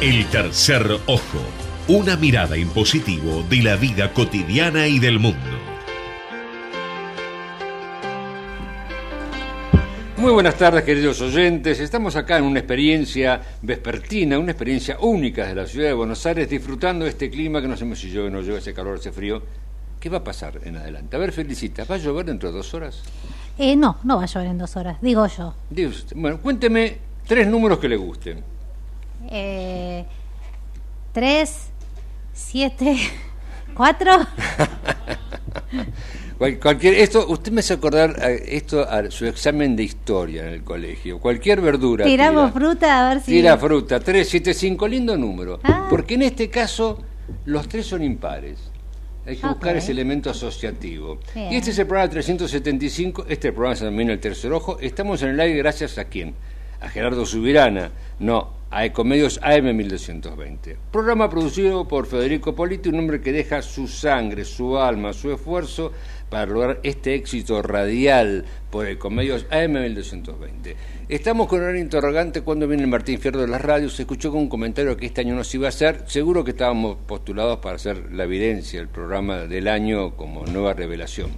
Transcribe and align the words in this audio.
El 0.00 0.24
tercer 0.30 0.90
ojo, 1.08 1.38
una 1.88 2.16
mirada 2.16 2.56
en 2.56 2.70
positivo 2.70 3.44
de 3.50 3.62
la 3.62 3.76
vida 3.76 4.14
cotidiana 4.14 4.86
y 4.86 4.98
del 4.98 5.18
mundo. 5.18 5.38
Muy 10.16 10.32
buenas 10.32 10.56
tardes, 10.56 10.84
queridos 10.84 11.20
oyentes. 11.20 11.80
Estamos 11.80 12.16
acá 12.16 12.38
en 12.38 12.44
una 12.44 12.60
experiencia 12.60 13.42
vespertina, 13.60 14.38
una 14.38 14.52
experiencia 14.52 14.96
única 15.00 15.46
de 15.46 15.54
la 15.54 15.66
ciudad 15.66 15.88
de 15.88 15.92
Buenos 15.92 16.24
Aires, 16.24 16.48
disfrutando 16.48 17.04
de 17.04 17.10
este 17.10 17.28
clima 17.28 17.60
que 17.60 17.68
no 17.68 17.76
sabemos 17.76 17.98
si 17.98 18.08
llueve 18.08 18.28
o 18.28 18.30
no 18.30 18.40
llueve, 18.40 18.60
ese 18.60 18.72
calor, 18.72 18.96
ese 18.96 19.12
frío. 19.12 19.42
¿Qué 20.00 20.08
va 20.08 20.18
a 20.18 20.24
pasar 20.24 20.60
en 20.64 20.76
adelante? 20.76 21.14
A 21.14 21.18
ver, 21.18 21.30
Felicita, 21.30 21.84
¿va 21.84 21.96
a 21.96 21.98
llover 21.98 22.24
dentro 22.24 22.50
de 22.50 22.56
dos 22.56 22.72
horas? 22.72 23.02
Eh, 23.58 23.76
no, 23.76 23.98
no 24.04 24.16
va 24.16 24.22
a 24.22 24.26
llover 24.26 24.48
en 24.48 24.56
dos 24.56 24.74
horas, 24.78 24.96
digo 25.02 25.26
yo. 25.26 25.52
Dios, 25.68 26.06
bueno, 26.14 26.40
cuénteme 26.40 26.96
tres 27.26 27.46
números 27.46 27.78
que 27.78 27.88
le 27.90 27.96
gusten. 27.98 28.59
Eh, 29.28 30.04
tres, 31.12 31.68
siete, 32.32 32.96
cuatro. 33.74 34.12
Cual- 36.38 36.58
cualquier, 36.58 36.94
esto, 36.94 37.26
usted 37.28 37.52
me 37.52 37.60
hace 37.60 37.74
acordar 37.74 38.16
a 38.18 38.30
esto 38.30 38.80
a 38.88 39.10
su 39.10 39.26
examen 39.26 39.76
de 39.76 39.82
historia 39.82 40.46
en 40.46 40.54
el 40.54 40.64
colegio. 40.64 41.18
Cualquier 41.18 41.60
verdura. 41.60 42.06
Tiramos 42.06 42.50
tira. 42.52 42.60
fruta 42.60 43.06
a 43.06 43.08
ver 43.14 43.22
si. 43.22 43.32
Tira 43.32 43.58
fruta, 43.58 44.00
3, 44.00 44.26
7, 44.26 44.54
5, 44.54 44.88
lindo 44.88 45.16
número. 45.18 45.60
Ah. 45.62 45.86
Porque 45.90 46.14
en 46.14 46.22
este 46.22 46.48
caso 46.48 46.98
los 47.44 47.68
tres 47.68 47.84
son 47.86 48.02
impares. 48.02 48.58
Hay 49.26 49.36
que 49.36 49.46
buscar 49.46 49.76
ese 49.76 49.92
elemento 49.92 50.30
asociativo. 50.30 51.18
Bien. 51.34 51.52
Y 51.52 51.56
este 51.56 51.72
es 51.72 51.78
el 51.78 51.86
programa 51.86 52.10
375, 52.10 53.26
este 53.28 53.52
programa 53.52 53.74
es 53.74 53.80
también 53.80 54.08
el 54.08 54.18
tercer 54.18 54.50
ojo. 54.52 54.78
Estamos 54.80 55.22
en 55.22 55.28
el 55.30 55.40
aire 55.40 55.58
gracias 55.58 55.98
a 55.98 56.04
quién? 56.06 56.34
A 56.80 56.88
Gerardo 56.88 57.26
Subirana, 57.26 57.90
no, 58.18 58.48
a 58.72 58.84
Ecomedios 58.84 59.40
AM 59.42 59.74
1220. 59.76 60.76
Programa 60.92 61.28
producido 61.28 61.88
por 61.88 62.06
Federico 62.06 62.54
Politi, 62.54 62.88
un 62.88 63.00
hombre 63.00 63.20
que 63.20 63.32
deja 63.32 63.62
su 63.62 63.88
sangre, 63.88 64.44
su 64.44 64.78
alma, 64.78 65.12
su 65.12 65.32
esfuerzo 65.32 65.92
para 66.28 66.46
lograr 66.46 66.80
este 66.84 67.14
éxito 67.14 67.62
radial 67.62 68.44
por 68.70 68.86
Ecomedios 68.86 69.46
AM 69.50 69.72
1220. 69.72 70.76
Estamos 71.08 71.48
con 71.48 71.62
un 71.62 71.76
interrogante 71.76 72.42
cuando 72.42 72.68
viene 72.68 72.86
Martín 72.86 73.18
Fierro 73.18 73.40
de 73.40 73.48
las 73.48 73.60
radios. 73.60 73.94
Se 73.94 74.02
escuchó 74.02 74.30
con 74.30 74.42
un 74.42 74.48
comentario 74.48 74.96
que 74.96 75.06
este 75.06 75.22
año 75.22 75.34
no 75.34 75.42
se 75.42 75.56
iba 75.56 75.66
a 75.66 75.70
hacer. 75.70 76.04
Seguro 76.06 76.44
que 76.44 76.52
estábamos 76.52 76.96
postulados 77.08 77.58
para 77.58 77.74
hacer 77.74 78.12
la 78.12 78.22
evidencia, 78.22 78.80
el 78.80 78.88
programa 78.88 79.38
del 79.38 79.66
año 79.66 80.16
como 80.16 80.46
nueva 80.46 80.74
revelación. 80.74 81.32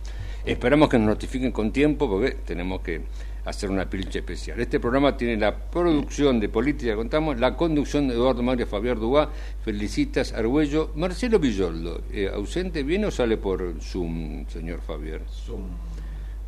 Esperamos 0.45 0.91
que 0.91 0.99
nos 0.99 1.07
notifiquen 1.07 1.53
con 1.53 1.73
tiempo 1.73 2.11
porque 2.11 2.33
tenemos 2.45 2.83
que 2.83 3.01
hacer 3.45 3.71
una 3.71 3.89
pilcha 3.89 4.21
especial. 4.21 4.61
Este 4.61 4.79
programa 4.79 5.17
tiene 5.17 5.37
la 5.37 5.57
producción 5.57 6.39
de 6.39 6.49
Política 6.49 6.95
Contamos, 6.95 7.39
la 7.41 7.57
conducción 7.57 8.09
de 8.09 8.15
Eduardo 8.15 8.43
Mario 8.43 8.67
Fabián 8.67 8.99
Dubá, 8.99 9.31
Felicitas 9.65 10.33
Argüello, 10.33 10.93
Marcelo 10.95 11.39
Villoldo, 11.39 12.03
eh, 12.13 12.31
ausente, 12.33 12.83
¿viene 12.83 13.07
o 13.07 13.11
sale 13.11 13.37
por 13.37 13.81
Zoom, 13.81 14.47
señor 14.49 14.81
Fabián? 14.81 15.23
Zoom. 15.29 15.63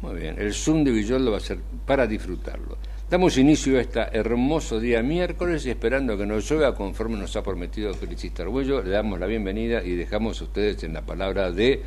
Muy 0.02 0.20
bien, 0.20 0.36
el 0.38 0.52
Zoom 0.52 0.84
de 0.84 0.90
Villoldo 0.90 1.30
va 1.30 1.38
a 1.38 1.40
ser 1.40 1.58
para 1.86 2.06
disfrutarlo. 2.06 2.76
Damos 3.08 3.38
inicio 3.38 3.78
a 3.78 3.80
este 3.80 4.00
hermoso 4.12 4.80
día 4.80 5.02
miércoles 5.02 5.64
y 5.66 5.70
esperando 5.70 6.16
que 6.16 6.26
nos 6.26 6.50
llueva 6.50 6.74
conforme 6.74 7.16
nos 7.16 7.36
ha 7.36 7.42
prometido 7.42 7.92
Felicita 7.94 8.42
Argüello, 8.42 8.82
le 8.82 8.90
damos 8.90 9.20
la 9.20 9.26
bienvenida 9.26 9.84
y 9.84 9.94
dejamos 9.94 10.40
a 10.40 10.44
ustedes 10.44 10.82
en 10.84 10.94
la 10.94 11.02
palabra 11.02 11.50
de 11.50 11.82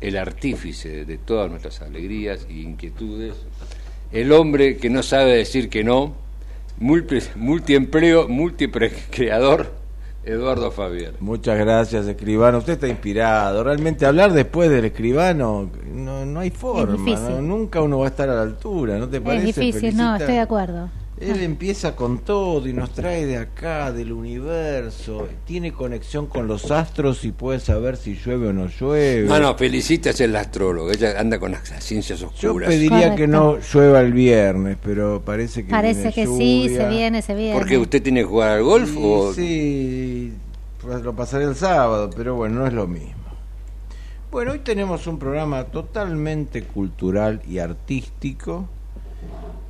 el 0.00 0.16
artífice 0.16 1.04
de 1.04 1.18
todas 1.18 1.50
nuestras 1.50 1.80
alegrías 1.82 2.46
e 2.48 2.54
inquietudes, 2.54 3.34
el 4.14 4.32
hombre 4.32 4.76
que 4.78 4.88
no 4.90 5.02
sabe 5.02 5.36
decir 5.36 5.68
que 5.68 5.84
no, 5.84 6.14
multi- 6.80 7.20
multiempleo, 7.36 8.28
multicreador, 8.28 9.72
Eduardo 10.24 10.70
Fabián. 10.70 11.12
Muchas 11.20 11.58
gracias, 11.58 12.06
escribano. 12.06 12.56
Usted 12.58 12.74
está 12.74 12.88
inspirado. 12.88 13.62
Realmente 13.62 14.06
hablar 14.06 14.32
después 14.32 14.70
del 14.70 14.86
escribano 14.86 15.68
no, 15.92 16.24
no 16.24 16.40
hay 16.40 16.50
forma. 16.50 16.96
Nunca 17.42 17.82
uno 17.82 17.98
va 17.98 18.06
a 18.06 18.08
estar 18.08 18.30
a 18.30 18.34
la 18.34 18.42
altura, 18.42 18.96
¿no 18.98 19.06
te 19.08 19.20
parece? 19.20 19.50
Es 19.50 19.56
difícil, 19.56 19.94
no, 19.96 20.16
estoy 20.16 20.34
de 20.34 20.40
acuerdo. 20.40 20.88
Él 21.20 21.42
empieza 21.42 21.94
con 21.94 22.18
todo 22.18 22.66
y 22.66 22.72
nos 22.72 22.90
trae 22.90 23.24
de 23.24 23.36
acá, 23.36 23.92
del 23.92 24.12
universo. 24.12 25.28
Tiene 25.44 25.72
conexión 25.72 26.26
con 26.26 26.48
los 26.48 26.72
astros 26.72 27.24
y 27.24 27.30
puede 27.30 27.60
saber 27.60 27.96
si 27.96 28.16
llueve 28.16 28.48
o 28.48 28.52
no 28.52 28.66
llueve. 28.66 29.28
No, 29.28 29.38
no, 29.38 29.56
Felicita 29.56 30.10
es 30.10 30.20
el 30.20 30.34
astrólogo, 30.34 30.90
ella 30.90 31.18
anda 31.18 31.38
con 31.38 31.52
las 31.52 31.68
ciencias 31.84 32.18
Yo 32.18 32.26
oscuras. 32.26 32.68
pediría 32.68 33.14
que 33.14 33.28
no 33.28 33.58
llueva 33.58 34.00
el 34.00 34.12
viernes, 34.12 34.76
pero 34.82 35.22
parece 35.24 35.64
que 35.64 35.70
Parece 35.70 36.12
que 36.12 36.26
sí, 36.26 36.68
se 36.74 36.88
viene, 36.88 37.22
se 37.22 37.34
viene. 37.34 37.56
¿Porque 37.56 37.78
usted 37.78 38.02
tiene 38.02 38.20
que 38.20 38.26
jugar 38.26 38.50
al 38.50 38.64
golf 38.64 38.90
Sí, 38.90 39.00
o 39.00 39.32
sí, 39.32 40.32
pues 40.82 41.00
lo 41.02 41.14
pasaré 41.14 41.44
el 41.44 41.54
sábado, 41.54 42.10
pero 42.16 42.34
bueno, 42.34 42.60
no 42.60 42.66
es 42.66 42.72
lo 42.72 42.88
mismo. 42.88 43.22
Bueno, 44.32 44.50
hoy 44.50 44.58
tenemos 44.58 45.06
un 45.06 45.20
programa 45.20 45.62
totalmente 45.66 46.64
cultural 46.64 47.40
y 47.48 47.58
artístico 47.58 48.68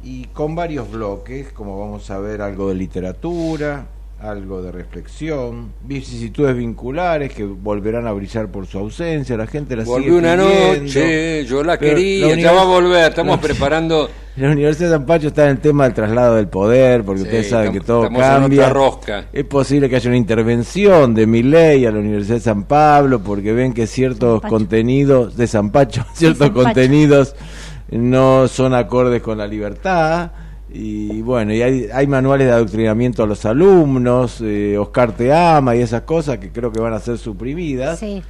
y 0.04 0.24
con 0.32 0.54
varios 0.54 0.90
bloques, 0.90 1.52
como 1.52 1.80
vamos 1.80 2.10
a 2.10 2.18
ver 2.18 2.42
algo 2.42 2.68
de 2.68 2.74
literatura, 2.74 3.86
algo 4.20 4.62
de 4.62 4.70
reflexión, 4.72 5.72
vicisitudes 5.82 6.56
vinculares 6.56 7.32
que 7.32 7.44
volverán 7.44 8.06
a 8.06 8.12
brillar 8.12 8.48
por 8.48 8.66
su 8.66 8.78
ausencia, 8.78 9.36
la 9.36 9.46
gente 9.46 9.76
la 9.76 9.84
sigue 9.84 9.94
volvió 9.94 10.16
una 10.16 10.34
pidiendo. 10.36 10.82
noche, 10.84 11.44
yo 11.46 11.62
la 11.64 11.78
quería, 11.78 12.28
la 12.28 12.36
ya 12.36 12.52
va 12.52 12.62
a 12.62 12.64
volver, 12.66 13.08
estamos 13.10 13.36
la- 13.36 13.42
preparando 13.42 14.08
La 14.36 14.50
Universidad 14.50 14.88
de 14.90 14.94
San 14.96 15.06
Pacho 15.06 15.28
está 15.28 15.44
en 15.44 15.50
el 15.50 15.58
tema 15.58 15.84
del 15.84 15.92
traslado 15.94 16.36
del 16.36 16.48
poder, 16.48 17.04
porque 17.04 17.20
Sí, 17.20 17.26
ustedes 17.26 17.50
saben 17.50 17.72
que 17.72 17.80
todo 17.80 18.08
cambia. 18.10 18.68
rosca. 18.70 19.26
Es 19.32 19.44
posible 19.44 19.88
que 19.90 19.96
haya 19.96 20.08
una 20.08 20.16
intervención 20.16 21.14
de 21.14 21.26
mi 21.26 21.42
ley 21.42 21.84
a 21.86 21.90
la 21.92 21.98
Universidad 21.98 22.36
de 22.36 22.40
San 22.42 22.64
Pablo, 22.64 23.20
porque 23.20 23.52
ven 23.52 23.72
que 23.74 23.86
ciertos 23.86 24.40
contenidos 24.42 25.36
de 25.36 25.46
San 25.46 25.70
Pacho, 25.70 26.04
ciertos 26.14 26.46
San 26.46 26.54
Pacho. 26.54 26.64
No 27.94 28.48
son 28.48 28.74
acordes 28.74 29.22
con 29.22 29.38
la 29.38 29.46
libertad. 29.46 30.30
Y 30.72 31.22
bueno, 31.22 31.52
y 31.54 31.62
hay, 31.62 31.88
hay 31.92 32.06
manuales 32.06 32.48
de 32.48 32.52
adoctrinamiento 32.52 33.22
a 33.22 33.26
los 33.26 33.44
alumnos, 33.44 34.40
eh, 34.40 34.76
Oscar 34.76 35.12
te 35.12 35.32
ama 35.32 35.76
y 35.76 35.82
esas 35.82 36.02
cosas 36.02 36.38
que 36.38 36.50
creo 36.50 36.72
que 36.72 36.80
van 36.80 36.92
a 36.92 36.98
ser 36.98 37.16
suprimidas. 37.16 38.00
Sí. 38.00 38.22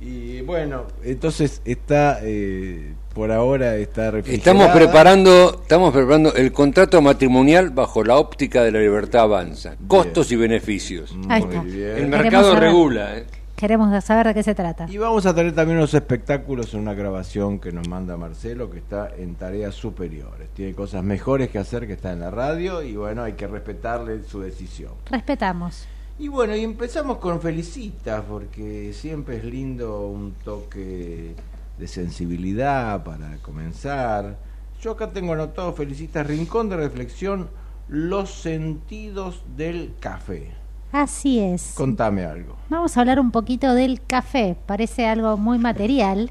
Y 0.00 0.40
bueno, 0.40 0.86
entonces 1.04 1.60
está, 1.64 2.20
eh, 2.22 2.94
por 3.14 3.30
ahora 3.30 3.76
está 3.76 4.08
Estamos 4.26 4.68
preparando, 4.70 5.60
estamos 5.62 5.92
preparando 5.92 6.34
el 6.34 6.50
contrato 6.50 7.00
matrimonial 7.02 7.70
bajo 7.70 8.02
la 8.02 8.16
óptica 8.16 8.64
de 8.64 8.72
la 8.72 8.80
libertad 8.80 9.22
avanza, 9.22 9.76
costos 9.86 10.32
y 10.32 10.36
beneficios. 10.36 11.14
Ahí 11.28 11.42
Muy 11.44 11.54
está. 11.54 11.62
bien. 11.62 11.96
El 11.98 12.08
mercado 12.08 12.56
regula. 12.56 13.18
¿eh? 13.18 13.26
Queremos 13.62 14.02
saber 14.02 14.26
de 14.26 14.34
qué 14.34 14.42
se 14.42 14.56
trata. 14.56 14.86
Y 14.90 14.98
vamos 14.98 15.24
a 15.24 15.32
tener 15.32 15.54
también 15.54 15.78
unos 15.78 15.94
espectáculos 15.94 16.74
en 16.74 16.80
una 16.80 16.94
grabación 16.94 17.60
que 17.60 17.70
nos 17.70 17.86
manda 17.86 18.16
Marcelo, 18.16 18.68
que 18.68 18.78
está 18.78 19.10
en 19.16 19.36
tareas 19.36 19.76
superiores. 19.76 20.48
Tiene 20.52 20.74
cosas 20.74 21.04
mejores 21.04 21.48
que 21.48 21.60
hacer 21.60 21.86
que 21.86 21.92
está 21.92 22.12
en 22.12 22.18
la 22.18 22.32
radio 22.32 22.82
y 22.82 22.96
bueno, 22.96 23.22
hay 23.22 23.34
que 23.34 23.46
respetarle 23.46 24.24
su 24.24 24.40
decisión. 24.40 24.94
Respetamos. 25.08 25.86
Y 26.18 26.26
bueno, 26.26 26.56
y 26.56 26.64
empezamos 26.64 27.18
con 27.18 27.40
Felicitas, 27.40 28.24
porque 28.28 28.92
siempre 28.92 29.36
es 29.36 29.44
lindo 29.44 30.08
un 30.08 30.32
toque 30.42 31.36
de 31.78 31.86
sensibilidad 31.86 33.04
para 33.04 33.36
comenzar. 33.42 34.38
Yo 34.80 34.90
acá 34.90 35.12
tengo 35.12 35.34
anotado 35.34 35.72
Felicitas, 35.72 36.26
Rincón 36.26 36.68
de 36.68 36.78
Reflexión, 36.78 37.48
los 37.86 38.28
sentidos 38.28 39.44
del 39.56 39.94
café. 40.00 40.61
Así 40.92 41.40
es. 41.40 41.72
Contame 41.74 42.24
algo. 42.24 42.56
Vamos 42.68 42.96
a 42.96 43.00
hablar 43.00 43.18
un 43.18 43.30
poquito 43.30 43.74
del 43.74 44.00
café. 44.02 44.56
Parece 44.66 45.06
algo 45.06 45.36
muy 45.38 45.58
material, 45.58 46.30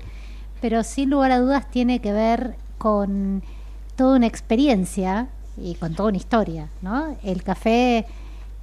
pero 0.62 0.84
sin 0.84 1.10
lugar 1.10 1.32
a 1.32 1.40
dudas 1.40 1.70
tiene 1.72 2.00
que 2.00 2.14
ver 2.14 2.56
con 2.78 3.42
toda 3.96 4.18
una 4.18 4.28
experiencia 4.28 5.28
y 5.58 5.76
con 5.76 5.96
toda 5.96 6.10
una 6.10 6.18
historia, 6.18 6.70
¿no? 6.82 7.16
El 7.24 7.44
café 7.44 8.06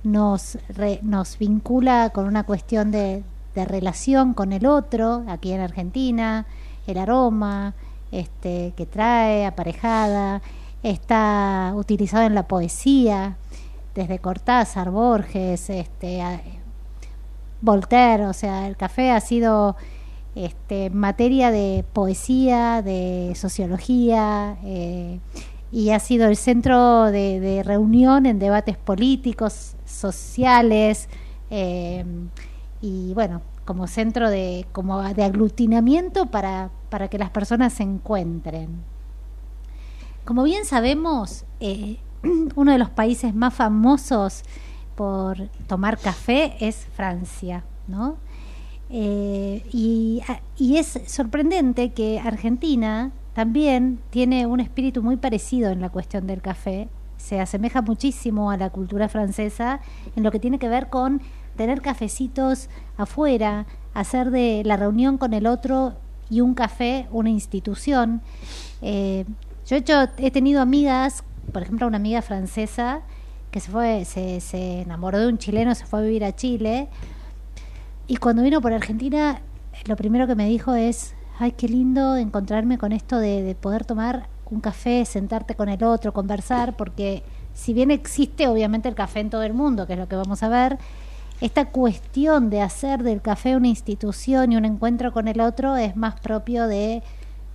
nos, 0.04 0.58
re- 0.68 1.00
nos 1.02 1.36
vincula 1.38 2.10
con 2.10 2.26
una 2.26 2.44
cuestión 2.44 2.90
de, 2.90 3.22
de 3.54 3.64
relación 3.64 4.34
con 4.34 4.52
el 4.52 4.66
otro, 4.66 5.24
aquí 5.28 5.52
en 5.52 5.60
Argentina, 5.60 6.46
el 6.86 6.98
aroma 6.98 7.74
este, 8.12 8.72
que 8.76 8.86
trae, 8.86 9.44
aparejada, 9.46 10.40
está 10.82 11.72
utilizado 11.76 12.24
en 12.24 12.34
la 12.34 12.44
poesía, 12.44 13.36
desde 13.98 14.20
Cortázar, 14.20 14.92
Borges, 14.92 15.70
este, 15.70 16.22
Voltaire, 17.60 18.26
o 18.26 18.32
sea, 18.32 18.68
el 18.68 18.76
café 18.76 19.10
ha 19.10 19.18
sido 19.18 19.74
este, 20.36 20.88
materia 20.90 21.50
de 21.50 21.84
poesía, 21.92 22.80
de 22.80 23.32
sociología, 23.34 24.56
eh, 24.62 25.18
y 25.72 25.90
ha 25.90 25.98
sido 25.98 26.28
el 26.28 26.36
centro 26.36 27.06
de, 27.06 27.40
de 27.40 27.64
reunión 27.64 28.26
en 28.26 28.38
debates 28.38 28.76
políticos, 28.76 29.74
sociales, 29.84 31.08
eh, 31.50 32.04
y 32.80 33.12
bueno, 33.14 33.42
como 33.64 33.88
centro 33.88 34.30
de, 34.30 34.64
como 34.70 35.02
de 35.02 35.24
aglutinamiento 35.24 36.26
para, 36.26 36.70
para 36.88 37.08
que 37.08 37.18
las 37.18 37.30
personas 37.30 37.72
se 37.72 37.82
encuentren. 37.82 38.68
Como 40.24 40.44
bien 40.44 40.64
sabemos, 40.64 41.44
eh, 41.58 41.96
uno 42.56 42.72
de 42.72 42.78
los 42.78 42.90
países 42.90 43.34
más 43.34 43.54
famosos 43.54 44.42
por 44.94 45.48
tomar 45.66 45.98
café 45.98 46.56
es 46.60 46.86
Francia, 46.94 47.64
¿no? 47.86 48.16
Eh, 48.90 49.64
y, 49.72 50.22
y 50.56 50.76
es 50.76 50.98
sorprendente 51.06 51.92
que 51.92 52.18
Argentina 52.18 53.12
también 53.34 54.00
tiene 54.10 54.46
un 54.46 54.60
espíritu 54.60 55.02
muy 55.02 55.16
parecido 55.16 55.70
en 55.70 55.80
la 55.80 55.90
cuestión 55.90 56.26
del 56.26 56.42
café. 56.42 56.88
Se 57.18 57.40
asemeja 57.40 57.82
muchísimo 57.82 58.50
a 58.50 58.56
la 58.56 58.70
cultura 58.70 59.08
francesa 59.08 59.80
en 60.16 60.24
lo 60.24 60.30
que 60.30 60.40
tiene 60.40 60.58
que 60.58 60.68
ver 60.68 60.88
con 60.88 61.20
tener 61.56 61.82
cafecitos 61.82 62.68
afuera, 62.96 63.66
hacer 63.94 64.30
de 64.30 64.62
la 64.64 64.76
reunión 64.76 65.18
con 65.18 65.34
el 65.34 65.46
otro 65.46 65.94
y 66.30 66.40
un 66.40 66.54
café 66.54 67.06
una 67.10 67.30
institución. 67.30 68.22
Eh, 68.80 69.24
yo 69.66 69.76
he, 69.76 69.78
hecho, 69.80 70.08
he 70.16 70.30
tenido 70.30 70.62
amigas, 70.62 71.24
por 71.52 71.62
ejemplo, 71.62 71.86
una 71.86 71.96
amiga 71.96 72.22
francesa 72.22 73.00
que 73.50 73.60
se 73.60 73.70
fue, 73.70 74.04
se, 74.04 74.40
se 74.40 74.82
enamoró 74.82 75.18
de 75.18 75.28
un 75.28 75.38
chileno, 75.38 75.74
se 75.74 75.86
fue 75.86 76.00
a 76.00 76.02
vivir 76.02 76.24
a 76.24 76.34
Chile 76.34 76.88
y 78.06 78.16
cuando 78.16 78.42
vino 78.42 78.60
por 78.60 78.72
Argentina, 78.72 79.42
lo 79.86 79.94
primero 79.96 80.26
que 80.26 80.34
me 80.34 80.48
dijo 80.48 80.74
es, 80.74 81.14
ay, 81.38 81.52
qué 81.52 81.68
lindo 81.68 82.16
encontrarme 82.16 82.78
con 82.78 82.92
esto 82.92 83.18
de, 83.18 83.42
de 83.42 83.54
poder 83.54 83.84
tomar 83.84 84.28
un 84.50 84.60
café, 84.60 85.04
sentarte 85.04 85.54
con 85.54 85.68
el 85.68 85.84
otro, 85.84 86.14
conversar, 86.14 86.74
porque 86.76 87.22
si 87.52 87.74
bien 87.74 87.90
existe 87.90 88.48
obviamente 88.48 88.88
el 88.88 88.94
café 88.94 89.20
en 89.20 89.28
todo 89.28 89.42
el 89.42 89.52
mundo, 89.52 89.86
que 89.86 89.92
es 89.92 89.98
lo 89.98 90.08
que 90.08 90.16
vamos 90.16 90.42
a 90.42 90.48
ver, 90.48 90.78
esta 91.40 91.66
cuestión 91.66 92.50
de 92.50 92.62
hacer 92.62 93.02
del 93.02 93.20
café 93.20 93.56
una 93.56 93.68
institución 93.68 94.52
y 94.52 94.56
un 94.56 94.64
encuentro 94.64 95.12
con 95.12 95.28
el 95.28 95.40
otro 95.40 95.76
es 95.76 95.94
más 95.94 96.18
propio 96.18 96.66
de 96.66 97.02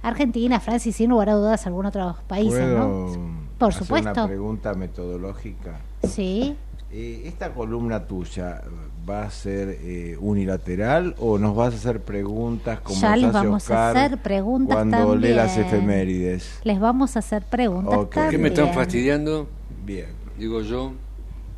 Argentina, 0.04 0.60
Francia 0.60 0.90
y 0.90 0.94
sin 0.94 1.10
lugar 1.10 1.30
a 1.30 1.34
dudas 1.34 1.66
algún 1.66 1.86
otro 1.86 2.16
país, 2.28 2.50
¿Puedo 2.50 2.78
¿no? 2.78 3.43
Por 3.66 3.74
hacer 3.74 3.84
supuesto. 3.84 4.12
una 4.12 4.28
pregunta 4.28 4.74
metodológica? 4.74 5.80
Sí. 6.08 6.56
Eh, 6.92 7.24
¿Esta 7.26 7.52
columna 7.54 8.06
tuya 8.06 8.62
va 9.10 9.24
a 9.24 9.30
ser 9.32 9.78
eh, 9.82 10.16
unilateral 10.22 11.16
o 11.18 11.40
nos 11.40 11.56
vas 11.56 11.74
a 11.74 11.78
hacer 11.78 12.02
preguntas 12.02 12.80
como 12.82 13.02
Ya 13.02 13.16
les 13.16 13.32
vamos 13.34 13.54
a 13.70 13.74
Oscar 13.74 13.98
hacer 13.98 14.18
preguntas 14.22 14.76
cuando 14.76 15.16
lee 15.16 15.34
las 15.34 15.56
también. 15.56 15.68
efemérides? 15.74 16.60
Les 16.64 16.80
vamos 16.80 17.16
a 17.16 17.20
hacer 17.20 17.42
preguntas. 17.44 17.98
Ok. 17.98 18.16
¿Qué 18.30 18.38
me 18.38 18.50
están 18.50 18.66
también. 18.66 18.74
fastidiando? 18.76 19.48
Bien. 19.86 20.08
Digo 20.38 20.62
yo. 20.62 20.94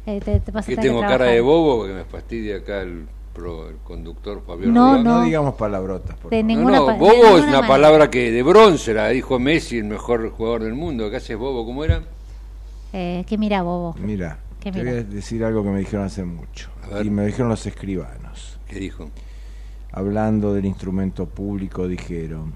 Eh, 0.05 0.21
te- 0.23 0.39
te 0.39 0.51
vas 0.51 0.65
a 0.65 0.69
Que 0.69 0.77
tengo 0.77 1.01
que 1.01 1.07
cara 1.07 1.25
de 1.25 1.41
bobo 1.41 1.85
que 1.85 1.93
me 1.93 2.05
fastidia 2.05 2.57
acá 2.57 2.81
el, 2.81 3.05
pro- 3.35 3.69
el 3.69 3.75
conductor 3.77 4.41
Fabio 4.47 4.69
No. 4.71 4.97
No, 4.97 5.19
no. 5.19 5.23
digamos 5.25 5.53
palabrotas, 5.55 6.15
por 6.17 6.31
De. 6.31 6.41
No, 6.41 6.47
ninguna 6.47 6.77
no, 6.79 6.87
de 6.87 6.97
bobo 6.97 7.13
es 7.13 7.43
una 7.43 7.45
manera. 7.61 7.67
palabra 7.67 8.09
que 8.09 8.31
de 8.31 8.41
bronce 8.41 8.93
la 8.95 9.09
dijo 9.09 9.37
Messi, 9.37 9.77
el 9.77 9.83
mejor 9.85 10.31
jugador 10.31 10.63
del 10.63 10.73
mundo. 10.73 11.09
¿Qué 11.11 11.17
haces 11.17 11.37
bobo? 11.37 11.65
¿Cómo 11.65 11.83
era? 11.83 12.01
Eh, 12.93 13.23
que 13.27 13.37
mira, 13.37 13.61
bobo. 13.61 13.93
Mira, 13.99 14.39
¿Qué 14.61 14.71
te 14.71 14.79
mira? 14.79 14.91
voy 14.91 14.99
a 15.01 15.03
decir 15.03 15.43
algo 15.43 15.61
que 15.63 15.69
me 15.69 15.79
dijeron 15.79 16.05
hace 16.05 16.23
mucho. 16.23 16.69
A 16.83 16.95
ver. 16.95 17.05
Y 17.05 17.09
me 17.11 17.25
dijeron 17.25 17.49
los 17.49 17.65
escribanos. 17.65 18.57
¿Qué 18.67 18.79
dijo? 18.79 19.09
hablando 19.91 20.53
del 20.53 20.65
instrumento 20.65 21.25
público, 21.25 21.87
dijeron 21.87 22.53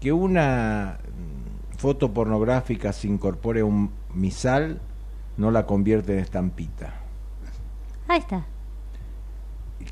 que 0.00 0.12
una 0.12 0.98
mm, 1.02 1.76
foto 1.76 2.12
pornográfica 2.12 2.92
se 2.92 3.08
incorpore 3.08 3.62
a 3.62 3.64
un 3.64 3.90
misal 4.14 4.80
no 5.38 5.50
la 5.50 5.66
convierte 5.66 6.12
en 6.12 6.20
estampita. 6.20 6.94
Ahí 8.06 8.20
está. 8.20 8.46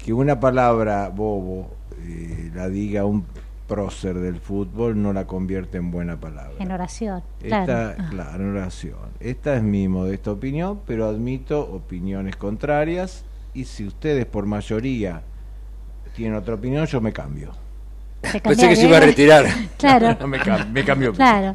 Que 0.05 0.13
una 0.13 0.39
palabra 0.41 1.09
bobo 1.09 1.71
eh, 2.01 2.51
la 2.55 2.69
diga 2.69 3.05
un 3.05 3.25
prócer 3.67 4.19
del 4.19 4.41
fútbol 4.41 5.01
no 5.01 5.13
la 5.13 5.27
convierte 5.27 5.79
en 5.79 5.91
buena 5.91 6.17
palabra. 6.19 6.55
En 6.59 6.71
oración. 6.73 7.23
Esta, 7.43 7.65
Claro. 7.65 7.95
Ah. 7.99 8.07
claro, 8.11 8.45
en 8.45 8.57
oración. 8.57 8.99
Esta 9.21 9.57
es 9.57 9.63
mi 9.63 9.89
modesta 9.89 10.31
opinión, 10.33 10.81
pero 10.87 11.07
admito 11.09 11.61
opiniones 11.61 12.37
contrarias 12.37 13.25
y 13.55 13.65
si 13.65 13.87
ustedes 13.87 14.27
por 14.27 14.45
mayoría 14.47 15.23
tienen 16.15 16.37
otra 16.37 16.55
opinión, 16.55 16.85
yo 16.87 17.01
me 17.01 17.13
cambio. 17.13 17.53
Pensé 18.43 18.69
que 18.69 18.77
se 18.77 18.87
iba 18.87 18.97
a 18.99 19.01
retirar. 19.01 19.47
Claro. 19.79 20.27
me, 20.29 20.39
cam- 20.41 20.71
me 20.71 20.85
cambio. 20.85 21.13
Claro. 21.13 21.55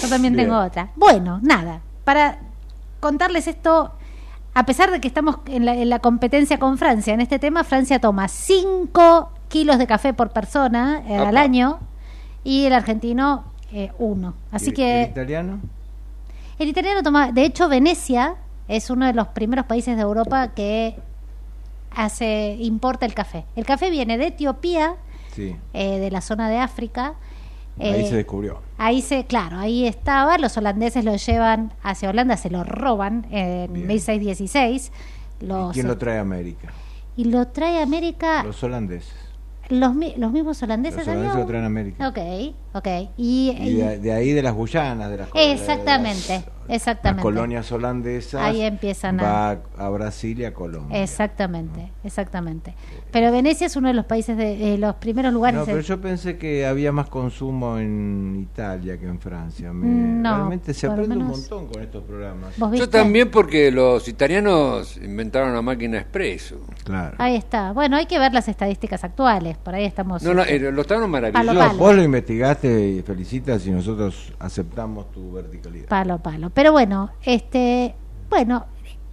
Yo 0.00 0.08
también 0.08 0.34
Bien. 0.34 0.46
tengo 0.46 0.58
otra. 0.60 0.90
Bueno, 0.96 1.38
nada. 1.42 1.80
Para 2.04 2.38
contarles 3.00 3.46
esto, 3.46 3.92
a 4.54 4.66
pesar 4.66 4.90
de 4.90 5.00
que 5.00 5.08
estamos 5.08 5.36
en 5.46 5.64
la, 5.64 5.74
en 5.74 5.88
la 5.88 5.98
competencia 6.00 6.58
con 6.58 6.76
Francia 6.78 7.14
en 7.14 7.20
este 7.20 7.38
tema, 7.38 7.64
Francia 7.64 7.98
toma 8.00 8.28
5 8.28 9.30
kilos 9.48 9.78
de 9.78 9.86
café 9.86 10.12
por 10.14 10.30
persona 10.30 11.02
eh, 11.08 11.16
al 11.16 11.36
año 11.36 11.78
y 12.44 12.64
el 12.66 12.72
argentino 12.72 13.44
eh, 13.72 13.90
uno. 13.98 14.34
Así 14.50 14.66
¿Y 14.66 14.68
el- 14.70 14.74
que 14.74 15.02
¿El 15.04 15.10
italiano? 15.10 15.60
el 16.58 16.68
italiano 16.68 17.02
toma, 17.02 17.32
de 17.32 17.44
hecho 17.44 17.68
Venecia 17.68 18.34
es 18.68 18.90
uno 18.90 19.06
de 19.06 19.14
los 19.14 19.28
primeros 19.28 19.66
países 19.66 19.96
de 19.96 20.02
Europa 20.02 20.48
que 20.48 20.96
hace 21.94 22.56
importa 22.60 23.06
el 23.06 23.14
café. 23.14 23.44
El 23.56 23.64
café 23.66 23.90
viene 23.90 24.18
de 24.18 24.28
Etiopía, 24.28 24.96
Sí. 25.34 25.56
eh, 25.72 25.98
de 25.98 26.10
la 26.10 26.20
zona 26.20 26.48
de 26.48 26.58
África. 26.58 27.14
Ahí 27.80 28.02
Eh, 28.02 28.06
se 28.08 28.16
descubrió. 28.16 28.60
Ahí 28.78 29.00
se, 29.02 29.24
claro, 29.24 29.58
ahí 29.58 29.86
estaba, 29.86 30.36
los 30.38 30.56
holandeses 30.56 31.04
lo 31.04 31.16
llevan 31.16 31.72
hacia 31.82 32.10
Holanda, 32.10 32.36
se 32.36 32.50
lo 32.50 32.64
roban 32.64 33.26
en 33.30 33.72
Bien. 33.72 33.86
1616. 33.86 34.92
¿Y 35.40 35.46
Los, 35.46 35.72
quién 35.72 35.86
lo 35.88 35.96
trae 35.98 36.18
a 36.18 36.20
América? 36.20 36.68
y 37.16 37.24
lo 37.24 37.46
trae 37.48 37.80
a 37.80 37.82
América 37.82 38.42
Los 38.42 38.62
holandeses. 38.62 39.12
los, 39.68 39.94
los 40.16 40.32
mismos 40.32 40.62
holandeses. 40.62 40.98
Los 41.00 41.08
holandeses 41.08 41.38
lo 41.38 41.46
traen 41.46 41.64
a 41.64 41.66
América. 41.66 42.08
Ok, 42.08 42.18
ok. 42.74 42.88
Y, 43.16 43.50
Y 43.58 43.74
de, 43.74 43.98
de 43.98 44.12
ahí 44.12 44.32
de 44.32 44.42
las 44.42 44.54
Guyanas, 44.54 45.10
de 45.10 45.16
las 45.18 45.32
de 45.32 45.40
las- 45.48 46.61
Exactamente. 46.68 47.16
Las 47.18 47.22
colonias 47.22 47.72
holandesas. 47.72 48.40
Ahí 48.42 48.62
empiezan 48.62 49.20
a- 49.20 49.22
va 49.22 49.50
a, 49.78 49.88
Brasil 49.90 50.38
y 50.40 50.44
a 50.44 50.54
Colombia. 50.54 51.02
exactamente, 51.02 51.92
exactamente. 52.04 52.74
Pero 53.10 53.30
Venecia 53.32 53.66
es 53.66 53.76
uno 53.76 53.88
de 53.88 53.94
los 53.94 54.06
países 54.06 54.36
de, 54.36 54.56
de 54.56 54.78
los 54.78 54.94
primeros 54.96 55.32
lugares. 55.32 55.60
No, 55.60 55.66
pero 55.66 55.80
yo 55.80 56.00
pensé 56.00 56.38
que 56.38 56.64
había 56.66 56.92
más 56.92 57.08
consumo 57.08 57.78
en 57.78 58.38
Italia 58.50 58.98
que 58.98 59.06
en 59.06 59.18
Francia. 59.18 59.72
Me- 59.72 59.86
No, 60.22 60.36
realmente 60.36 60.72
se 60.74 60.86
lo 60.86 60.92
aprende 60.94 61.16
un 61.16 61.26
montón 61.26 61.66
con 61.66 61.82
estos 61.82 62.02
programas. 62.04 62.58
¿Vos 62.58 62.78
Yo 62.78 62.88
también 62.88 63.30
porque 63.30 63.70
los 63.70 64.08
italianos 64.08 64.96
inventaron 64.96 65.52
la 65.54 65.62
máquina 65.62 65.98
expreso. 65.98 66.56
Claro. 66.84 67.16
Ahí 67.18 67.36
está. 67.36 67.72
Bueno, 67.72 67.96
hay 67.96 68.06
que 68.06 68.18
ver 68.18 68.32
las 68.32 68.48
estadísticas 68.48 69.04
actuales. 69.04 69.56
Por 69.58 69.74
ahí 69.74 69.84
estamos. 69.84 70.22
No, 70.22 70.32
no, 70.34 70.42
eh, 70.42 70.58
los 70.72 70.84
italianos 70.86 71.10
maravillosos. 71.10 71.46
Palo, 71.46 71.58
palo. 71.60 71.78
Vos 71.78 71.94
lo 71.96 72.02
investigaste 72.02 72.88
y 72.88 73.02
felicitas 73.02 73.66
y 73.66 73.70
nosotros 73.70 74.32
aceptamos 74.38 75.10
tu 75.12 75.32
verticalidad. 75.32 75.86
Palo, 75.88 76.18
palo. 76.18 76.50
Pero 76.54 76.72
bueno, 76.72 77.10
este, 77.24 77.94
bueno, 78.28 78.66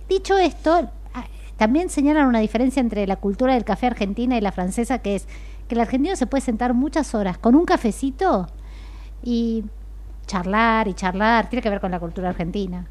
dicho 0.08 0.38
esto, 0.38 0.90
ah, 1.14 1.26
también 1.58 1.90
señalan 1.90 2.28
una 2.28 2.40
diferencia 2.40 2.80
entre 2.80 3.08
la 3.08 3.16
cultura 3.16 3.54
del 3.54 3.64
café 3.64 3.88
argentina 3.88 4.38
y 4.38 4.42
la 4.42 4.52
francesa, 4.52 5.00
que 5.00 5.16
es 5.16 5.28
que 5.68 5.76
el 5.76 5.82
argentino 5.82 6.16
se 6.16 6.26
puede 6.28 6.42
sentar 6.42 6.74
muchas 6.74 7.14
horas 7.16 7.38
con 7.38 7.56
un 7.56 7.66
cafecito 7.66 8.48
y 9.24 9.64
charlar 10.26 10.88
y 10.88 10.94
charlar, 10.94 11.50
tiene 11.50 11.62
que 11.62 11.70
ver 11.70 11.80
con 11.80 11.92
la 11.92 12.00
cultura 12.00 12.30
argentina. 12.30 12.88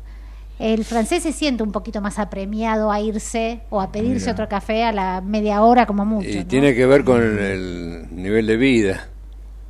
El 0.59 0.85
francés 0.85 1.23
se 1.23 1.33
siente 1.33 1.63
un 1.63 1.71
poquito 1.71 2.01
más 2.01 2.19
apremiado 2.19 2.91
a 2.91 3.01
irse 3.01 3.61
o 3.71 3.81
a 3.81 3.93
pedirse 3.93 4.27
Mira. 4.27 4.33
otro 4.33 4.49
café 4.49 4.85
a 4.85 4.93
la 4.93 5.21
media 5.21 5.63
hora 5.63 5.87
como 5.87 6.05
mucho. 6.05 6.29
Y 6.29 6.37
¿no? 6.39 6.47
tiene 6.47 6.75
que 6.75 6.85
ver 6.85 7.05
con 7.05 7.23
el, 7.23 7.39
el 7.39 8.09
nivel 8.11 8.47
de 8.47 8.57
vida. 8.57 9.09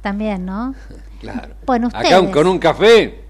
También, 0.00 0.46
¿no? 0.46 0.74
Claro. 1.20 1.54
Bueno, 1.66 1.88
Acá 1.88 2.02
ustedes. 2.02 2.30
con 2.30 2.46
un 2.46 2.60
café, 2.60 3.24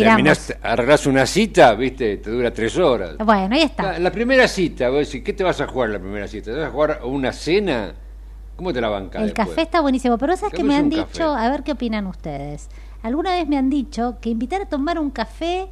Tiramos. 0.00 0.16
terminás, 0.16 0.56
arreglás 0.62 1.06
una 1.06 1.26
cita, 1.26 1.74
viste, 1.74 2.18
te 2.18 2.30
dura 2.30 2.52
tres 2.52 2.76
horas. 2.76 3.16
Bueno, 3.18 3.54
ahí 3.54 3.62
está. 3.62 3.92
La, 3.92 3.98
la 3.98 4.12
primera 4.12 4.46
cita, 4.48 4.88
vos 4.90 5.06
decís, 5.06 5.22
¿qué 5.24 5.32
te 5.32 5.42
vas 5.44 5.60
a 5.60 5.66
jugar 5.66 5.90
la 5.90 5.98
primera 5.98 6.28
cita? 6.28 6.50
¿Te 6.52 6.58
vas 6.58 6.68
a 6.68 6.70
jugar 6.70 7.00
una 7.04 7.32
cena? 7.32 7.94
¿Cómo 8.56 8.72
te 8.72 8.80
la 8.80 8.88
bancas 8.88 9.22
El 9.22 9.28
después? 9.28 9.48
café 9.48 9.62
está 9.62 9.80
buenísimo, 9.80 10.18
pero 10.18 10.36
sabes 10.36 10.52
¿Qué 10.52 10.58
que 10.58 10.64
me 10.64 10.76
han 10.76 10.88
dicho, 10.88 11.04
café? 11.32 11.44
a 11.46 11.50
ver 11.50 11.62
qué 11.62 11.72
opinan 11.72 12.06
ustedes. 12.06 12.68
Alguna 13.02 13.32
vez 13.32 13.46
me 13.48 13.56
han 13.56 13.70
dicho 13.70 14.16
que 14.20 14.30
invitar 14.30 14.62
a 14.62 14.66
tomar 14.68 14.98
un 14.98 15.10
café 15.10 15.68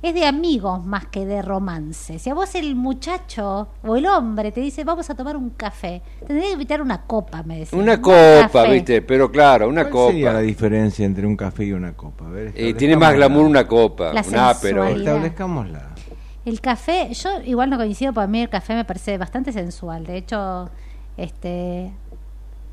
es 0.00 0.14
de 0.14 0.24
amigos 0.26 0.84
más 0.86 1.06
que 1.06 1.26
de 1.26 1.42
romance. 1.42 2.18
Si 2.18 2.30
a 2.30 2.34
vos 2.34 2.54
el 2.54 2.74
muchacho 2.76 3.68
o 3.82 3.96
el 3.96 4.06
hombre 4.06 4.52
te 4.52 4.60
dice 4.60 4.84
vamos 4.84 5.10
a 5.10 5.14
tomar 5.14 5.36
un 5.36 5.50
café, 5.50 6.02
tendría 6.26 6.46
que 6.46 6.52
invitar 6.52 6.80
una 6.80 7.02
copa, 7.02 7.42
me 7.42 7.58
decían. 7.58 7.82
Una 7.82 7.94
Un 7.94 8.00
copa, 8.00 8.48
café. 8.52 8.72
viste, 8.72 9.02
pero 9.02 9.30
claro, 9.30 9.68
una 9.68 9.82
¿Cuál 9.82 9.92
copa. 9.92 10.12
sería 10.12 10.32
la 10.32 10.40
diferencia 10.40 11.04
entre 11.04 11.26
un 11.26 11.36
café 11.36 11.64
y 11.64 11.72
una 11.72 11.92
copa? 11.94 12.26
A 12.26 12.30
ver, 12.30 12.52
Eh, 12.54 12.74
tiene 12.74 12.96
más 12.96 13.12
glamour 13.14 13.44
una 13.44 13.66
copa, 13.66 14.12
La 14.12 14.22
un 14.22 14.34
ápero. 14.36 14.82
sensualidad. 14.84 14.98
Establezcámosla. 15.16 15.88
El 16.44 16.60
café, 16.60 17.12
yo 17.12 17.30
igual 17.44 17.68
no 17.68 17.76
coincido, 17.76 18.12
para 18.12 18.26
mí 18.26 18.40
el 18.40 18.48
café 18.48 18.74
me 18.74 18.84
parece 18.84 19.18
bastante 19.18 19.52
sensual. 19.52 20.06
De 20.06 20.16
hecho, 20.16 20.70
este 21.16 21.92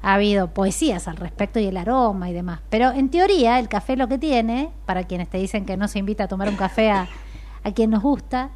ha 0.08 0.14
habido 0.14 0.54
poesías 0.54 1.08
al 1.08 1.18
respecto 1.18 1.60
y 1.60 1.66
el 1.66 1.78
aroma 1.78 2.30
y 2.30 2.34
demás. 2.34 2.60
Pero 2.70 2.92
en 2.92 3.10
teoría, 3.10 3.58
el 3.60 3.68
café 3.68 3.96
lo 3.98 4.08
que 4.08 4.18
tiene, 4.20 4.70
para 4.86 5.04
quienes 5.06 5.28
te 5.30 5.40
dicen 5.40 5.66
que 5.66 5.78
no 5.78 5.88
se 5.88 5.98
invita 6.00 6.26
a 6.26 6.28
tomar 6.28 6.48
un 6.48 6.56
café 6.56 6.92
a, 6.92 7.08
a 7.64 7.72
quien 7.72 7.90
nos 7.90 8.04
gusta, 8.04 8.52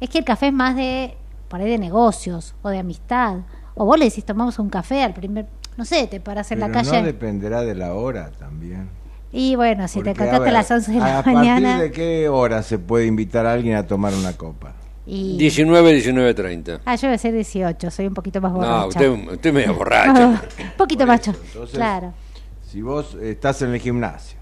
es 0.00 0.10
que 0.10 0.18
el 0.18 0.24
café 0.24 0.48
es 0.48 0.52
más 0.52 0.74
de, 0.74 1.16
por 1.48 1.60
ahí, 1.60 1.68
de 1.70 1.78
negocios 1.78 2.54
o 2.62 2.70
de 2.70 2.78
amistad. 2.80 3.36
O 3.74 3.84
vos 3.84 3.98
le 3.98 4.06
decís, 4.06 4.24
tomamos 4.24 4.58
un 4.58 4.68
café 4.68 5.04
al 5.04 5.14
primer, 5.14 5.46
no 5.76 5.84
sé, 5.84 6.08
te 6.08 6.18
paras 6.20 6.50
en 6.50 6.58
Pero 6.58 6.68
la 6.68 6.74
calle. 6.74 7.00
no 7.00 7.06
dependerá 7.06 7.62
de 7.62 7.74
la 7.76 7.94
hora 7.94 8.30
también. 8.32 8.90
y 9.30 9.54
bueno, 9.54 9.86
si 9.86 10.02
te 10.02 10.10
Porque, 10.10 10.24
a 10.24 10.34
a 10.34 10.38
ver, 10.40 10.52
las 10.52 10.70
11 10.72 10.90
de 10.92 10.98
la 10.98 11.18
¿A 11.20 11.22
mañana. 11.22 11.68
partir 11.74 11.82
de 11.82 11.92
qué 11.92 12.28
hora 12.28 12.64
se 12.64 12.80
puede 12.80 13.06
invitar 13.06 13.46
a 13.46 13.52
alguien 13.52 13.76
a 13.76 13.86
tomar 13.86 14.12
una 14.14 14.32
copa? 14.32 14.72
Y... 15.12 15.36
19, 15.38 15.92
19, 15.92 16.34
30. 16.34 16.80
Ah, 16.84 16.94
yo 16.94 17.08
voy 17.08 17.16
a 17.16 17.18
ser 17.18 17.32
18, 17.34 17.90
soy 17.90 18.06
un 18.06 18.14
poquito 18.14 18.40
más 18.40 18.52
borracha. 18.52 18.76
No, 18.76 18.86
usted, 18.86 19.10
usted 19.32 19.46
es 19.50 19.54
medio 19.54 19.74
borracho. 19.74 20.26
un 20.28 20.40
poquito 20.76 21.04
más. 21.06 21.26
entonces- 21.26 21.70
Claro. 21.76 22.12
Si 22.62 22.80
vos 22.80 23.16
estás 23.20 23.60
en 23.62 23.74
el 23.74 23.80
gimnasio, 23.80 24.38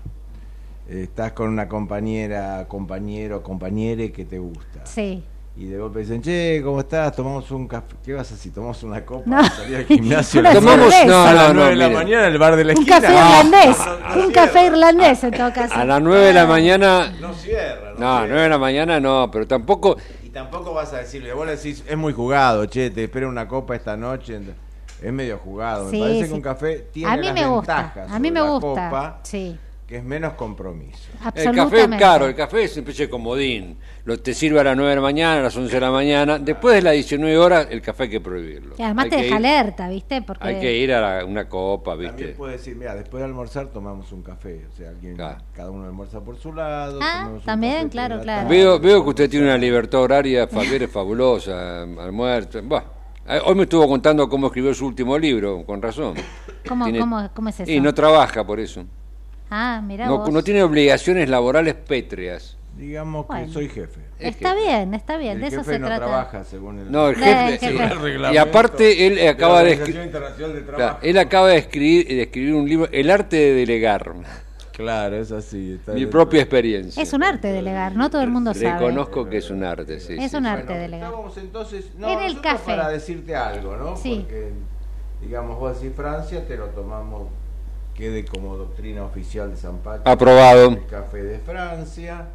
estás 0.89 1.33
con 1.33 1.49
una 1.49 1.69
compañera, 1.69 2.67
compañero, 2.69 3.43
compañere 3.43 4.13
que 4.13 4.25
te 4.27 4.39
gusta. 4.39 4.85
Sí. 4.85 5.23
Y 5.57 5.65
de 5.65 5.77
golpe 5.79 6.01
dicen, 6.01 6.23
che, 6.23 6.61
¿cómo 6.63 6.81
estás? 6.81 7.17
Tomamos 7.17 7.51
un 7.51 7.67
café. 7.67 7.97
¿Qué 8.05 8.13
vas 8.13 8.31
a 8.31 8.35
hacer? 8.35 8.53
¿Tomamos 8.53 8.81
una 8.85 9.05
copa? 9.05 9.23
No. 9.29 9.43
Salir 9.45 9.77
al 9.79 9.85
gimnasio. 9.87 10.41
Tomamos- 10.53 10.95
no, 11.07 11.25
a 11.25 11.33
las 11.33 11.49
no, 11.49 11.55
nueve 11.55 11.71
de 11.71 11.77
la 11.77 11.89
mire. 11.89 11.99
mañana 11.99 12.27
en 12.29 12.33
el 12.33 12.39
bar 12.39 12.55
de 12.57 12.65
la 12.65 12.73
Un 12.75 12.79
esquina. 12.79 13.01
café 13.01 13.13
No, 13.13 13.19
irlandés. 13.29 13.79
no, 13.79 13.87
no 13.87 14.07
un 14.07 14.13
cierra. 14.33 14.33
café 14.47 14.67
irlandés 14.67 15.25
en 15.25 15.31
todo 15.33 15.53
caso. 15.53 15.75
A 15.75 15.85
las 15.85 16.01
9 16.03 16.27
de 16.27 16.33
la 16.35 16.47
mañana. 16.47 17.13
No 17.21 17.33
cierra. 17.35 17.91
No, 17.99 18.19
cierra. 18.19 18.27
9 18.29 18.43
de 18.43 18.49
la 18.51 18.59
mañana 18.59 19.01
no, 19.01 19.31
pero 19.33 19.47
tampoco. 19.49 19.97
Tampoco 20.39 20.73
vas 20.73 20.93
a 20.93 20.99
decirle, 20.99 21.33
vos 21.33 21.45
le 21.47 21.57
decís, 21.57 21.83
es 21.89 21.97
muy 21.97 22.13
jugado, 22.13 22.65
che, 22.67 22.91
te 22.91 23.05
espero 23.05 23.29
una 23.29 23.49
copa 23.49 23.75
esta 23.75 23.97
noche. 23.97 24.41
Es 25.03 25.13
medio 25.13 25.37
jugado. 25.39 25.91
Sí, 25.91 25.97
me 25.97 26.03
parece 26.03 26.23
sí. 26.23 26.29
que 26.29 26.35
un 26.35 26.41
café 26.43 26.79
tiene 26.93 27.13
a 27.13 27.17
mí 27.17 27.27
las 27.27 27.35
me 27.35 27.47
gusta. 27.47 27.77
ventajas 27.77 28.13
A 28.13 28.19
mí 28.21 28.31
me 28.31 28.41
gusta. 28.41 28.59
copa, 28.89 29.21
Sí. 29.25 29.59
Que 29.89 29.97
es 29.97 30.05
menos 30.05 30.35
compromiso. 30.35 31.09
El 31.35 31.51
café, 31.57 31.89
claro, 31.97 32.27
el 32.27 32.35
café 32.35 32.65
es 32.65 32.73
una 32.75 32.81
especie 32.83 33.07
de 33.07 33.11
comodín. 33.11 33.79
Lo, 34.05 34.21
te 34.21 34.35
sirve 34.35 34.61
a 34.61 34.65
las 34.65 34.77
9 34.77 34.91
de 34.91 34.97
la 34.97 35.01
mañana, 35.03 35.41
a 35.41 35.43
las 35.45 35.57
11 35.57 35.75
de 35.75 35.81
la 35.81 35.91
mañana. 35.91 36.39
Después 36.39 36.75
de 36.75 36.83
las 36.83 36.93
19 36.93 37.39
horas, 37.39 37.69
el 37.71 37.81
café 37.81 38.03
hay 38.03 38.11
que 38.11 38.21
prohibirlo. 38.21 38.75
Y 38.77 38.83
además 38.83 39.05
Hay 39.07 39.11
te 39.11 39.17
deja 39.17 39.29
ir- 39.37 39.37
alerta, 39.39 39.89
¿viste? 39.89 40.21
Porque 40.21 40.47
Hay 40.47 40.61
que 40.61 40.77
ir 40.77 40.93
a 40.93 41.01
la- 41.21 41.25
una 41.25 41.49
copa, 41.49 41.93
También 41.93 42.15
¿viste? 42.17 42.33
puede 42.35 42.53
decir, 42.53 42.77
mira, 42.77 42.95
después 42.95 43.21
de 43.23 43.25
almorzar 43.25 43.69
tomamos 43.69 44.13
un 44.13 44.23
café. 44.23 44.67
O 44.71 44.77
sea, 44.77 44.91
alguien, 44.91 45.15
Claro. 45.17 45.41
cada 45.55 45.71
uno 45.71 45.87
almuerza 45.87 46.21
por 46.21 46.37
su 46.37 46.53
lado. 46.53 46.99
Ah, 47.03 47.31
también, 47.47 47.89
claro, 47.89 48.17
la 48.17 48.23
claro. 48.23 48.43
tarde, 48.43 48.57
Veo, 48.59 48.79
veo 48.79 49.03
que 49.03 49.09
usted 49.09 49.31
tiene 49.31 49.47
una 49.47 49.57
libertad 49.57 50.01
horaria, 50.03 50.47
Javier, 50.53 50.83
es 50.83 50.91
fabulosa, 50.91 51.85
almuerzo. 51.85 52.61
Bah, 52.63 52.85
eh, 53.27 53.41
hoy 53.43 53.55
me 53.55 53.63
estuvo 53.63 53.89
contando 53.89 54.29
cómo 54.29 54.49
escribió 54.49 54.75
su 54.75 54.85
último 54.87 55.19
libro, 55.19 55.65
con 55.65 55.81
razón. 55.81 56.15
¿Cómo, 56.69 56.85
Tiene- 56.85 56.99
cómo, 57.01 57.31
cómo 57.35 57.49
es 57.49 57.61
eso? 57.61 57.71
Y 57.73 57.81
no 57.81 57.95
trabaja 57.95 58.47
por 58.47 58.61
eso. 58.61 58.85
Ah, 59.51 59.81
mira 59.85 60.07
No, 60.07 60.19
vos. 60.19 60.31
no 60.31 60.43
tiene 60.43 60.63
obligaciones 60.63 61.29
laborales 61.29 61.75
pétreas. 61.75 62.57
Digamos 62.77 63.27
que 63.27 63.49
soy 63.49 63.69
jefe. 63.69 64.01
es 64.21 64.37
Está 64.37 64.55
bien, 64.55 64.95
está 64.95 65.17
bien, 65.17 65.33
el 65.33 65.41
de 65.41 65.47
eso 65.49 65.59
jefe 65.59 65.73
se 65.73 65.79
no 65.81 65.87
trata. 65.89 66.05
trabaja 66.07 66.45
según 66.45 66.79
el, 66.79 66.93
No, 66.93 67.09
el 67.09 67.17
jefe. 67.17 67.67
el 67.67 68.01
reglamento 68.01 68.35
Y 68.35 68.37
aparte, 68.37 69.07
él 69.09 69.29
acaba 69.29 69.65
de, 69.65 69.79
Claro, 70.77 70.99
él 71.03 71.19
acaba 71.19 71.49
de 71.49 71.57
escribir, 71.59 72.07
de 72.07 72.23
escribir 72.23 72.55
un 72.55 72.69
libro, 72.69 72.89
El 72.93 73.11
arte 73.11 73.37
de 73.37 73.53
delegar, 73.55 74.13
Claro, 74.73 75.17
es 75.17 75.33
así. 75.33 75.73
está 75.73 75.93
mi 75.93 76.07
propia 76.07 76.41
experiencia. 76.43 77.03
Es 77.03 77.13
un 77.13 77.25
arte 77.25 77.49
delegar, 77.49 77.97
no 77.97 78.11
todo 78.11 78.23
el 78.23 78.31
mundo 78.31 78.55
sabe. 78.55 78.75
Reconozco 78.75 79.29
que 79.29 79.39
es 79.39 79.51
un 79.51 79.65
arte, 79.65 79.99
sí. 79.99 80.15
Es 80.17 80.31
sí, 80.31 80.37
un 80.37 80.45
sí. 80.45 80.49
arte 80.49 80.67
Bueno, 80.67 80.81
delegar. 80.83 81.09
estábamos 81.11 81.37
entonces, 81.37 81.87
no, 81.99 82.09
En 82.09 82.21
el 82.21 82.41
café. 82.41 82.65
para 82.77 82.89
decirte 82.91 83.35
algo, 83.35 83.77
¿no? 83.77 83.97
Sí. 83.97 84.21
Porque, 84.21 84.53
digamos, 85.21 85.59
vos 85.59 85.81
decís 85.81 85.97
Francia, 85.97 86.47
te 86.47 86.57
lo 86.57 86.67
tomamos, 86.67 87.27
quede 87.99 88.25
como 88.25 88.57
doctrina 88.57 89.03
oficial 89.05 89.51
de 89.51 89.57
San 89.57 89.79
Patrick. 89.79 90.07
Aprobado. 90.07 90.69
El 90.69 90.87
café 90.87 91.21
de 91.21 91.41
Francia. 91.41 92.29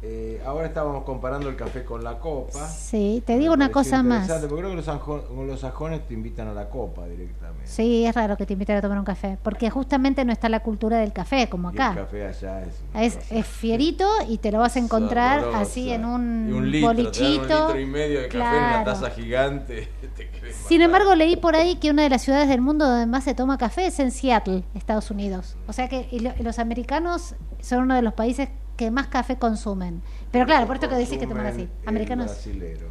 Eh, 0.00 0.40
ahora 0.46 0.68
estábamos 0.68 1.02
comparando 1.02 1.48
el 1.48 1.56
café 1.56 1.84
con 1.84 2.04
la 2.04 2.20
copa. 2.20 2.68
Sí, 2.68 3.20
te 3.26 3.36
digo 3.36 3.52
una 3.52 3.72
cosa 3.72 4.00
más. 4.04 4.22
interesante, 4.22 4.46
Porque 4.46 4.60
creo 4.62 4.70
que 4.70 4.76
los, 4.76 4.84
sajo- 4.84 5.24
los 5.44 5.58
sajones 5.58 6.06
te 6.06 6.14
invitan 6.14 6.46
a 6.46 6.54
la 6.54 6.70
copa 6.70 7.04
directamente. 7.08 7.47
Sí, 7.68 8.06
es 8.06 8.14
raro 8.14 8.36
que 8.38 8.46
te 8.46 8.54
inviten 8.54 8.76
a 8.78 8.80
tomar 8.80 8.98
un 8.98 9.04
café, 9.04 9.36
porque 9.42 9.68
justamente 9.68 10.24
no 10.24 10.32
está 10.32 10.48
la 10.48 10.60
cultura 10.60 10.96
del 10.98 11.12
café 11.12 11.50
como 11.50 11.70
Y 11.70 11.74
el 11.76 11.80
acá. 11.82 11.94
café 12.00 12.26
allá 12.26 12.62
es. 12.94 13.18
Es, 13.30 13.46
fierito 13.46 14.08
y 14.26 14.38
te 14.38 14.50
lo 14.50 14.58
vas 14.60 14.76
a 14.76 14.78
encontrar 14.78 15.44
así 15.54 15.90
en 15.90 16.00
Y 16.00 16.04
un, 16.04 16.70
te 16.72 16.80
dan 16.80 16.82
bolichito. 16.82 17.40
un 17.42 17.66
litro 17.66 17.78
y 17.80 17.84
medio 17.86 18.20
de 18.22 18.28
café 18.28 18.56
en 18.56 18.64
una 18.64 18.84
taza 18.84 19.10
gigante. 19.10 19.88
te 20.16 20.30
Sin 20.66 20.80
embargo, 20.80 21.14
leí 21.14 21.36
por 21.36 21.56
ahí 21.56 21.76
que 21.76 21.90
una 21.90 22.02
de 22.04 22.08
las 22.08 22.22
ciudades 22.22 22.48
del 22.48 22.62
mundo 22.62 22.86
donde 22.88 23.04
más 23.06 23.24
se 23.24 23.34
toma 23.34 23.58
café 23.58 23.86
es 23.86 23.98
en 24.00 24.10
Seattle, 24.12 24.64
Estados 24.74 25.10
Unidos. 25.10 25.56
O 25.66 25.74
sea 25.74 25.88
que 25.90 26.08
y 26.10 26.20
lo- 26.20 26.32
y 26.38 26.42
los 26.42 26.58
americanos 26.58 27.34
son 27.60 27.82
uno 27.84 27.94
de 27.94 28.02
los 28.02 28.14
países 28.14 28.48
que 28.78 28.90
más 28.90 29.08
café 29.08 29.36
consumen. 29.36 30.00
Pero 30.30 30.46
claro, 30.46 30.66
por 30.66 30.76
esto 30.76 30.88
que 30.88 30.94
decís 30.94 31.18
que 31.18 31.26
toman 31.26 31.46
así. 31.46 31.68
Americanos, 31.84 32.26
brasilero 32.26 32.88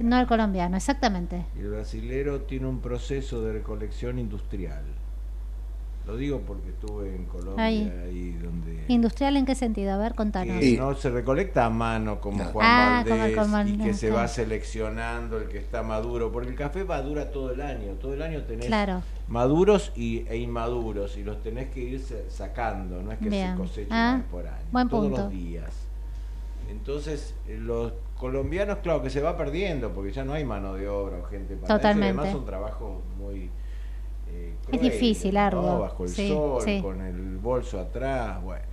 no 0.00 0.18
el 0.18 0.26
colombiano. 0.26 0.76
exactamente. 0.76 1.46
Y 1.56 1.60
el 1.60 1.70
brasilero 1.70 2.42
tiene 2.42 2.66
un 2.66 2.80
proceso 2.80 3.42
de 3.42 3.52
recolección 3.52 4.18
industrial. 4.18 4.82
Lo 6.06 6.16
digo 6.16 6.40
porque 6.40 6.70
estuve 6.70 7.14
en 7.14 7.26
Colombia 7.26 7.62
Ahí. 7.62 7.82
ahí 8.04 8.32
donde 8.42 8.84
¿Industrial 8.88 9.36
en 9.36 9.44
qué 9.44 9.54
sentido? 9.54 9.92
A 9.92 9.98
ver, 9.98 10.14
contanos. 10.14 10.58
que 10.58 10.76
no 10.78 10.94
se 10.94 11.10
recolecta 11.10 11.66
a 11.66 11.70
mano 11.70 12.20
como 12.20 12.38
No. 12.42 12.44
Juan 12.50 12.66
Ah, 12.68 13.04
como 13.06 13.18
Valdés 13.52 13.74
el 13.74 13.80
y 13.80 13.84
que 13.84 13.94
se 13.94 14.06
claro. 14.08 14.22
va 14.22 14.28
seleccionando 14.28 15.36
el 15.36 15.48
que 15.48 15.58
está 15.58 15.82
maduro, 15.82 16.32
porque 16.32 16.48
el 16.48 16.56
café 16.56 16.84
va 16.84 17.00
dura 17.02 17.30
todo 17.30 17.52
el 17.52 17.60
año, 17.60 17.92
todo 18.00 18.14
el 18.14 18.22
año 18.22 18.42
tenés 18.44 18.66
Claro. 18.66 19.02
maduros 19.28 19.92
y, 19.94 20.24
e 20.26 20.38
inmaduros 20.38 21.16
y 21.18 21.22
los 21.22 21.42
tenés 21.42 21.68
que 21.70 21.80
ir 21.80 22.00
se- 22.00 22.28
sacando, 22.30 23.02
no 23.02 23.12
es 23.12 23.18
que 23.18 23.28
Bien. 23.28 23.52
se 23.52 23.56
cosechen 23.58 23.92
Ah, 23.92 24.22
por 24.30 24.46
año, 24.46 24.66
buen 24.72 24.88
todos 24.88 25.04
punto. 25.06 25.22
los 25.24 25.30
días. 25.30 25.70
Entonces, 26.70 27.34
eh, 27.46 27.58
los 27.60 27.92
colombianos, 28.20 28.78
claro 28.82 29.02
que 29.02 29.08
se 29.10 29.20
va 29.20 29.36
perdiendo 29.36 29.90
porque 29.90 30.12
ya 30.12 30.24
no 30.24 30.34
hay 30.34 30.44
mano 30.44 30.74
de 30.74 30.88
obra 30.88 31.16
o 31.18 31.24
gente 31.24 31.54
para 31.56 31.66
eso, 31.66 31.76
Totalmente. 31.78 32.06
además 32.20 32.32
son 32.32 32.44
trabajos 32.44 33.02
muy 33.18 33.50
eh, 34.32 34.54
Es 34.70 34.80
difícil, 34.80 35.34
¿no? 35.34 35.40
arduo. 35.40 35.78
bajo 35.80 36.04
el 36.04 36.10
Sí, 36.10 36.28
sol, 36.28 36.62
sí. 36.62 36.80
con 36.82 37.00
el 37.00 37.38
bolso 37.38 37.80
atrás, 37.80 38.40
bueno. 38.42 38.64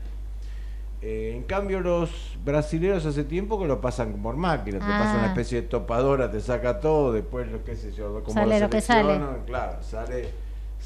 Eh, 1.02 1.34
en 1.36 1.44
cambio 1.44 1.80
los 1.80 2.10
brasileños 2.44 3.06
hace 3.06 3.24
tiempo 3.24 3.60
que 3.60 3.68
lo 3.68 3.80
pasan 3.80 4.14
por 4.22 4.36
máquina, 4.36 4.80
te 4.80 4.86
pasa 4.86 5.14
Ah. 5.14 5.18
una 5.20 5.28
especie 5.28 5.62
de 5.62 5.68
topadora, 5.68 6.30
te 6.32 6.42
saca 6.42 6.80
todo, 6.80 7.14
después 7.14 7.52
lo 7.52 7.64
qué 7.64 7.76
sé 7.76 7.92
yo, 7.94 8.22
como 8.24 8.34
Sale 8.34 8.60
lo 8.60 8.70
que 8.70 8.82
sale. 8.82 9.20
claro, 9.46 9.82
sale 9.82 10.30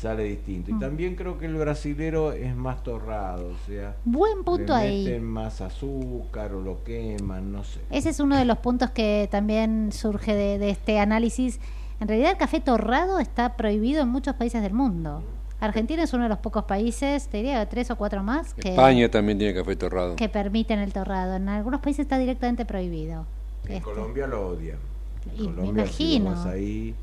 sale 0.01 0.23
distinto. 0.23 0.71
Y 0.71 0.73
Mm. 0.73 0.79
también 0.79 1.15
creo 1.15 1.37
que 1.37 1.45
el 1.45 1.55
brasilero 1.55 2.31
es 2.33 2.55
más 2.55 2.83
torrado, 2.83 3.49
o 3.49 3.57
sea, 3.67 3.95
Buen 4.03 4.43
punto 4.43 4.73
le 4.73 4.79
ahí. 4.79 5.03
meten 5.05 5.23
más 5.23 5.61
azúcar 5.61 6.53
o 6.53 6.61
lo 6.61 6.83
queman, 6.83 7.51
no 7.51 7.63
sé. 7.63 7.79
Ese 7.89 8.09
es 8.09 8.19
uno 8.19 8.35
de 8.37 8.45
los 8.45 8.57
puntos 8.57 8.89
que 8.89 9.27
también 9.31 9.91
surge 9.91 10.35
de, 10.35 10.57
de 10.57 10.69
este 10.71 10.99
análisis. 10.99 11.59
En 11.99 12.07
realidad 12.07 12.31
el 12.31 12.37
café 12.37 12.59
torrado 12.59 13.19
está 13.19 13.55
prohibido 13.55 14.01
en 14.01 14.09
muchos 14.09 14.35
países 14.35 14.61
del 14.63 14.73
mundo. 14.73 15.21
Argentina 15.59 16.01
es 16.01 16.11
uno 16.13 16.23
de 16.23 16.29
los 16.29 16.39
pocos 16.39 16.63
países, 16.63 17.27
te 17.27 17.37
diría 17.37 17.69
tres 17.69 17.91
o 17.91 17.95
cuatro 17.95 18.23
más, 18.23 18.55
que, 18.55 18.69
España 18.69 19.09
también 19.11 19.37
tiene 19.37 19.53
café 19.53 19.75
torrado. 19.75 20.15
que 20.15 20.27
permiten 20.27 20.79
el 20.79 20.91
torrado. 20.91 21.35
En 21.35 21.47
algunos 21.49 21.81
países 21.81 21.99
está 22.05 22.17
directamente 22.17 22.65
prohibido. 22.65 23.27
En 23.65 23.73
Este, 23.73 23.83
Colombia 23.83 24.25
lo 24.25 24.47
odian. 24.47 24.79
En 25.27 25.35
Y 25.45 25.47
me 25.49 25.53
Colombia, 25.55 25.85
si 25.85 26.15
imagino. 26.15 26.31
vas 26.35 26.45
ahí, 26.47 26.95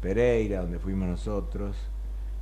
Pereira, 0.00 0.60
donde 0.60 0.78
fuimos 0.78 1.08
nosotros, 1.08 1.74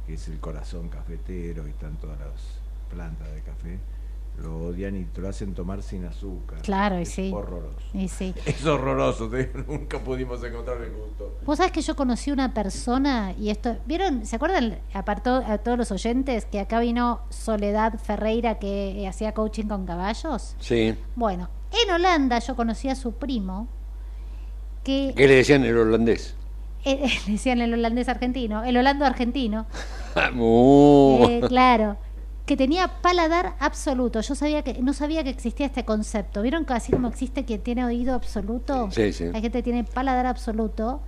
que 0.06 0.14
es 0.14 0.28
el 0.28 0.38
corazón 0.40 0.88
cafetero 0.88 1.66
y 1.66 1.70
están 1.70 1.96
todas 1.96 2.18
las 2.18 2.60
plantas 2.90 3.32
de 3.32 3.40
café, 3.42 3.78
lo 4.38 4.66
odian 4.66 4.96
y 4.96 5.04
te 5.04 5.20
lo 5.20 5.28
hacen 5.28 5.54
tomar 5.54 5.82
sin 5.82 6.04
azúcar. 6.04 6.60
Claro, 6.62 6.98
y 6.98 7.02
es 7.02 7.08
sí. 7.10 7.30
horroroso. 7.32 7.78
Y 7.92 8.08
sí. 8.08 8.34
Es 8.46 8.64
horroroso, 8.66 9.28
te 9.28 9.46
digo, 9.46 9.64
nunca 9.68 9.98
pudimos 10.00 10.42
encontrar 10.42 10.80
el 10.82 10.92
gusto. 10.92 11.38
Vos 11.44 11.58
sabés 11.58 11.72
que 11.72 11.82
yo 11.82 11.94
conocí 11.94 12.30
una 12.32 12.52
persona 12.52 13.32
y 13.38 13.50
esto, 13.50 13.76
¿vieron? 13.86 14.26
¿Se 14.26 14.36
acuerdan 14.36 14.78
apartó 14.92 15.36
a 15.36 15.58
todos 15.58 15.78
los 15.78 15.92
oyentes 15.92 16.46
que 16.46 16.60
acá 16.60 16.80
vino 16.80 17.20
Soledad 17.30 17.98
Ferreira 18.00 18.58
que 18.58 19.02
eh, 19.02 19.08
hacía 19.08 19.32
coaching 19.34 19.66
con 19.66 19.86
caballos? 19.86 20.56
Sí. 20.58 20.96
Bueno, 21.14 21.48
en 21.70 21.90
Holanda 21.90 22.38
yo 22.40 22.56
conocí 22.56 22.88
a 22.88 22.96
su 22.96 23.12
primo 23.12 23.68
que 24.82 25.14
¿Qué 25.16 25.28
le 25.28 25.36
decían 25.36 25.64
el 25.64 25.78
holandés? 25.78 26.34
eh, 27.04 27.08
le 27.26 27.32
decían 27.32 27.60
el 27.60 27.72
holandés 27.72 28.08
argentino, 28.08 28.64
el 28.64 28.76
holando 28.76 29.04
argentino, 29.04 29.66
Uh, 30.36 31.26
eh, 31.28 31.40
claro, 31.48 31.96
que 32.46 32.56
tenía 32.56 32.86
paladar 33.02 33.54
absoluto. 33.58 34.20
Yo 34.20 34.34
sabía 34.34 34.62
que 34.62 34.80
no 34.80 34.92
sabía 34.92 35.24
que 35.24 35.30
existía 35.30 35.66
este 35.66 35.84
concepto. 35.84 36.42
¿Vieron 36.42 36.64
que 36.64 36.74
así 36.74 36.92
como 36.92 37.08
existe 37.08 37.44
quien 37.44 37.62
tiene 37.62 37.84
oído 37.84 38.14
absoluto? 38.14 38.90
Sí, 38.92 39.12
sí. 39.12 39.24
Hay 39.24 39.42
gente 39.42 39.58
que 39.58 39.62
tiene 39.62 39.84
paladar 39.84 40.26
absoluto 40.26 41.00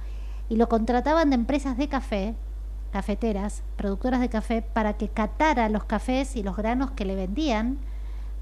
y 0.49 0.57
lo 0.57 0.69
contrataban 0.69 1.31
de 1.31 1.37
empresas 1.37 1.77
de 1.77 1.89
café, 1.89 2.35
cafeteras, 2.91 3.63
productoras 3.77 4.21
de 4.21 4.29
café 4.29 4.63
para 4.63 4.95
que 4.95 5.09
catara 5.09 5.69
los 5.69 5.85
cafés 5.85 6.37
y 6.37 6.43
los 6.43 6.57
granos 6.57 6.91
que 6.93 7.05
le 7.05 7.15
vendían 7.15 7.79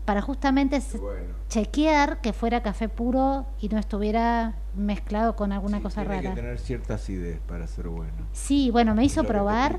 para 0.04 0.20
justamente 0.20 0.82
Bueno, 1.00 1.34
chequear 1.49 2.20
que 2.20 2.32
fuera 2.32 2.62
café 2.62 2.88
puro 2.88 3.46
y 3.61 3.68
no 3.68 3.78
estuviera 3.78 4.54
mezclado 4.76 5.37
con 5.37 5.52
alguna 5.52 5.78
sí, 5.78 5.82
cosa 5.82 6.00
tiene 6.02 6.16
rara. 6.16 6.30
que 6.34 6.40
tener 6.40 6.58
cierta 6.58 6.94
acidez 6.94 7.40
para 7.46 7.66
ser 7.66 7.88
bueno. 7.88 8.12
Sí, 8.32 8.70
bueno, 8.70 8.94
me 8.94 9.04
hizo 9.04 9.23
Lo 9.23 9.26
que 9.28 9.32
probar. 9.32 9.78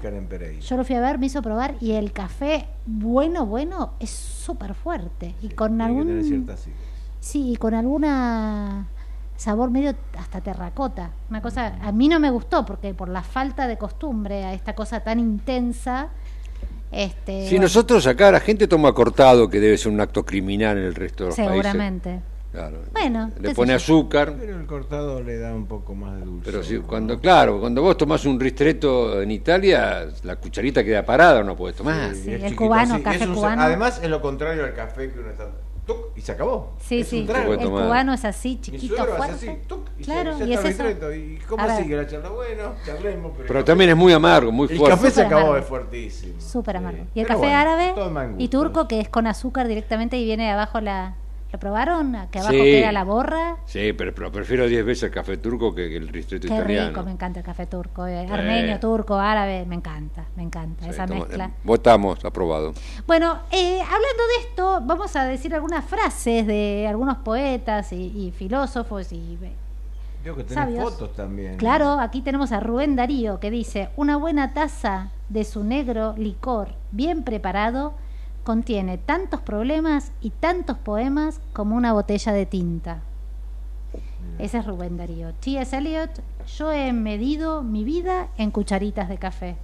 Yo 0.62 0.77
lo 0.77 0.84
fui 0.84 0.96
a 0.96 1.01
ver, 1.01 1.20
me 1.20 1.27
hizo 1.27 1.41
probar 1.41 1.75
y 1.79 1.91
el 1.91 2.12
café 2.12 2.67
bueno, 2.86 3.46
bueno, 3.46 3.94
es 4.00 4.10
súper 4.10 4.74
fuerte. 4.74 5.36
Y 5.41 5.50
con 5.50 5.77
tiene 5.77 5.94
que 5.94 6.00
tener 6.00 6.15
algún... 6.17 6.24
cierta 6.24 6.53
acidez. 6.53 6.77
Sí, 7.20 7.51
y 7.51 7.55
con 7.55 7.74
alguna 7.74 8.88
sabor 9.36 9.70
medio 9.70 9.96
hasta 10.17 10.41
terracota. 10.41 11.12
Una 11.29 11.41
cosa, 11.41 11.75
a 11.82 11.91
mí 11.91 12.08
no 12.08 12.20
me 12.20 12.29
gustó 12.29 12.65
porque 12.65 12.94
por 12.94 13.10
la 13.10 13.22
falta 13.22 13.67
de 13.67 13.77
costumbre 13.77 14.46
a 14.46 14.53
esta 14.53 14.74
cosa 14.75 15.01
tan 15.01 15.20
intensa, 15.20 16.10
este, 16.92 17.44
si 17.44 17.50
bueno, 17.51 17.63
nosotros 17.63 18.06
acá 18.08 18.32
la 18.32 18.39
gente 18.39 18.68
toma 18.68 18.94
cortado, 18.94 19.50
que 19.50 19.60
debe 19.60 19.77
ser 19.77 19.92
un 19.92 20.01
acto 20.01 20.25
criminal 20.25 20.77
en 20.77 20.86
el 20.86 20.96
resto 20.96 21.25
de 21.25 21.30
los 21.30 21.36
países. 21.36 21.51
seguramente. 21.54 22.22
Claro. 22.51 22.77
Bueno, 22.94 23.32
le 23.42 23.54
pone 23.54 23.72
yo. 23.72 23.75
azúcar. 23.75 24.34
Pero 24.39 24.58
el 24.58 24.65
cortado 24.65 25.22
le 25.22 25.38
da 25.39 25.54
un 25.54 25.65
poco 25.65 25.94
más 25.94 26.18
de 26.18 26.25
dulce. 26.25 26.46
Pero 26.46 26.63
sí, 26.63 26.77
cuando, 26.77 27.20
claro, 27.20 27.60
cuando 27.60 27.82
vos 27.82 27.98
tomás 27.98 28.25
un 28.25 28.39
ristretto 28.39 29.22
en 29.22 29.30
Italia, 29.32 30.08
la 30.24 30.38
cucharita 30.38 30.82
queda 30.82 31.04
parada, 31.06 31.44
no 31.44 31.58
puedes 31.58 31.75
tomar. 31.75 32.15
Sí, 32.15 32.32
el 32.32 32.56
cubano, 32.56 33.04
café 33.04 33.27
cubano. 33.27 33.62
Además, 33.62 34.00
es 34.01 34.10
lo 34.10 34.22
contrario 34.22 34.63
al 34.63 34.74
café 34.74 35.12
que 35.12 35.20
uno 35.20 35.32
está. 35.32 35.50
Tuc, 35.86 35.98
y 36.18 36.22
se 36.22 36.32
acabó. 36.32 36.74
Sí, 36.80 37.00
Es 37.01 37.08
sí, 37.08 37.22
un 37.22 37.27
trago. 37.27 37.54
El 37.54 37.60
tomar. 37.60 37.84
cubano 37.86 38.13
es 38.13 38.25
así, 38.25 38.50
Mi 38.56 38.62
chiquito, 38.62 39.01
hace 39.01 39.12
fuerte. 39.13 39.50
así, 39.51 39.60
tuc, 39.68 39.88
y 40.00 40.04
claro, 40.04 40.38
ya 40.39 40.46
y 40.46 40.54
es 40.54 40.65
está 40.65 40.84
el 40.89 40.98
eso. 40.98 41.13
¿Y 41.13 41.38
cómo 41.48 41.77
sigue 41.77 41.96
la 41.96 42.08
charla? 42.08 42.30
Bueno, 42.30 42.74
charlemos. 42.86 43.32
Pero, 43.36 43.48
Pero 43.48 43.60
el 43.60 43.65
también 43.65 43.89
es 43.92 43.96
muy 43.96 44.13
amargo, 44.13 44.51
muy 44.51 44.68
El 44.70 44.77
fuerte. 44.77 44.98
café 44.98 45.12
se 45.12 45.22
acabó, 45.22 45.42
amargo. 45.42 45.58
es 45.58 45.65
fuertísimo. 45.65 46.34
Súper 46.42 46.75
Sí. 46.75 46.77
amargo. 46.77 47.00
Y 47.13 47.20
el 47.20 47.25
Pero 47.25 47.27
café 47.27 47.38
bueno, 47.39 47.58
árabe 47.58 47.94
y 48.38 48.48
turco, 48.50 48.88
que 48.88 49.00
es 49.01 49.10
con 49.10 49.27
azúcar 49.27 49.68
directamente 49.68 50.18
y 50.18 50.25
viene 50.25 50.51
abajo 50.51 50.82
la... 50.82 51.15
¿Lo 51.55 51.59
probaron? 51.59 52.17
Que 52.31 52.39
abajo 52.39 52.51
Sí. 52.53 52.59
queda 52.63 52.91
la 52.91 53.05
borra. 53.05 53.55
Sí, 53.65 53.93
pero, 53.93 54.13
pero 54.13 54.29
prefiero 54.29 54.67
10 54.67 54.83
veces 54.85 55.03
el 55.03 55.12
café 55.12 55.38
turco 55.38 55.74
que, 55.74 55.88
que 55.88 55.95
el 55.95 56.09
ristretto 56.09 56.50
Qué 56.50 56.53
italiano. 56.53 56.89
rico, 56.89 57.03
me 57.03 57.12
encanta 57.12 57.39
el 57.39 57.45
café 57.45 57.65
turco. 57.65 58.05
eh. 58.05 58.27
Armenio, 58.29 58.77
turco, 58.77 59.15
árabe, 59.15 59.65
me 59.65 59.75
encanta, 59.75 60.25
me 60.35 60.43
encanta 60.43 60.83
Sí, 60.83 60.89
esa 60.89 61.07
mezcla. 61.07 61.45
eh, 61.45 61.50
Votamos, 61.63 62.25
aprobado. 62.25 62.74
Bueno, 63.07 63.39
eh, 63.53 63.79
hablando 63.79 64.24
de 64.38 64.50
esto, 64.50 64.81
vamos 64.83 65.15
a 65.15 65.24
decir 65.24 65.55
algunas 65.55 65.85
frases 65.85 66.45
de 66.45 66.88
algunos 66.89 67.19
poetas 67.19 67.93
y, 67.93 68.07
y 68.27 68.31
filósofos 68.31 69.13
y 69.13 69.38
Creo 70.24 70.35
que 70.35 70.43
tenés 70.43 70.55
sabios. 70.62 70.83
fotos 70.91 71.15
también. 71.15 71.55
Claro, 71.55 72.01
aquí 72.01 72.21
tenemos 72.21 72.51
a 72.51 72.59
Rubén 72.59 72.97
Darío 72.97 73.39
que 73.39 73.50
dice, 73.50 73.88
una 73.95 74.17
buena 74.17 74.53
taza 74.53 75.12
de 75.29 75.45
su 75.45 75.63
negro 75.63 76.15
licor 76.17 76.67
bien 76.91 77.24
preparado 77.24 77.93
contiene 78.45 78.97
tantos 78.97 79.41
problemas 79.41 80.13
y 80.21 80.29
tantos 80.29 80.77
poemas 80.77 81.41
como 81.51 81.75
una 81.75 81.91
botella 81.91 82.31
de 82.31 82.45
tinta. 82.45 83.01
Ese 84.39 84.59
es 84.59 84.65
Rubén 84.65 84.97
Darío. 84.97 85.33
T.S. 85.33 85.75
Eliot, 85.75 86.11
yo 86.57 86.71
he 86.71 86.93
medido 86.93 87.63
mi 87.63 87.83
vida 87.83 88.29
en 88.37 88.51
cucharitas 88.51 89.09
de 89.09 89.17
café. 89.17 89.57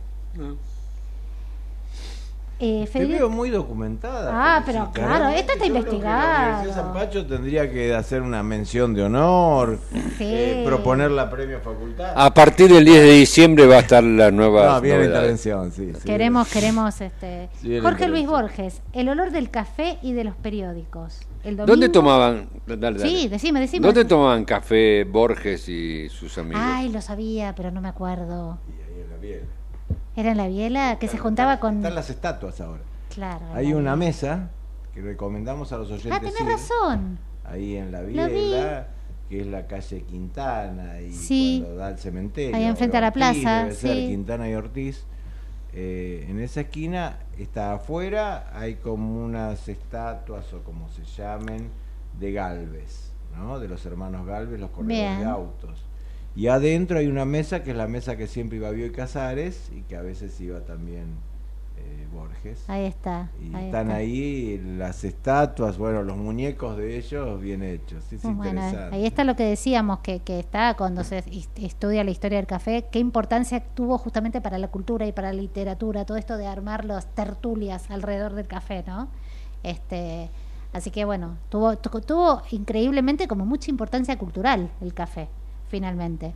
Eh, 2.64 2.88
Te 2.94 3.06
veo 3.06 3.28
muy 3.28 3.50
documentada. 3.50 4.30
Ah, 4.32 4.64
pero 4.64 4.92
claro, 4.94 5.10
Realmente 5.16 5.40
esto 5.40 5.54
está 5.54 5.66
investigado. 5.66 6.68
La 6.68 6.74
San 6.74 6.94
Pacho 6.94 7.26
tendría 7.26 7.72
que 7.72 7.96
hacer 7.96 8.22
una 8.22 8.44
mención 8.44 8.94
de 8.94 9.02
honor, 9.02 9.80
Sí. 10.20 10.26
eh, 10.28 10.64
proponer 10.64 11.10
la 11.10 11.28
premio 11.32 11.60
facultad. 11.62 12.14
A 12.16 12.32
partir 12.32 12.72
del 12.72 12.86
10 12.86 13.02
de 13.02 13.12
diciembre 13.14 13.66
va 13.66 13.78
a 13.78 13.80
estar 13.80 14.04
la 14.04 14.30
nueva. 14.30 14.74
no, 14.76 14.82
viene 14.82 15.00
la 15.00 15.06
intervención, 15.06 15.72
sí. 15.72 15.92
sí. 15.96 16.02
Queremos, 16.06 16.48
queremos, 16.50 17.02
este. 17.02 17.50
Jorge 17.82 18.08
Luis. 18.08 18.28
Borges, 18.28 18.82
el 18.94 19.10
olor 19.10 19.32
del 19.32 19.50
café 19.50 19.98
y 20.04 20.14
de 20.14 20.24
los 20.24 20.36
periódicos. 20.36 21.20
El 21.44 21.58
¿Dónde 21.58 21.88
domingo- 21.88 21.92
tomaban? 21.92 22.50
Dale, 22.68 22.80
dale. 22.80 23.00
Sí, 23.00 23.28
decime, 23.28 23.60
decime. 23.60 23.88
¿Dónde 23.88 24.06
tomaban 24.06 24.46
café 24.46 25.04
Borges 25.06 25.68
y 25.68 26.08
sus 26.10 26.38
amigos? 26.38 26.62
Ay, 26.64 26.90
lo 26.90 27.02
sabía, 27.02 27.56
pero 27.56 27.72
no 27.72 27.82
me 27.82 27.88
acuerdo. 27.90 28.60
Y 28.70 28.72
ahí 28.74 29.02
en 29.04 29.10
la 29.10 29.18
biela. 29.18 29.46
¿Era 30.16 30.32
en 30.32 30.38
la 30.38 30.48
biela 30.48 30.98
que 31.00 31.08
se 31.08 31.18
juntaba 31.18 31.60
con. 31.60 31.78
Están 31.78 31.96
las 31.96 32.10
estatuas 32.10 32.60
ahora. 32.62 32.82
Claro. 33.14 33.46
Hay 33.54 33.74
una 33.74 33.96
mesa 33.96 34.50
que 34.94 35.02
recomendamos 35.02 35.72
a 35.72 35.78
los 35.78 35.90
oyentes. 35.90 36.12
Ah, 36.14 36.20
tenés 36.20 36.40
ir, 36.42 36.48
razón. 36.48 37.20
Ahí 37.46 37.76
en 37.78 37.92
la 37.92 38.02
biela, 38.02 38.88
que 39.30 39.42
es 39.42 39.48
la 39.48 39.68
calle 39.68 40.04
Quintana 40.04 41.00
y 41.02 41.14
Sí. 41.14 41.60
cuando 41.64 41.78
da 41.80 41.90
el 41.90 41.98
cementerio. 42.00 42.56
Ahí 42.56 42.66
enfrente 42.66 42.98
a 42.98 43.02
la 43.02 43.12
plaza, 43.14 43.64
Debe 43.64 43.74
ser 43.76 43.96
sí. 43.96 44.08
Quintana 44.10 44.50
y 44.50 44.54
Ortiz. 44.56 45.06
Eh, 45.74 46.26
en 46.30 46.40
esa 46.42 46.62
esquina 46.62 47.20
está 47.38 47.74
afuera, 47.74 48.50
hay 48.54 48.76
como 48.76 49.24
unas 49.24 49.70
estatuas 49.70 50.52
o 50.54 50.62
como 50.64 50.90
se 50.90 51.04
llamen 51.06 51.70
de 52.20 52.34
Galvez, 52.34 53.12
¿no? 53.38 53.58
De 53.58 53.70
los 53.70 53.86
hermanos 53.86 54.26
Galvez, 54.28 54.60
los 54.60 54.70
corredores 54.72 54.98
Bien. 55.00 55.20
de 55.20 55.26
autos. 55.26 55.86
Y 56.36 56.48
adentro 56.48 56.98
hay 57.00 57.08
una 57.08 57.26
mesa 57.26 57.62
que 57.64 57.72
es 57.72 57.78
la 57.78 57.88
mesa 57.88 58.16
que 58.16 58.28
siempre 58.28 58.58
iba 58.58 58.70
Bioy 58.72 58.92
Casares 58.92 59.70
y 59.76 59.82
que 59.82 59.98
a 59.98 60.02
veces 60.02 60.40
iba 60.40 60.62
también 60.62 61.08
eh, 61.78 62.08
Borges. 62.14 62.64
Ahí 62.70 62.86
está. 62.86 63.30
Y 63.42 63.54
ahí 63.54 63.66
están 63.66 63.88
está. 63.88 63.96
ahí 63.96 64.62
las 64.78 65.04
estatuas, 65.04 65.78
bueno, 65.78 66.04
los 66.04 66.16
muñecos 66.16 66.78
de 66.78 66.98
ellos 66.98 67.42
bien 67.42 67.64
hechos. 67.64 68.06
Bueno, 68.24 68.62
ahí 68.92 69.06
está 69.06 69.26
lo 69.26 69.36
que 69.36 69.44
decíamos, 69.44 70.00
que, 70.00 70.20
que 70.20 70.40
está 70.40 70.76
cuando 70.78 71.04
se 71.04 71.22
estudia 71.56 72.04
la 72.06 72.12
historia 72.12 72.38
del 72.38 72.48
café, 72.48 72.86
qué 72.92 73.00
importancia 73.00 73.62
tuvo 73.74 73.98
justamente 73.98 74.40
para 74.40 74.58
la 74.58 74.70
cultura 74.70 75.06
y 75.08 75.12
para 75.12 75.34
la 75.34 75.42
literatura, 75.42 76.06
todo 76.06 76.18
esto 76.18 76.38
de 76.38 76.48
armar 76.48 76.86
las 76.86 77.08
tertulias 77.14 77.92
alrededor 77.92 78.36
del 78.36 78.48
café, 78.48 78.84
¿no? 78.88 79.10
Este, 79.64 80.30
así 80.72 80.92
que 80.92 81.04
bueno, 81.04 81.38
tuvo, 81.50 81.78
tu- 81.78 82.00
tuvo 82.02 82.42
increíblemente 82.52 83.28
como 83.28 83.46
mucha 83.46 83.70
importancia 83.70 84.18
cultural 84.18 84.72
el 84.82 84.94
café, 84.94 85.28
finalmente. 85.72 86.36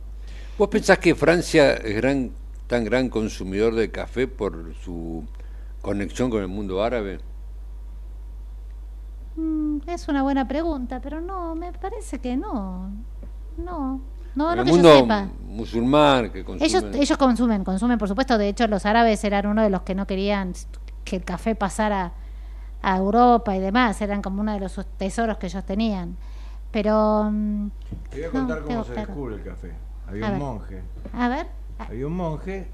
¿Vos 0.58 0.68
pensás 0.68 0.98
que 0.98 1.14
Francia 1.14 1.74
es 1.74 1.94
gran, 1.96 2.30
tan 2.66 2.82
gran 2.84 3.10
consumidor 3.10 3.74
de 3.74 3.90
café 3.90 4.26
por 4.26 4.74
su 4.82 5.24
conexión 5.82 6.30
con 6.30 6.40
el 6.40 6.48
mundo 6.48 6.82
árabe? 6.82 7.20
Mm, 9.36 9.78
es 9.86 10.08
una 10.08 10.22
buena 10.22 10.48
pregunta, 10.48 11.00
pero 11.02 11.20
no, 11.20 11.54
me 11.54 11.72
parece 11.72 12.18
que 12.18 12.36
no. 12.36 12.90
No, 13.58 14.00
no, 14.34 14.52
En 14.52 14.56
no 14.56 14.62
el 14.62 14.64
que 14.64 14.72
mundo 14.72 14.88
yo 14.88 15.00
sepa. 15.00 15.28
musulmán 15.42 16.30
que 16.30 16.42
consume... 16.44 16.66
Ellos, 16.66 16.84
ellos 16.94 17.18
consumen, 17.18 17.62
consumen, 17.62 17.98
por 17.98 18.08
supuesto. 18.08 18.38
De 18.38 18.48
hecho, 18.48 18.66
los 18.66 18.86
árabes 18.86 19.22
eran 19.24 19.46
uno 19.46 19.62
de 19.62 19.70
los 19.70 19.82
que 19.82 19.94
no 19.94 20.06
querían 20.06 20.54
que 21.04 21.16
el 21.16 21.24
café 21.24 21.54
pasara 21.54 22.12
a 22.82 22.96
Europa 22.96 23.54
y 23.54 23.60
demás. 23.60 24.00
Eran 24.00 24.22
como 24.22 24.40
uno 24.40 24.54
de 24.54 24.60
los 24.60 24.80
tesoros 24.96 25.36
que 25.36 25.46
ellos 25.46 25.64
tenían. 25.64 26.16
Pero, 26.72 27.28
mm, 27.30 27.68
Te 28.16 28.28
voy 28.28 28.30
a 28.30 28.32
no, 28.32 28.46
contar 28.48 28.62
cómo 28.64 28.84
se 28.84 28.92
descubre 28.94 29.34
el 29.34 29.42
café. 29.42 29.72
Había 30.06 30.26
A 30.26 30.32
un 30.32 30.38
ver. 30.38 30.40
monje. 30.48 30.82
a 31.12 31.28
ver. 31.28 31.46
Había 31.78 32.06
un 32.06 32.12
monje 32.14 32.66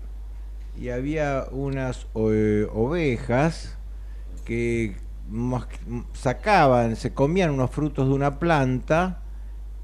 y 0.78 0.88
había 0.90 1.46
unas 1.50 2.06
eh, 2.14 2.68
ovejas 2.72 3.76
que 4.44 4.96
sacaban, 6.12 6.94
se 6.94 7.12
comían 7.12 7.50
unos 7.50 7.70
frutos 7.70 8.06
de 8.08 8.14
una 8.14 8.38
planta 8.38 9.22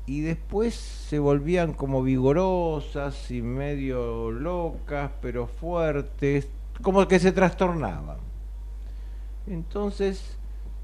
y 0.07 0.21
después 0.21 0.75
se 0.75 1.19
volvían 1.19 1.73
como 1.75 2.03
vigorosas 2.03 3.31
y 3.31 3.43
medio 3.43 4.31
locas, 4.31 5.11
pero 5.21 5.47
fuertes, 5.49 6.49
como 6.83 7.07
que 7.09 7.19
se 7.19 7.33
trastornaban. 7.33 8.19
Entonces, 9.49 10.39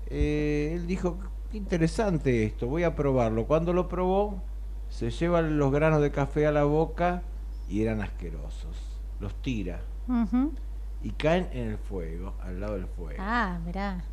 eh, 0.08 0.72
él 0.74 0.86
dijo, 0.86 1.18
qué 1.52 1.58
interesante 1.58 2.44
esto, 2.44 2.66
voy 2.66 2.82
a 2.82 2.96
probarlo. 2.96 3.46
Cuando 3.46 3.72
lo 3.72 3.88
probó, 3.88 4.42
se 4.94 5.10
llevan 5.10 5.58
los 5.58 5.72
granos 5.72 6.00
de 6.00 6.12
café 6.12 6.46
a 6.46 6.52
la 6.52 6.62
boca 6.62 7.22
y 7.68 7.82
eran 7.82 8.00
asquerosos. 8.00 8.76
Los 9.18 9.34
tira 9.42 9.80
y 11.02 11.10
caen 11.10 11.48
en 11.52 11.70
el 11.70 11.78
fuego, 11.78 12.34
al 12.40 12.60
lado 12.60 12.74
del 12.74 12.86
fuego. 12.86 13.18
Ah, 13.20 13.58
mirá. 13.66 14.04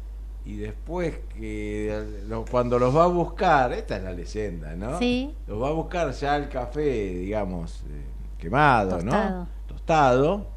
Y 0.43 0.55
después 0.57 1.19
que 1.35 2.23
cuando 2.49 2.79
los 2.79 2.95
va 2.95 3.03
a 3.03 3.07
buscar, 3.07 3.73
esta 3.73 3.97
es 3.97 4.03
la 4.03 4.11
leyenda, 4.11 4.75
¿no? 4.75 4.97
Sí. 4.97 5.35
Los 5.45 5.61
va 5.61 5.67
a 5.67 5.71
buscar 5.71 6.11
ya 6.13 6.35
el 6.35 6.49
café, 6.49 7.09
digamos, 7.13 7.83
eh, 7.87 8.03
quemado, 8.39 8.97
Tostado. 8.97 9.39
¿no? 9.39 9.47
Tostado, 9.67 10.47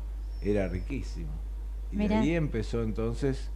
era 0.41 0.69
riquísimo. 0.69 1.33
Y 1.93 1.97
Mirá. 1.97 2.17
de 2.17 2.23
ahí 2.23 2.35
empezó 2.35 2.83
entonces 2.83 3.51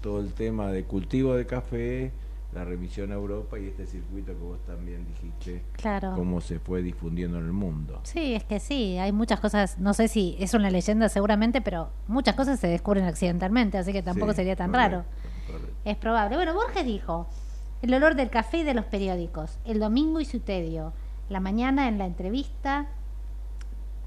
todo 0.00 0.18
el 0.18 0.32
tema 0.32 0.72
de 0.72 0.82
cultivo 0.82 1.34
de 1.34 1.46
café, 1.46 2.10
la 2.52 2.64
remisión 2.64 3.12
a 3.12 3.14
Europa 3.14 3.58
y 3.58 3.66
este 3.66 3.86
circuito 3.86 4.32
que 4.32 4.38
vos 4.38 4.58
también 4.66 5.06
dijiste, 5.06 5.62
Claro. 5.72 6.12
cómo 6.16 6.40
se 6.40 6.58
fue 6.58 6.80
difundiendo 6.82 7.38
en 7.38 7.44
el 7.44 7.52
mundo. 7.52 8.00
Sí, 8.04 8.34
es 8.34 8.44
que 8.44 8.58
sí, 8.58 8.96
hay 8.98 9.12
muchas 9.12 9.38
cosas, 9.40 9.78
no 9.78 9.92
sé 9.92 10.08
si 10.08 10.34
es 10.40 10.54
una 10.54 10.70
leyenda 10.70 11.08
seguramente, 11.10 11.60
pero 11.60 11.90
muchas 12.06 12.34
cosas 12.34 12.58
se 12.58 12.66
descubren 12.66 13.04
accidentalmente, 13.04 13.76
así 13.76 13.92
que 13.92 14.02
tampoco 14.02 14.32
Sí, 14.32 14.36
sería 14.36 14.56
tan 14.56 14.70
correcto, 14.70 14.96
raro. 14.96 15.04
correcto. 15.46 15.76
Es 15.84 15.96
probable. 15.98 16.36
Bueno, 16.36 16.54
Borges 16.54 16.86
dijo, 16.86 17.26
el 17.82 17.92
olor 17.92 18.14
del 18.14 18.30
café 18.30 18.58
y 18.58 18.62
de 18.64 18.72
los 18.74 18.86
periódicos, 18.86 19.58
el 19.66 19.78
domingo 19.78 20.18
y 20.20 20.24
su 20.24 20.40
tedio, 20.40 20.94
la 21.28 21.40
mañana 21.40 21.86
en 21.88 21.98
la 21.98 22.06
entrevista, 22.06 22.86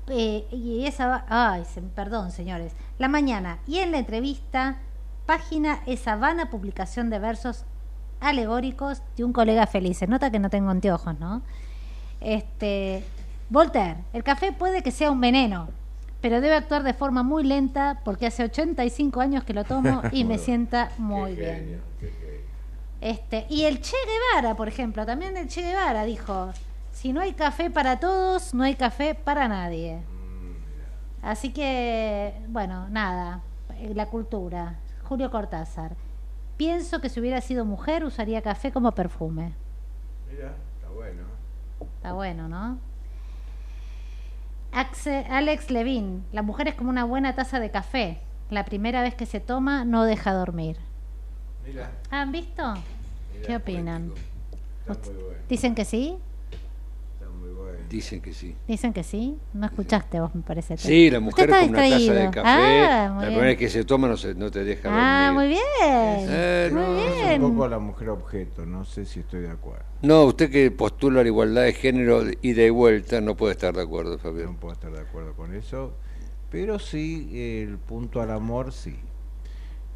eh, 0.08 0.48
y 0.52 0.86
esa, 0.88 1.26
ay, 1.30 1.64
perdón 1.96 2.32
señores, 2.32 2.74
la 2.98 3.08
mañana 3.08 3.60
y 3.68 3.78
en 3.78 3.92
la 3.92 4.00
entrevista, 4.00 4.80
página 5.28 5.82
esa 5.86 6.16
vana 6.16 6.50
publicación 6.50 7.10
de 7.12 7.20
versos 7.20 7.66
alegóricos 8.22 9.02
de 9.18 9.24
un 9.26 9.34
colega 9.34 9.68
feliz. 9.68 9.98
Se 9.98 10.08
nota 10.08 10.32
que 10.32 10.40
no 10.40 10.50
tengo 10.50 10.70
anteojos, 10.70 11.20
¿no? 11.20 11.42
Este, 12.22 13.04
Voltaire, 13.50 13.98
el 14.14 14.24
café 14.24 14.52
puede 14.54 14.82
que 14.84 14.92
sea 14.92 15.12
un 15.12 15.20
veneno, 15.20 15.68
pero 16.22 16.40
debe 16.40 16.56
actuar 16.56 16.84
de 16.84 16.94
forma 16.94 17.24
muy 17.24 17.44
lenta 17.44 18.00
porque 18.06 18.28
hace 18.28 18.44
85 18.44 19.20
años 19.20 19.44
que 19.44 19.54
lo 19.54 19.64
tomo 19.66 20.02
y 20.12 20.24
me 20.24 20.38
sienta 20.38 20.92
muy 20.98 21.34
Qué 21.36 21.42
bien. 21.42 21.56
genio, 21.56 21.78
qué 22.00 22.08
genio. 22.12 22.42
Este, 23.02 23.48
y 23.50 23.64
el 23.64 23.82
Che 23.82 23.96
Guevara, 24.06 24.56
por 24.56 24.68
ejemplo, 24.68 25.06
también 25.06 25.36
el 25.36 25.48
Che 25.48 25.64
Guevara 25.64 26.04
dijo, 26.06 26.52
si 26.92 27.12
no 27.14 27.22
hay 27.22 27.34
café 27.34 27.72
para 27.72 28.00
todos, 28.00 28.54
no 28.54 28.64
hay 28.64 28.76
café 28.76 29.16
para 29.16 29.48
nadie. 29.48 29.98
Mm, 29.98 31.26
Así 31.26 31.52
que, 31.52 32.34
bueno, 32.48 32.88
nada, 32.90 33.42
eh, 33.80 33.92
la 33.96 34.06
cultura. 34.06 34.76
Julio 35.10 35.32
Cortázar. 35.32 35.96
Pienso 36.62 37.02
que 37.02 37.10
si 37.10 37.20
hubiera 37.20 37.42
sido 37.42 37.66
mujer 37.66 38.04
usaría 38.04 38.44
café 38.44 38.72
como 38.72 38.92
perfume. 38.92 39.54
Mira, 40.30 40.54
está 40.76 40.90
bueno. 40.94 41.24
Está 41.96 42.14
bueno, 42.14 42.48
¿no? 42.48 42.78
Alex 44.72 45.72
Levin, 45.72 46.24
la 46.32 46.44
mujer 46.44 46.68
es 46.68 46.76
como 46.76 46.92
una 46.92 47.04
buena 47.04 47.34
taza 47.34 47.60
de 47.60 47.72
café. 47.72 48.20
La 48.52 48.64
primera 48.64 49.02
vez 49.02 49.16
que 49.16 49.26
se 49.26 49.40
toma 49.40 49.86
no 49.86 50.04
deja 50.04 50.34
dormir. 50.34 50.78
Mira, 51.66 51.94
¿Han 52.12 52.32
visto? 52.32 52.76
¿Qué 53.44 53.56
opinan? 53.56 54.14
bueno. 54.86 55.02
¿Dicen 55.50 55.74
que 55.74 55.84
sí? 55.84 56.20
Muy. 57.92 57.98
Dicen 58.02 58.22
que 58.22 58.34
sí. 58.34 58.56
¿Dicen 58.68 58.94
que 58.94 59.04
sí? 59.04 59.36
No 59.54 59.66
escuchaste 59.66 60.20
vos, 60.20 60.34
me 60.34 60.42
parece. 60.42 60.78
Sí, 60.78 61.10
la 61.10 61.20
mujer 61.20 61.50
con 61.50 61.70
una 61.70 61.78
taza 61.90 62.14
de 62.14 62.26
café. 62.32 62.42
Ah, 62.46 63.12
muy 63.14 63.22
la 63.24 63.28
primera 63.28 63.48
vez 63.48 63.58
que 63.58 63.70
se 63.70 63.84
toma 63.84 64.08
no, 64.08 64.16
se, 64.18 64.34
no 64.34 64.50
te 64.50 64.64
deja 64.64 64.90
Ah, 64.92 65.32
muy 65.34 65.44
dormir. 65.46 65.60
bien. 65.82 66.28
Eh, 66.30 66.70
muy 66.72 66.82
no, 66.82 66.96
bien. 66.96 67.44
un 67.44 67.52
poco 67.54 67.68
la 67.68 67.80
mujer 67.80 68.10
objeto, 68.10 68.66
no 68.66 68.86
sé 68.86 69.06
si 69.06 69.20
estoy 69.20 69.42
de 69.42 69.50
acuerdo. 69.52 69.84
No, 70.02 70.24
usted 70.24 70.50
que 70.50 70.72
postula 70.72 71.22
la 71.22 71.28
igualdad 71.28 71.64
de 71.64 71.74
género 71.74 72.24
y 72.42 72.54
de 72.54 72.70
vuelta 72.72 73.20
no 73.22 73.36
puede 73.36 73.54
estar 73.54 73.74
de 73.76 73.82
acuerdo, 73.82 74.12
No 74.14 74.18
Fabián. 74.20 74.56
puedo 74.56 74.74
estar 74.74 74.92
de 74.92 75.02
acuerdo 75.02 75.34
con 75.34 75.54
eso, 75.54 75.92
pero 76.50 76.80
sí 76.80 77.30
el 77.34 77.78
punto 77.78 78.22
al 78.22 78.32
amor, 78.32 78.72
sí. 78.72 78.96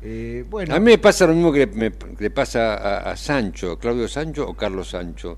Eh, 0.01 0.45
bueno, 0.49 0.75
A 0.75 0.79
mí 0.79 0.85
me 0.91 0.97
pasa 0.97 1.25
lo 1.25 1.33
mismo 1.33 1.51
que 1.51 1.59
le, 1.59 1.67
me- 1.67 1.91
que 1.91 2.23
le 2.25 2.29
pasa 2.29 2.75
a, 2.75 3.11
a 3.11 3.15
Sancho, 3.17 3.79
Claudio 3.79 4.07
Sancho 4.07 4.47
o 4.47 4.53
Carlos 4.53 4.89
Sancho. 4.89 5.37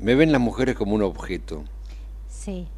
Me 0.00 0.16
ven 0.16 0.32
las 0.32 0.40
mujeres 0.40 0.74
como 0.74 0.94
un 0.96 1.02
objeto. 1.02 1.62
Sí. 2.44 2.68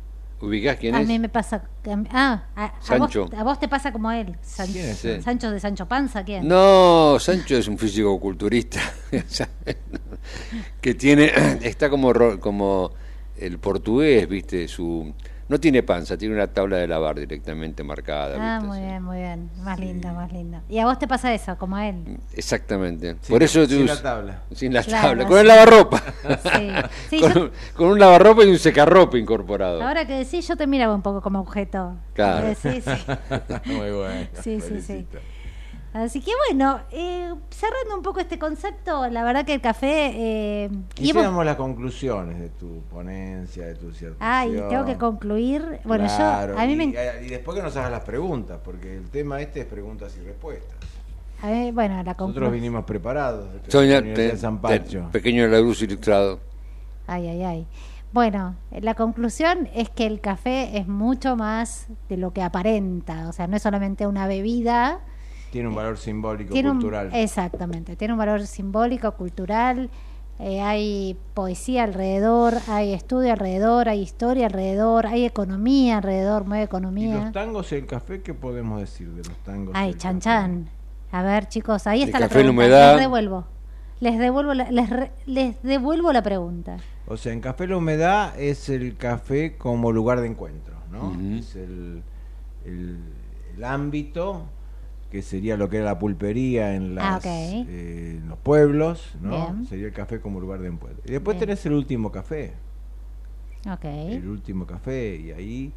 ¿Ubicás 0.40 0.76
quién 0.76 0.94
a 0.94 1.00
es? 1.00 1.08
mí 1.08 1.18
me 1.18 1.28
pasa. 1.30 1.56
a 1.56 2.04
Ah, 2.10 2.44
a, 2.54 2.64
a 2.94 2.98
vos, 2.98 3.16
a 3.36 3.42
te 3.58 3.68
pasa 3.68 3.90
como 3.90 4.10
él. 4.12 4.36
San- 4.42 4.70
¿Quién 4.70 4.90
es. 4.90 5.24
Sancho 5.24 5.50
de 5.50 5.58
Sancho 5.58 5.86
Panza, 5.86 6.22
¿quién? 6.24 6.46
No, 6.46 7.16
Sancho 7.18 7.56
es 7.56 7.66
un 7.68 7.78
físico 7.78 8.20
culturista 8.20 8.80
que 10.80 10.94
tiene 10.94 11.32
está 11.62 11.88
como 11.90 12.12
como 12.40 12.90
el 13.38 13.58
portugués, 13.58 14.28
¿viste? 14.28 14.68
Su 14.68 15.12
no 15.48 15.60
tiene 15.60 15.82
panza, 15.82 16.16
tiene 16.16 16.34
una 16.34 16.46
tabla 16.48 16.78
de 16.78 16.88
lavar 16.88 17.18
directamente 17.20 17.84
marcada, 17.84 18.36
Ah, 18.38 18.54
¿viste? 18.58 18.66
muy 18.66 18.78
Sí. 18.78 18.84
bien, 18.84 19.02
muy 19.04 19.16
bien. 19.18 19.50
Más 19.62 19.78
lindo, 19.78 20.08
más 20.12 20.32
lindo. 20.32 20.58
¿Y 20.68 20.78
a 20.78 20.86
vos 20.86 20.98
te 20.98 21.06
pasa 21.06 21.32
eso, 21.32 21.56
como 21.56 21.76
a 21.76 21.88
él? 21.88 22.18
Exactamente. 22.34 23.16
sin- 23.20 23.32
Por 23.34 23.42
eso 23.42 23.64
sin 23.66 23.86
la 23.86 24.00
tabla. 24.02 24.42
Sin 24.52 24.72
la 24.74 24.82
Claro, 24.82 25.08
tabla, 25.08 25.22
sí. 25.24 25.28
con 25.28 25.38
el 25.38 25.46
lavarropa. 25.46 26.02
Sí. 26.42 26.68
Sí, 27.10 27.20
con, 27.20 27.32
yo- 27.34 27.40
un- 27.44 27.50
con 27.74 27.88
un 27.88 27.98
lavarropa 28.00 28.44
y 28.44 28.50
un 28.50 28.58
secarropa 28.58 29.16
incorporado. 29.18 29.82
Ahora 29.82 30.04
que 30.06 30.14
decís, 30.14 30.46
yo 30.48 30.56
te 30.56 30.66
miraba 30.66 30.94
un 30.94 31.02
poco 31.02 31.20
como 31.20 31.40
objeto. 31.40 31.94
Claro. 32.14 32.54
Sí, 32.60 32.80
sí. 32.80 32.90
muy 33.66 33.90
bueno. 33.92 34.26
Sí, 34.42 34.60
sí, 34.60 34.80
sí. 34.80 35.06
Así 35.96 36.20
que 36.20 36.30
bueno, 36.48 36.80
eh, 36.90 37.32
cerrando 37.48 37.96
un 37.96 38.02
poco 38.02 38.20
este 38.20 38.38
concepto, 38.38 39.08
la 39.08 39.24
verdad 39.24 39.46
que 39.46 39.54
el 39.54 39.62
café... 39.62 40.12
Eh, 40.14 40.70
Quisiéramos 40.92 41.42
las 41.42 41.56
conclusiones 41.56 42.38
de 42.38 42.50
tu 42.50 42.82
ponencia, 42.90 43.64
de 43.66 43.76
tu 43.76 43.88
disertación. 43.88 44.16
Ah, 44.20 44.44
y 44.46 44.52
tengo 44.68 44.84
que 44.84 44.96
concluir. 44.98 45.80
Bueno, 45.84 46.04
Claro, 46.04 46.52
yo, 46.54 46.60
a 46.60 46.66
mí 46.66 46.72
y, 46.74 46.76
me... 46.76 46.84
eh, 46.94 47.24
y 47.24 47.28
después 47.28 47.56
que 47.56 47.62
nos 47.62 47.74
hagas 47.78 47.90
las 47.90 48.04
preguntas, 48.04 48.58
porque 48.62 48.94
el 48.94 49.08
tema 49.08 49.40
este 49.40 49.60
es 49.60 49.66
preguntas 49.66 50.14
y 50.20 50.24
respuestas. 50.26 50.76
a 51.40 51.46
mí- 51.46 51.70
bueno, 51.72 51.96
la 52.02 52.12
Nosotros 52.12 52.52
vinimos 52.52 52.84
preparados 52.84 53.50
de 53.54 53.70
Soy 53.70 53.88
la 53.88 54.02
te- 54.02 54.36
San 54.36 54.60
te- 54.60 54.80
pequeño 55.12 55.46
la 55.46 55.60
luz 55.60 55.80
ilustrado. 55.80 56.40
Ay, 57.06 57.26
ay, 57.28 57.42
ay. 57.42 57.66
Bueno, 58.12 58.54
la 58.70 58.94
conclusión 58.94 59.66
es 59.74 59.88
que 59.88 60.04
el 60.06 60.20
café 60.20 60.76
es 60.76 60.88
mucho 60.88 61.36
más 61.36 61.86
de 62.10 62.18
lo 62.18 62.34
que 62.34 62.42
aparenta. 62.42 63.28
O 63.30 63.32
sea, 63.32 63.46
no 63.46 63.56
es 63.56 63.62
solamente 63.62 64.06
una 64.06 64.26
bebida. 64.26 65.00
Tiene 65.56 65.68
un 65.70 65.74
valor 65.74 65.96
simbólico, 65.96 66.52
Tiene 66.52 66.70
un- 66.70 66.76
cultural. 66.76 67.10
exactamente, 67.14 67.96
tiene 67.96 68.12
un 68.12 68.18
valor 68.18 68.46
simbólico, 68.46 69.10
cultural. 69.12 69.88
eh, 70.38 70.60
hay 70.60 71.16
poesía 71.32 71.84
alrededor, 71.84 72.52
hay 72.68 72.92
estudio 72.92 73.32
alrededor, 73.32 73.88
hay 73.88 74.02
historia 74.02 74.44
alrededor, 74.48 75.06
hay 75.06 75.24
economía 75.24 75.96
alrededor, 75.96 76.44
mueve 76.44 76.64
¿Y 76.64 76.66
economía. 76.66 77.14
los 77.14 77.32
tangos 77.32 77.72
y 77.72 77.76
el 77.76 77.86
café 77.86 78.20
qué 78.20 78.34
podemos 78.34 78.78
decir 78.78 79.08
de 79.12 79.26
los 79.26 79.38
tangos? 79.38 79.74
y 79.74 79.78
Ay, 79.78 79.94
chan 79.94 80.16
café? 80.16 80.24
chan. 80.24 80.68
A 81.10 81.22
ver, 81.22 81.48
chicos, 81.48 81.86
ahí 81.86 82.02
El 82.02 82.08
está 82.08 82.20
la 82.20 82.26
café, 82.28 82.40
la 82.40 82.44
pregunta. 82.44 82.62
humedad. 82.66 82.92
Les 82.96 83.00
devuelvo. 83.00 83.44
Les 84.00 84.18
devuelvo 84.18 84.52
la, 84.52 84.70
les, 84.70 84.90
re- 84.90 85.12
les 85.24 85.62
devuelvo 85.62 86.12
la 86.12 86.22
pregunta. 86.22 86.76
O 87.06 87.16
sea, 87.16 87.32
en 87.32 87.40
Café 87.40 87.66
La 87.66 87.78
Humedad 87.78 88.38
es 88.38 88.68
el 88.68 88.94
café 88.98 89.56
como 89.56 89.90
lugar 89.90 90.20
de 90.20 90.26
encuentro, 90.26 90.74
¿no? 90.92 91.12
Es 91.38 91.56
el, 91.56 92.02
el, 92.66 92.98
el 93.56 93.64
ámbito 93.64 94.42
que 95.16 95.22
sería 95.22 95.56
lo 95.56 95.70
que 95.70 95.78
era 95.78 95.86
la 95.86 95.98
pulpería 95.98 96.74
en, 96.74 96.94
las, 96.94 97.24
Ah, 97.24 97.28
eh, 97.30 98.18
en 98.20 98.28
los 98.28 98.36
pueblos, 98.38 99.14
¿no? 99.22 99.30
Bien. 99.30 99.66
Sería 99.66 99.86
el 99.86 99.94
café 99.94 100.20
como 100.20 100.40
lugar 100.40 100.60
de 100.60 100.68
encuentro. 100.68 101.02
Y 101.06 101.12
después 101.12 101.36
Bien. 101.38 101.48
tenés 101.48 101.64
el 101.64 101.72
último 101.72 102.12
café, 102.12 102.52
Ok. 103.70 103.84
el 103.86 104.28
último 104.28 104.66
café, 104.66 105.16
y 105.16 105.30
ahí 105.32 105.72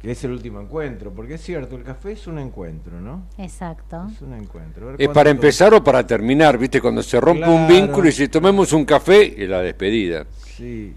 que 0.00 0.12
es 0.12 0.22
el 0.22 0.30
último 0.30 0.60
encuentro, 0.60 1.10
porque 1.12 1.34
es 1.34 1.40
cierto, 1.42 1.74
el 1.76 1.82
café 1.82 2.12
es 2.12 2.26
un 2.28 2.38
encuentro, 2.38 3.00
¿no? 3.00 3.24
Exacto. 3.36 4.06
Es 4.14 4.20
un 4.22 4.34
encuentro. 4.34 4.86
Ver 4.88 4.96
¿Es 5.02 5.08
para 5.08 5.30
empezar 5.30 5.74
o 5.74 5.82
para 5.82 6.06
terminar? 6.06 6.56
¿Viste? 6.56 6.80
Cuando 6.80 7.02
se 7.02 7.18
rompe 7.20 7.48
un 7.48 7.66
vínculo 7.66 8.06
y 8.08 8.12
si 8.12 8.28
tomemos 8.28 8.72
un 8.74 8.84
café 8.84 9.24
y 9.24 9.46
la 9.48 9.60
despedida. 9.60 10.26
Sí. 10.56 10.94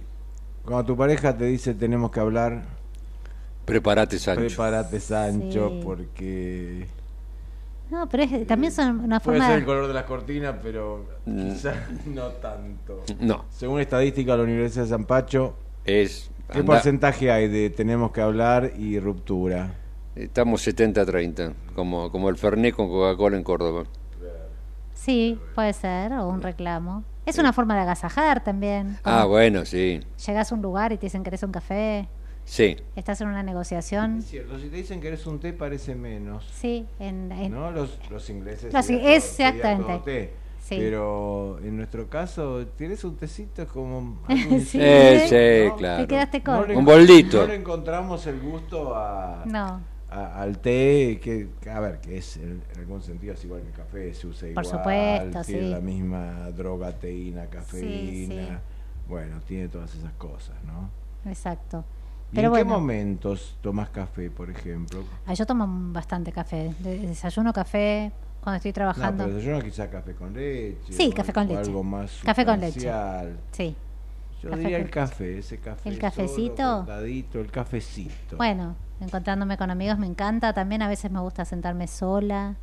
Cuando 0.64 0.86
tu 0.86 0.96
pareja 0.98 1.36
te 1.36 1.46
dice 1.46 1.74
tenemos 1.74 2.12
que 2.12 2.20
hablar, 2.20 2.64
Prepárate, 3.66 4.20
Sancho. 4.20 4.42
prepárate 4.46 5.00
Sancho, 5.00 5.70
Sí. 5.70 5.82
porque 5.84 6.88
No, 7.90 8.08
pero 8.10 8.24
es, 8.24 8.46
también 8.48 8.72
son 8.72 9.00
una 9.00 9.20
puede 9.20 9.38
forma 9.40 9.48
ser 9.48 9.56
el 9.56 9.62
de... 9.62 9.66
color 9.66 9.88
de 9.88 9.94
las 9.94 10.04
cortinas, 10.04 10.56
pero 10.62 11.06
quizás 11.26 11.76
no 12.06 12.28
tanto. 12.28 13.04
No, 13.20 13.46
Según 13.50 13.80
estadística 13.82 14.34
de 14.34 14.38
la 14.40 14.44
Universidad 14.44 14.84
de 14.84 14.90
San 14.90 15.06
Pacho, 15.06 15.56
es. 15.86 16.30
¿qué 16.52 16.60
anda- 16.60 16.74
porcentaje 16.74 17.32
hay 17.32 17.48
de 17.48 17.70
tenemos 17.70 18.12
que 18.12 18.22
hablar 18.22 18.72
y 18.78 19.00
ruptura? 19.00 19.74
estamos 20.16 20.68
70-30, 20.68 21.54
como, 21.76 22.12
como 22.12 22.30
el 22.30 22.38
Fernet 22.38 22.74
con 22.76 22.88
Coca-Cola 22.90 23.38
en 23.38 23.44
Córdoba. 23.44 23.84
Sí, 24.94 25.40
puede 25.56 25.74
ser, 25.74 26.12
o 26.14 26.28
un 26.28 26.42
reclamo. 26.42 27.04
Es 27.26 27.38
una 27.38 27.54
forma 27.54 27.76
de 27.76 27.82
agasajar 27.82 28.44
también. 28.44 28.98
Ah, 29.04 29.26
bueno, 29.26 29.66
sí. 29.66 30.00
Llegás 30.26 30.52
a 30.52 30.56
un 30.56 30.62
lugar 30.62 30.92
y 30.94 30.98
te 30.98 31.06
dicen 31.06 31.24
que 31.24 31.30
eres 31.30 31.44
un 31.44 31.52
café, 31.52 32.08
Sí. 32.50 32.78
estás 32.96 33.20
en 33.20 33.28
una 33.28 33.44
negociación. 33.44 34.20
Es 34.20 34.28
cierto, 34.28 34.58
si 34.58 34.70
te 34.70 34.78
dicen 34.78 35.02
que 35.02 35.10
eres 35.10 35.28
un 35.28 35.38
té 35.40 35.52
parece 35.52 35.96
menos. 35.96 36.46
Sí, 36.54 36.86
en, 36.98 37.30
en- 37.34 37.52
¿No? 37.52 37.72
Los, 37.72 38.00
los 38.10 38.30
ingleses. 38.30 38.74
Los- 38.74 38.88
todo- 38.88 38.98
exactamente. 39.10 40.00
té. 40.06 40.34
Sí. 40.64 40.76
Pero 40.80 41.60
en 41.60 41.76
nuestro 41.78 42.10
caso, 42.10 42.66
tienes 42.78 43.04
un 43.04 43.16
tecito 43.18 43.62
es 43.64 43.68
como. 43.68 44.22
Sí. 44.66 44.80
Eh, 44.82 45.26
sí, 45.66 45.70
¿no? 45.70 45.76
claro. 45.76 46.02
te 46.04 46.08
quedaste 46.08 46.38
No 46.40 46.44
corto. 46.46 46.68
le- 46.68 46.78
Un 46.78 46.86
boldito. 46.86 47.38
No 47.42 47.48
le 47.48 47.56
encontramos 47.56 48.26
el 48.28 48.40
gusto 48.40 48.96
a, 48.96 49.44
No, 49.46 49.82
a- 50.10 50.42
al 50.42 50.60
té, 50.60 51.20
que, 51.22 51.50
a 51.70 51.80
ver, 51.82 52.00
que 52.00 52.18
es 52.18 52.38
en, 52.38 52.64
en 52.74 52.80
algún 52.80 53.02
sentido 53.02 53.34
es 53.34 53.44
igual 53.44 53.62
que 53.62 53.68
el 53.68 53.74
café, 53.74 54.14
se 54.14 54.26
usa 54.28 54.42
Por 54.54 54.64
igual. 54.64 54.66
supuesto, 54.66 55.42
tiene 55.44 55.62
sí. 55.68 55.70
la 55.70 55.80
misma 55.82 56.50
droga, 56.52 56.92
teína, 56.94 57.46
cafeína. 57.48 58.36
sí. 58.36 58.54
Bueno, 59.10 59.40
tiene 59.46 59.68
todas 59.68 59.94
esas 59.96 60.14
cosas, 60.14 60.56
¿no? 60.66 60.90
exacto. 61.30 61.84
¿Y 62.32 62.36
Pero 62.36 62.50
en 62.50 62.54
qué 62.56 62.64
bueno, 62.64 62.80
momentos 62.80 63.58
tomas 63.62 63.90
café, 63.90 64.30
por 64.30 64.50
ejemplo? 64.50 65.04
ah, 65.26 65.34
yo 65.34 65.46
tomo 65.46 65.66
bastante 65.94 66.32
café. 66.32 66.74
De- 66.80 67.00
Desayuno 67.08 67.54
café 67.54 68.12
cuando 68.42 68.58
estoy 68.58 68.72
No, 68.72 68.76
trabajando. 68.76 69.24
pero 69.24 69.36
desayuno 69.38 69.62
quizá 69.64 69.90
café 69.90 70.14
con 70.14 70.34
leche. 70.34 70.92
Sí, 70.94 71.12
café 71.14 71.32
con 71.34 71.48
leche. 71.48 71.60
algo 71.62 71.84
más 71.84 72.20
Café 72.26 72.46
con 72.46 72.60
leche. 72.60 72.92
Sí. 73.52 73.76
Yo 74.44 74.50
Café 74.52 74.62
diría 74.62 74.78
el 74.78 74.90
café, 74.90 75.38
ese 75.40 75.58
café. 75.58 75.90
¿El 75.90 75.96
solo, 75.96 76.02
cafecito? 76.10 76.78
cortadito, 76.78 77.40
el 77.40 77.50
cafecito. 77.50 78.38
Bueno, 78.38 78.76
encontrándome 79.00 79.58
con 79.58 79.72
amigos 79.72 79.98
me 79.98 80.06
encanta. 80.06 80.54
También 80.54 80.82
a 80.84 80.88
veces 80.88 81.10
me 81.10 81.20
gusta 81.22 81.44
sentarme 81.46 81.88
sola 81.88 82.56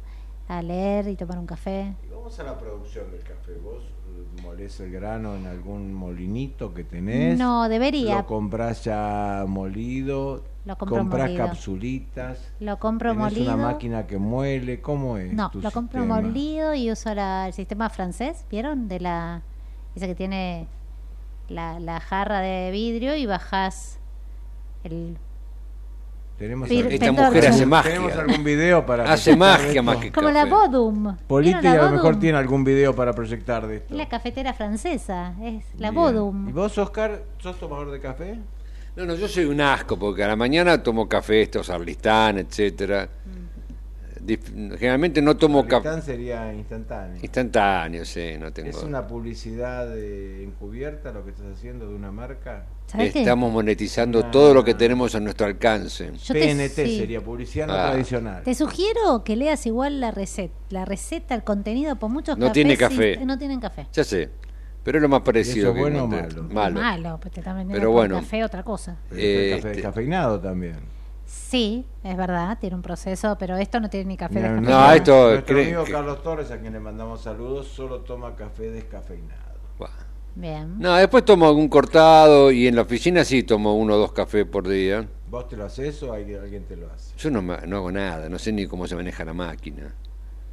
a 0.46 0.62
leer 0.62 1.08
y 1.08 1.16
tomar 1.16 1.38
un 1.38 1.46
café. 1.46 1.94
Vamos 2.24 2.40
a 2.40 2.42
la 2.44 2.58
producción 2.58 3.10
del 3.10 3.20
café. 3.22 3.52
¿Vos 3.62 3.82
eh, 3.84 4.40
molés 4.42 4.80
el 4.80 4.90
grano 4.90 5.34
en 5.36 5.44
algún 5.46 5.92
molinito 5.92 6.72
que 6.72 6.82
tenés? 6.82 7.38
No, 7.38 7.68
debería. 7.68 8.14
¿Lo 8.16 8.26
comprás 8.26 8.82
ya 8.82 9.44
molido? 9.46 10.42
Lo 10.64 10.78
compro 10.78 10.96
¿Comprás 10.96 11.28
molido. 11.28 11.46
capsulitas? 11.46 12.50
Lo 12.60 12.78
compro 12.78 13.10
¿Tenés 13.12 13.34
molido. 13.34 13.54
una 13.54 13.62
máquina 13.66 14.06
que 14.06 14.16
muele? 14.16 14.80
¿Cómo 14.80 15.18
es 15.18 15.34
No, 15.34 15.50
tu 15.50 15.60
lo 15.60 15.70
compro 15.70 16.00
sistema? 16.00 16.22
molido 16.22 16.72
y 16.74 16.90
uso 16.90 17.14
la- 17.14 17.46
el 17.48 17.52
sistema 17.52 17.90
francés, 17.90 18.46
¿vieron? 18.50 18.88
De 18.88 19.00
la 19.00 19.42
ese 19.94 20.06
que 20.06 20.14
tiene 20.14 20.66
la, 21.50 21.78
la 21.78 22.00
jarra 22.00 22.40
de 22.40 22.70
vidrio 22.70 23.14
y 23.16 23.26
bajás 23.26 23.98
el 24.82 25.18
Tenemos 26.38 26.68
Esta 26.68 27.12
mujer 27.12 27.46
hace 27.46 27.64
magia. 27.64 27.92
¿Tenemos 27.92 28.12
algún 28.16 28.42
video 28.42 28.84
para 28.84 29.04
Hace 29.12 29.36
magia 29.36 29.82
más 29.82 29.98
que 29.98 30.10
como 30.10 30.30
la. 30.30 30.44
Bodum. 30.46 31.16
Politi 31.28 31.60
¿Vieron 31.60 31.78
a 31.78 31.84
lo 31.84 31.90
mejor 31.92 32.18
tiene 32.18 32.38
algún 32.38 32.64
video 32.64 32.94
para 32.94 33.12
proyectar 33.12 33.66
de 33.68 33.76
esto. 33.76 33.94
Es 33.94 33.98
la 33.98 34.08
cafetera 34.08 34.52
francesa, 34.52 35.34
es 35.40 35.64
la 35.78 35.90
Bien. 35.90 35.94
Bodum. 35.94 36.48
¿Y 36.48 36.52
vos, 36.52 36.76
Oscar, 36.76 37.22
sos 37.38 37.58
tomador 37.58 37.92
de 37.92 38.00
café? 38.00 38.36
No, 38.96 39.04
no, 39.06 39.14
yo 39.14 39.28
soy 39.28 39.44
un 39.44 39.60
asco 39.60 39.96
porque 39.98 40.24
a 40.24 40.28
la 40.28 40.36
mañana 40.36 40.82
tomo 40.82 41.08
café, 41.08 41.42
estos 41.42 41.70
Arlistán, 41.70 42.38
etcétera. 42.38 43.08
dif- 44.24 44.76
generalmente 44.76 45.20
no 45.22 45.36
tomo 45.36 45.66
café 45.66 46.00
sería 46.02 46.52
instantáneo. 46.52 47.18
instantáneo, 47.22 48.04
sí, 48.04 48.34
no 48.40 48.52
tengo. 48.52 48.70
¿Es 48.70 48.82
una 48.82 49.06
publicidad 49.06 49.86
eh, 49.96 50.42
encubierta 50.44 51.12
lo 51.12 51.24
que 51.24 51.30
estás 51.30 51.46
haciendo 51.56 51.88
de 51.88 51.94
una 51.94 52.10
marca? 52.10 52.66
Estamos 52.96 53.52
monetizando 53.52 54.20
Ah. 54.24 54.30
todo 54.30 54.54
lo 54.54 54.62
que 54.62 54.74
tenemos 54.74 55.14
a 55.14 55.20
nuestro 55.20 55.46
alcance. 55.46 56.12
Yo 56.16 56.34
te- 56.34 56.40
PNT 56.40 56.86
sí. 56.86 56.98
sería 56.98 57.20
publicidad 57.22 57.66
no 57.66 57.72
Ah. 57.74 57.90
tradicional. 57.90 58.42
Te 58.44 58.54
sugiero 58.54 59.24
que 59.24 59.34
leas 59.36 59.66
igual 59.66 60.00
la 60.00 60.10
receta, 60.12 60.54
la 60.70 60.84
receta, 60.84 61.34
el 61.34 61.42
contenido, 61.42 61.96
por 61.96 62.10
muchos 62.10 62.36
No 62.38 62.46
cafés 62.46 62.52
tiene 62.54 62.76
café. 62.76 63.16
no 63.24 63.36
tienen 63.36 63.58
café. 63.60 63.86
Ya 63.92 64.04
sé, 64.04 64.30
pero 64.84 64.98
es 64.98 65.02
lo 65.02 65.08
más 65.08 65.22
parecido 65.22 65.68
eso 65.68 65.74
que 65.74 65.80
bueno 65.80 66.04
o 66.04 66.06
malo? 66.06 66.42
Malo. 66.44 66.80
Malo, 66.80 67.18
pues 67.20 67.34
vendiendo 67.34 67.72
Pero 67.74 67.90
bueno. 67.90 68.16
café 68.20 68.44
otra 68.44 68.62
cosa. 68.62 68.96
El 69.10 69.16
café 69.16 69.54
este- 69.56 69.68
descafeinado 69.70 70.38
también. 70.38 70.76
Sí, 71.26 71.84
es 72.04 72.16
verdad, 72.16 72.58
tiene 72.60 72.76
un 72.76 72.82
proceso, 72.82 73.36
pero 73.38 73.56
esto 73.56 73.80
no 73.80 73.88
tiene 73.90 74.06
ni 74.06 74.16
café 74.16 74.34
Mira, 74.36 74.50
descafeinado. 74.52 74.86
No, 74.88 74.92
esto 74.92 75.30
Nuestro 75.32 75.58
amigo 75.58 75.84
que- 75.84 75.92
Carlos 75.92 76.22
Torres, 76.22 76.50
a 76.52 76.60
quien 76.60 76.72
le 76.74 76.80
mandamos 76.80 77.22
saludos, 77.22 77.66
solo 77.66 78.02
toma 78.02 78.36
café 78.36 78.70
descafeinado. 78.70 79.54
Buah. 79.78 79.88
Bien. 80.34 80.78
No, 80.78 80.94
después 80.96 81.24
tomo 81.24 81.46
algún 81.46 81.68
cortado 81.68 82.50
y 82.50 82.66
en 82.66 82.76
la 82.76 82.82
oficina 82.82 83.24
sí 83.24 83.42
tomo 83.44 83.76
uno 83.76 83.94
o 83.94 83.98
dos 83.98 84.12
cafés 84.12 84.44
por 84.46 84.66
día. 84.68 85.06
¿Vos 85.30 85.48
te 85.48 85.56
lo 85.56 85.64
haces 85.64 86.02
o 86.02 86.12
alguien, 86.12 86.40
alguien 86.40 86.64
te 86.64 86.76
lo 86.76 86.90
hace? 86.90 87.14
Yo 87.16 87.30
no, 87.30 87.40
no 87.42 87.76
hago 87.76 87.92
nada, 87.92 88.28
no 88.28 88.38
sé 88.38 88.52
ni 88.52 88.66
cómo 88.66 88.86
se 88.86 88.96
maneja 88.96 89.24
la 89.24 89.32
máquina. 89.34 89.94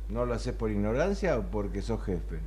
¿No 0.10 0.26
lo 0.26 0.34
haces 0.34 0.54
por 0.54 0.70
ignorancia 0.70 1.38
o 1.38 1.44
porque 1.44 1.82
sos 1.82 2.04
jefe? 2.04 2.40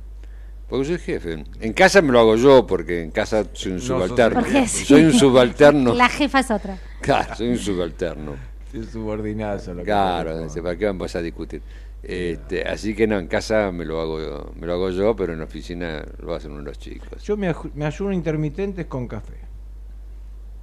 Porque 0.69 0.85
soy 0.85 0.97
jefe. 0.97 1.43
En 1.59 1.73
casa 1.73 2.01
me 2.01 2.11
lo 2.11 2.19
hago 2.19 2.35
yo 2.35 2.65
porque 2.65 3.03
en 3.03 3.11
casa 3.11 3.45
soy 3.53 3.73
un 3.73 3.77
No 3.77 3.83
sos 3.83 3.87
subalterno. 4.03 4.39
el 4.39 4.45
Porque 4.45 4.67
sí. 4.67 4.85
Soy 4.85 5.03
un 5.03 5.13
subalterno. 5.13 5.93
La 5.93 6.09
jefa 6.09 6.39
es 6.39 6.51
otra. 6.51 6.77
Claro, 7.01 7.35
soy 7.35 7.49
un 7.49 7.57
subalterno. 7.57 8.35
Lo 8.73 9.77
que 9.77 9.83
Claro, 9.83 10.47
¿para 10.63 10.75
qué 10.75 10.85
vamos 10.85 11.15
a 11.15 11.21
discutir? 11.21 11.61
Este, 12.07 12.63
así 12.67 12.95
que 12.95 13.07
no, 13.07 13.17
en 13.17 13.27
casa 13.27 13.71
me 13.71 13.83
lo 13.83 13.99
hago 13.99 14.19
yo, 14.19 14.51
me 14.55 14.67
lo 14.67 14.73
hago 14.73 14.89
yo, 14.91 15.15
pero 15.15 15.33
en 15.33 15.39
la 15.39 15.45
oficina 15.45 16.05
lo 16.19 16.35
hacen 16.35 16.51
unos 16.51 16.77
chicos. 16.77 17.23
Yo 17.23 17.35
me, 17.35 17.49
aju- 17.51 17.71
me 17.73 17.85
ayuno 17.85 18.13
intermitentes 18.13 18.85
con 18.85 19.07
café. 19.07 19.33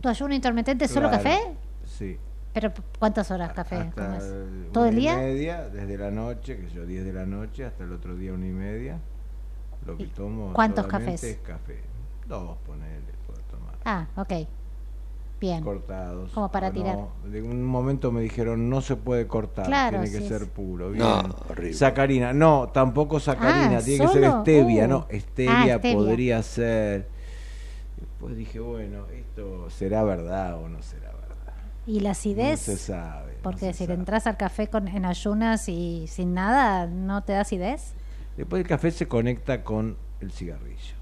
¿Tu 0.00 0.08
ayuno 0.08 0.34
intermitente 0.34 0.84
es 0.84 0.90
solo 0.90 1.08
Claro, 1.08 1.24
café? 1.24 1.38
Sí. 1.84 2.18
¿Pero 2.54 2.72
cuántas 2.98 3.30
horas 3.30 3.52
café? 3.52 3.76
Hasta 3.76 4.04
tomás? 4.04 4.24
una 4.24 4.72
¿Todo 4.72 4.86
el 4.86 4.94
y 4.94 5.00
día? 5.00 5.16
media, 5.16 5.68
desde 5.68 5.98
la 5.98 6.10
noche, 6.10 6.58
que 6.58 6.68
yo 6.70 6.84
10 6.86 7.04
de 7.04 7.12
la 7.12 7.24
noche, 7.26 7.64
hasta 7.64 7.84
el 7.84 7.92
otro 7.92 8.14
día 8.14 8.32
una 8.32 8.46
y 8.46 8.50
media. 8.52 8.98
Lo 9.86 9.96
que 9.96 10.04
¿Y 10.04 10.06
tomo 10.08 10.52
cuántos 10.52 10.86
cafés? 10.86 11.24
es 11.24 11.38
café. 11.38 11.78
Dos, 12.26 12.56
ponele, 12.66 13.00
puedo 13.26 13.40
tomar. 13.50 13.74
Ah, 13.84 14.06
ok. 14.16 14.32
Bien. 15.42 15.62
cortados. 15.62 16.30
Como 16.32 16.50
para 16.50 16.68
o 16.68 16.72
tirar. 16.72 16.96
no. 16.96 17.10
De 17.28 17.42
un 17.42 17.62
momento 17.64 18.10
me 18.12 18.20
dijeron 18.22 18.70
no 18.70 18.80
se 18.80 18.96
puede 18.96 19.26
cortar, 19.26 19.66
Claro, 19.66 20.00
tiene 20.00 20.10
que 20.16 20.22
sí, 20.22 20.28
ser 20.28 20.42
es- 20.42 20.48
puro. 20.48 20.90
Bien. 20.90 21.04
No, 21.04 21.20
horrible. 21.50 21.74
Sacarina, 21.74 22.32
no, 22.32 22.70
tampoco 22.72 23.18
sacarina, 23.20 23.78
Ah, 23.78 23.82
tiene 23.84 24.06
que 24.06 24.12
ser 24.12 24.30
stevia, 24.42 24.84
Uh. 24.86 24.88
no, 24.88 25.06
stevia, 25.12 25.74
Ah, 25.74 25.78
stevia. 25.78 25.96
podría 25.96 26.42
ser. 26.42 27.08
Después 28.00 28.36
dije, 28.36 28.60
bueno, 28.60 29.06
esto 29.14 29.68
será 29.70 30.02
verdad 30.04 30.54
o 30.62 30.68
no 30.68 30.80
será 30.82 31.08
verdad. 31.10 31.54
¿Y 31.86 31.98
la 32.00 32.10
No 32.10 32.12
acidez? 32.12 32.60
se 32.60 32.76
sabe. 32.76 33.32
no 33.34 33.42
Porque 33.42 33.72
se 33.72 33.86
si 33.86 33.92
entras 33.92 34.26
al 34.28 34.36
café 34.36 34.68
con, 34.68 34.86
en 34.86 35.04
ayunas 35.04 35.68
y 35.68 36.06
sin 36.06 36.34
nada, 36.34 36.86
¿no 36.86 37.22
te 37.24 37.32
da 37.32 37.40
acidez? 37.40 37.94
Después 38.36 38.62
el 38.62 38.68
café 38.68 38.90
se 38.92 39.08
conecta 39.08 39.64
con 39.64 39.96
el 40.20 40.30
cigarrillo. 40.30 41.01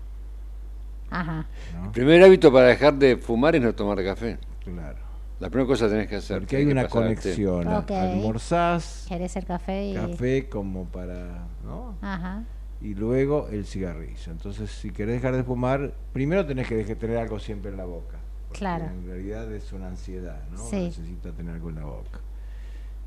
Ajá. 1.10 1.46
¿no? 1.74 1.84
El 1.86 1.90
primer 1.90 2.22
hábito 2.22 2.52
para 2.52 2.66
dejar 2.68 2.94
de 2.94 3.16
fumar 3.16 3.54
es 3.56 3.62
no 3.62 3.74
tomar 3.74 4.02
café. 4.04 4.38
Claro. 4.64 4.98
La 5.40 5.48
primera 5.48 5.66
cosa 5.66 5.86
que 5.86 5.92
tenés 5.92 6.08
que 6.08 6.16
hacer. 6.16 6.40
Porque 6.40 6.56
hay 6.56 6.66
una 6.66 6.86
conexión. 6.88 7.66
Ok. 7.68 7.90
Almorzás, 7.92 9.06
¿Querés 9.08 9.34
el 9.36 9.44
café? 9.46 9.88
Y... 9.88 9.94
café 9.94 10.48
como 10.48 10.84
para. 10.86 11.46
¿no? 11.64 11.96
Ajá. 12.02 12.44
y 12.82 12.94
luego 12.94 13.48
el 13.50 13.64
cigarrillo. 13.66 14.32
Entonces, 14.32 14.70
si 14.70 14.90
querés 14.90 15.16
dejar 15.16 15.36
de 15.36 15.42
fumar, 15.44 15.92
primero 16.12 16.44
tenés 16.46 16.66
que 16.68 16.76
dejar- 16.76 16.96
tener 16.96 17.16
algo 17.18 17.38
siempre 17.38 17.70
en 17.70 17.76
la 17.78 17.84
boca. 17.84 18.18
porque 18.48 18.58
Claro. 18.58 18.84
En 18.86 19.06
realidad 19.06 19.52
es 19.52 19.72
una 19.72 19.88
ansiedad, 19.88 20.42
¿no? 20.50 20.58
Sí. 20.58 20.76
Necesita 20.86 21.32
tener 21.32 21.54
algo 21.54 21.68
en 21.70 21.74
la 21.76 21.84
boca. 21.84 22.20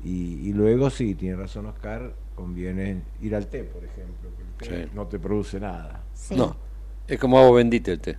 Y, 0.02 0.48
y 0.48 0.52
luego, 0.52 0.90
sí, 0.90 1.14
tiene 1.14 1.36
razón 1.36 1.66
Oscar, 1.66 2.14
conviene 2.34 3.02
ir 3.22 3.34
al 3.34 3.46
té, 3.46 3.64
por 3.64 3.82
ejemplo, 3.84 4.30
que 4.36 4.42
el 4.66 4.70
té 4.70 4.84
Sí. 4.86 4.90
no 4.94 5.06
te 5.06 5.18
produce 5.18 5.58
nada. 5.60 6.02
Sí. 6.12 6.34
No, 6.36 6.56
es 7.08 7.18
como 7.18 7.38
agua 7.38 7.56
bendita 7.56 7.92
el 7.92 8.00
té. 8.00 8.16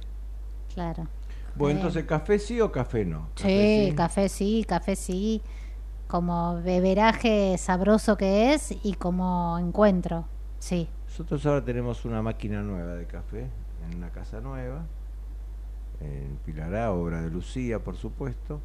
Claro. 0.74 1.08
Bueno, 1.56 1.76
Bien. 1.76 1.78
entonces, 1.78 2.06
¿café 2.06 2.38
sí 2.40 2.60
o 2.62 2.72
café 2.72 3.06
no? 3.06 3.30
Sí, 3.36 3.94
café 3.96 4.30
sí, 4.30 4.66
café 4.68 4.96
sí. 4.96 5.42
Como 6.08 6.62
beberaje 6.62 7.58
sabroso 7.58 8.18
que 8.18 8.54
es 8.54 8.76
y 8.84 8.94
como 8.96 9.58
encuentro. 9.60 10.26
Sí. 10.60 10.90
Nosotros 11.08 11.46
ahora 11.46 11.64
tenemos 11.64 12.06
una 12.06 12.22
máquina 12.22 12.62
nueva 12.62 12.96
de 12.96 13.06
café 13.06 13.50
en 13.90 13.98
una 13.98 14.10
casa 14.12 14.42
nueva, 14.42 14.86
en 16.02 16.38
Pilará, 16.46 16.92
obra 16.92 17.22
de 17.22 17.30
Lucía, 17.30 17.80
por 17.80 17.96
supuesto. 17.96 18.62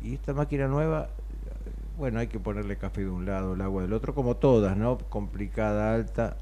Y 0.00 0.14
esta 0.14 0.32
máquina 0.34 0.68
nueva, 0.68 1.10
bueno, 1.98 2.20
hay 2.20 2.28
que 2.28 2.40
ponerle 2.40 2.78
café 2.78 3.02
de 3.02 3.10
un 3.10 3.26
lado, 3.26 3.54
el 3.54 3.60
agua 3.60 3.82
del 3.82 3.92
otro, 3.92 4.14
como 4.14 4.36
todas, 4.36 4.76
¿no? 4.76 4.98
Complicada, 4.98 5.94
alta, 5.94 6.36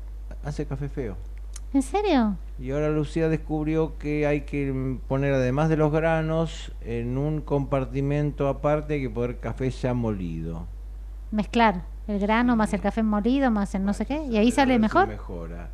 hace 0.44 0.66
café 0.66 0.88
feo. 0.88 1.16
¿En 1.74 1.82
serio? 1.82 2.37
Y 2.58 2.70
ahora 2.70 2.88
Lucía 2.88 3.28
descubrió 3.28 3.98
que 3.98 4.26
hay 4.26 4.42
que 4.42 4.96
poner, 5.08 5.34
además 5.34 5.68
de 5.68 5.76
los 5.76 5.90
granos, 5.92 6.70
en 6.82 7.18
un 7.18 7.40
compartimento 7.40 8.48
aparte, 8.48 8.94
hay 8.94 9.02
que 9.02 9.10
poner 9.10 9.38
café 9.40 9.68
ya 9.70 9.92
molido. 9.92 10.66
Mezclar 11.32 11.82
el 12.06 12.18
grano 12.20 12.54
más 12.54 12.72
el 12.74 12.80
café 12.80 13.02
molido 13.02 13.50
más 13.50 13.74
el 13.74 13.84
no 13.84 13.92
sé 13.92 14.06
qué. 14.06 14.22
¿Y 14.26 14.37
ahí 14.37 14.50
sale 14.52 14.78
mejor? 14.78 15.08
mejora. 15.08 15.70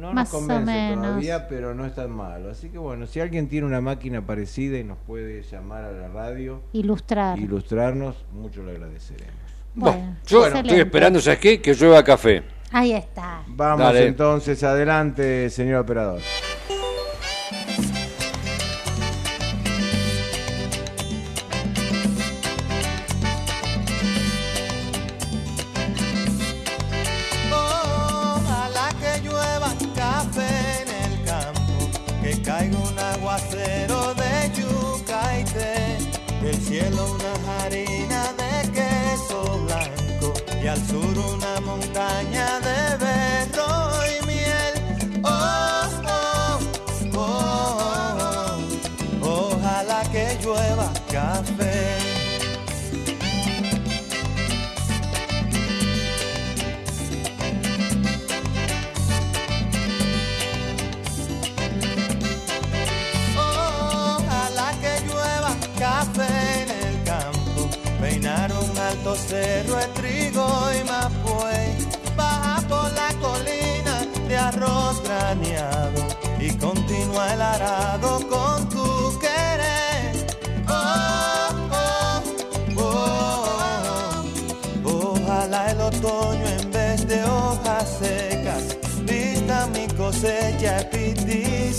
No 0.00 0.12
Más 0.12 0.32
nos 0.32 0.34
o 0.34 0.38
convence 0.38 0.64
menos. 0.72 1.04
todavía, 1.06 1.48
pero 1.48 1.74
no 1.74 1.84
es 1.84 1.94
tan 1.94 2.12
malo. 2.12 2.50
Así 2.50 2.68
que 2.68 2.78
bueno, 2.78 3.06
si 3.06 3.18
alguien 3.18 3.48
tiene 3.48 3.66
una 3.66 3.80
máquina 3.80 4.24
parecida 4.24 4.78
y 4.78 4.84
nos 4.84 4.98
puede 4.98 5.42
llamar 5.42 5.82
a 5.84 5.90
la 5.90 6.06
radio, 6.08 6.60
Ilustrar. 6.72 7.36
ilustrarnos, 7.38 8.24
mucho 8.32 8.62
le 8.62 8.72
agradeceremos. 8.72 9.32
Bueno, 9.74 9.96
Bueno, 9.98 10.16
yo 10.26 10.38
excelente. 10.44 10.68
estoy 10.68 10.80
esperando, 10.86 11.20
¿sabes 11.20 11.40
qué? 11.40 11.60
Que 11.60 11.74
llueva 11.74 12.04
café. 12.04 12.44
Ahí 12.72 12.92
está. 12.92 13.42
Vamos 13.46 13.78
Dale. 13.86 14.06
entonces, 14.06 14.62
adelante, 14.62 15.48
señor 15.50 15.80
operador. 15.80 16.20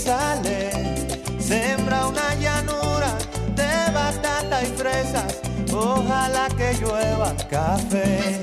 Sale. 0.00 0.70
Sembra 1.38 2.06
una 2.06 2.34
llanura 2.34 3.18
de 3.54 3.92
batata 3.92 4.62
y 4.62 4.66
fresas. 4.66 5.40
Ojalá 5.72 6.48
que 6.56 6.74
llueva 6.80 7.36
café. 7.48 8.40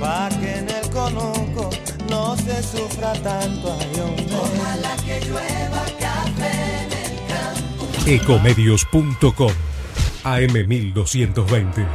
Pa' 0.00 0.28
que 0.40 0.58
en 0.58 0.68
el 0.70 0.90
conuco 0.90 1.70
no 2.08 2.36
se 2.36 2.62
sufra 2.62 3.12
tanto. 3.14 3.76
ay, 3.80 4.00
hombre. 4.00 4.26
Ojalá 4.36 4.96
que 5.04 5.20
llueva 5.26 5.84
café 5.98 6.54
en 6.84 6.92
el 6.92 7.14
campo. 7.32 7.86
Ecomedios.com 8.06 9.52
AM1220. 10.24 11.86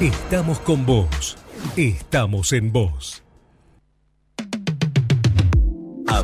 Estamos 0.00 0.58
con 0.60 0.84
vos. 0.86 1.36
Estamos 1.76 2.52
en 2.52 2.72
vos. 2.72 3.22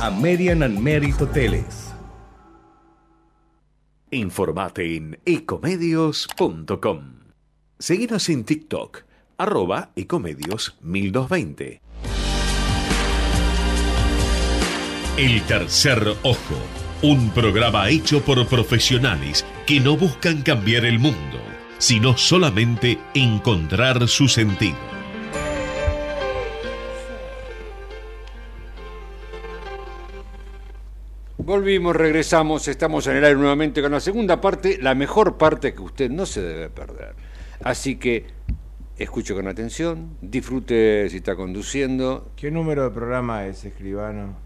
American 0.00 0.62
and 0.62 0.78
Merit 0.78 1.20
Hoteles. 1.20 1.92
Informate 4.10 4.96
en 4.96 5.18
ecomedios.com. 5.24 7.00
Seguinos 7.78 8.28
en 8.28 8.44
TikTok, 8.44 9.02
arroba 9.36 9.90
ecomedios 9.96 10.76
1220. 10.80 11.82
El 15.18 15.42
tercer 15.42 16.14
ojo, 16.22 16.56
un 17.02 17.30
programa 17.30 17.88
hecho 17.88 18.22
por 18.22 18.46
profesionales 18.46 19.44
que 19.66 19.80
no 19.80 19.96
buscan 19.96 20.42
cambiar 20.42 20.84
el 20.84 20.98
mundo, 20.98 21.38
sino 21.78 22.16
solamente 22.16 22.98
encontrar 23.14 24.06
su 24.08 24.28
sentido. 24.28 24.95
Volvimos, 31.46 31.94
regresamos, 31.94 32.66
estamos 32.66 33.06
en 33.06 33.18
el 33.18 33.24
aire 33.24 33.38
nuevamente 33.38 33.80
con 33.80 33.92
la 33.92 34.00
segunda 34.00 34.40
parte, 34.40 34.78
la 34.82 34.96
mejor 34.96 35.38
parte 35.38 35.74
que 35.74 35.80
usted 35.80 36.10
no 36.10 36.26
se 36.26 36.42
debe 36.42 36.70
perder. 36.70 37.14
Así 37.62 37.94
que 37.94 38.26
escuche 38.98 39.32
con 39.32 39.46
atención, 39.46 40.16
disfrute 40.20 41.08
si 41.08 41.18
está 41.18 41.36
conduciendo. 41.36 42.32
¿Qué 42.34 42.50
número 42.50 42.82
de 42.82 42.90
programa 42.90 43.46
es, 43.46 43.64
escribano? 43.64 44.36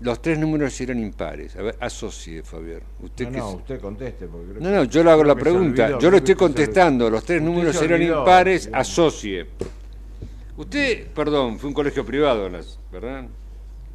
Los 0.00 0.20
tres 0.20 0.38
números 0.38 0.78
eran 0.78 0.98
impares. 0.98 1.56
A 1.56 1.62
ver, 1.62 1.76
asocie, 1.80 2.42
Fabián. 2.42 2.82
Usted 3.00 3.30
no, 3.30 3.38
no, 3.38 3.50
usted 3.52 3.80
conteste. 3.80 4.26
Porque 4.26 4.50
creo 4.50 4.60
no, 4.60 4.70
no, 4.76 4.84
yo 4.84 5.02
le 5.02 5.10
hago 5.10 5.24
la 5.24 5.36
pregunta. 5.36 5.98
yo 5.98 6.10
lo 6.10 6.18
estoy 6.18 6.34
contestando. 6.34 7.08
Los 7.08 7.24
tres 7.24 7.40
números 7.40 7.80
eran 7.80 8.02
impares, 8.02 8.68
asocie. 8.70 9.46
Usted, 10.58 11.06
perdón, 11.14 11.58
fue 11.58 11.68
un 11.68 11.74
colegio 11.74 12.04
privado, 12.04 12.50
¿verdad? 12.92 13.24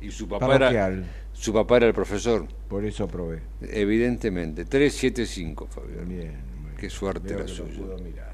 Y 0.02 0.10
su 0.10 0.28
papá 0.28 0.56
era 0.56 1.04
su 1.40 1.54
papá 1.54 1.78
era 1.78 1.88
el 1.88 1.94
profesor. 1.94 2.48
Por 2.68 2.84
eso 2.84 3.04
aprobé. 3.04 3.42
Evidentemente. 3.62 4.66
375, 4.66 5.68
Fabián. 5.68 6.10
Bien. 6.10 6.58
Qué 6.78 6.90
suerte 6.90 7.36
la 7.36 7.48
suya. 7.48 8.34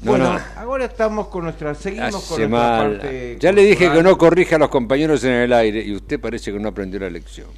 bueno, 0.00 0.38
ahora 0.56 0.84
estamos 0.86 1.28
con 1.28 1.44
nuestra. 1.44 1.74
Seguimos 1.74 2.24
con 2.26 2.50
nuestra 2.50 2.78
parte. 2.78 3.36
Ya 3.40 3.52
le 3.52 3.62
dije 3.62 3.90
que 3.90 4.02
no 4.02 4.16
corrija 4.18 4.56
a 4.56 4.58
los 4.58 4.68
compañeros 4.68 5.24
en 5.24 5.32
el 5.32 5.52
aire 5.52 5.82
y 5.82 5.94
usted 5.94 6.20
parece 6.20 6.52
que 6.52 6.58
no 6.58 6.68
aprendió 6.68 7.00
la 7.00 7.08
lección. 7.08 7.48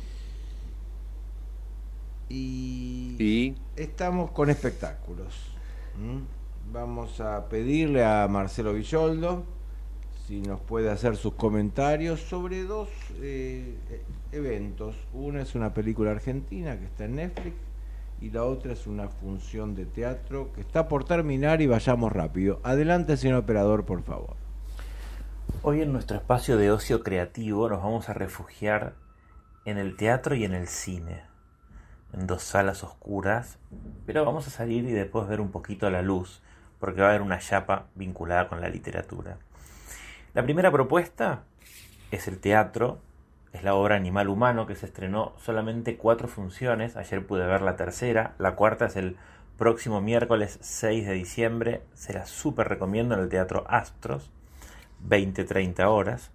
Y, 2.29 3.55
estamos 3.75 4.31
con 4.31 4.51
espectáculos. 4.51 5.35
Vamos 6.73 7.21
a 7.21 7.49
pedirle 7.49 8.05
a 8.05 8.29
Marcelo 8.29 8.75
Villoldo 8.75 9.45
si 10.29 10.43
nos 10.43 10.61
puede 10.61 10.91
hacer 10.91 11.17
sus 11.17 11.33
comentarios 11.35 12.21
sobre 12.21 12.65
dos 12.65 12.91
eh, 13.23 13.75
eventos. 14.33 14.97
Una 15.13 15.43
es 15.43 15.55
una 15.55 15.75
película 15.75 16.11
argentina 16.11 16.79
que 16.79 16.87
está 16.87 17.05
en 17.05 17.17
Netflix 17.17 17.57
y 18.21 18.31
la 18.31 18.45
otra 18.45 18.73
es 18.73 18.87
una 18.87 19.09
función 19.09 19.75
de 19.75 19.87
teatro 19.87 20.53
que 20.53 20.61
está 20.61 20.89
por 20.89 21.05
terminar 21.05 21.61
y 21.61 21.67
vayamos 21.67 22.13
rápido. 22.13 22.61
Adelante, 22.63 23.17
señor 23.17 23.39
operador, 23.39 23.85
por 23.85 24.03
favor. 24.03 24.37
Hoy 25.63 25.83
en 25.83 25.93
nuestro 25.93 26.17
espacio 26.17 26.57
de 26.57 26.71
ocio 26.71 27.03
creativo 27.03 27.69
nos 27.69 27.83
vamos 27.83 28.09
a 28.09 28.15
refugiar 28.15 28.95
en 29.65 29.79
el 29.79 29.97
teatro 29.97 30.35
y 30.35 30.45
en 30.45 30.55
el 30.55 30.69
cine, 30.69 31.23
en 32.13 32.27
dos 32.27 32.43
salas 32.43 32.85
oscuras, 32.85 33.59
pero 34.07 34.25
vamos 34.25 34.47
a 34.47 34.51
salir 34.51 34.85
y 34.85 34.93
después 34.93 35.29
ver 35.29 35.41
un 35.41 35.51
poquito 35.51 35.87
a 35.87 35.91
la 35.91 36.03
luz, 36.03 36.43
porque 36.79 37.01
va 37.01 37.09
a 37.09 37.11
haber 37.11 37.23
una 37.23 37.39
chapa 37.39 37.87
vinculada 37.95 38.49
con 38.49 38.61
la 38.61 38.69
literatura. 38.69 39.39
La 40.35 40.43
primera 40.43 40.71
propuesta 40.71 41.43
es 42.11 42.29
el 42.29 42.39
teatro 42.39 43.01
es 43.53 43.63
la 43.63 43.75
obra 43.75 43.97
Animal 43.97 44.29
Humano 44.29 44.67
que 44.67 44.75
se 44.75 44.87
estrenó 44.87 45.35
solamente 45.39 45.97
cuatro 45.97 46.29
funciones. 46.29 46.97
Ayer 46.97 47.27
pude 47.27 47.47
ver 47.47 47.63
la 47.63 47.77
tercera. 47.77 48.35
La 48.39 48.55
cuarta 48.55 48.87
es 48.87 48.97
el 48.97 49.17
próximo 49.57 50.01
miércoles 50.01 50.59
6 50.61 51.07
de 51.07 51.13
diciembre. 51.15 51.83
Se 51.95 52.13
la 52.13 52.27
súper 52.27 52.69
recomiendo 52.69 53.15
en 53.15 53.21
el 53.21 53.29
Teatro 53.29 53.65
Astros. 53.69 54.31
20-30 55.07 55.87
horas. 55.87 56.31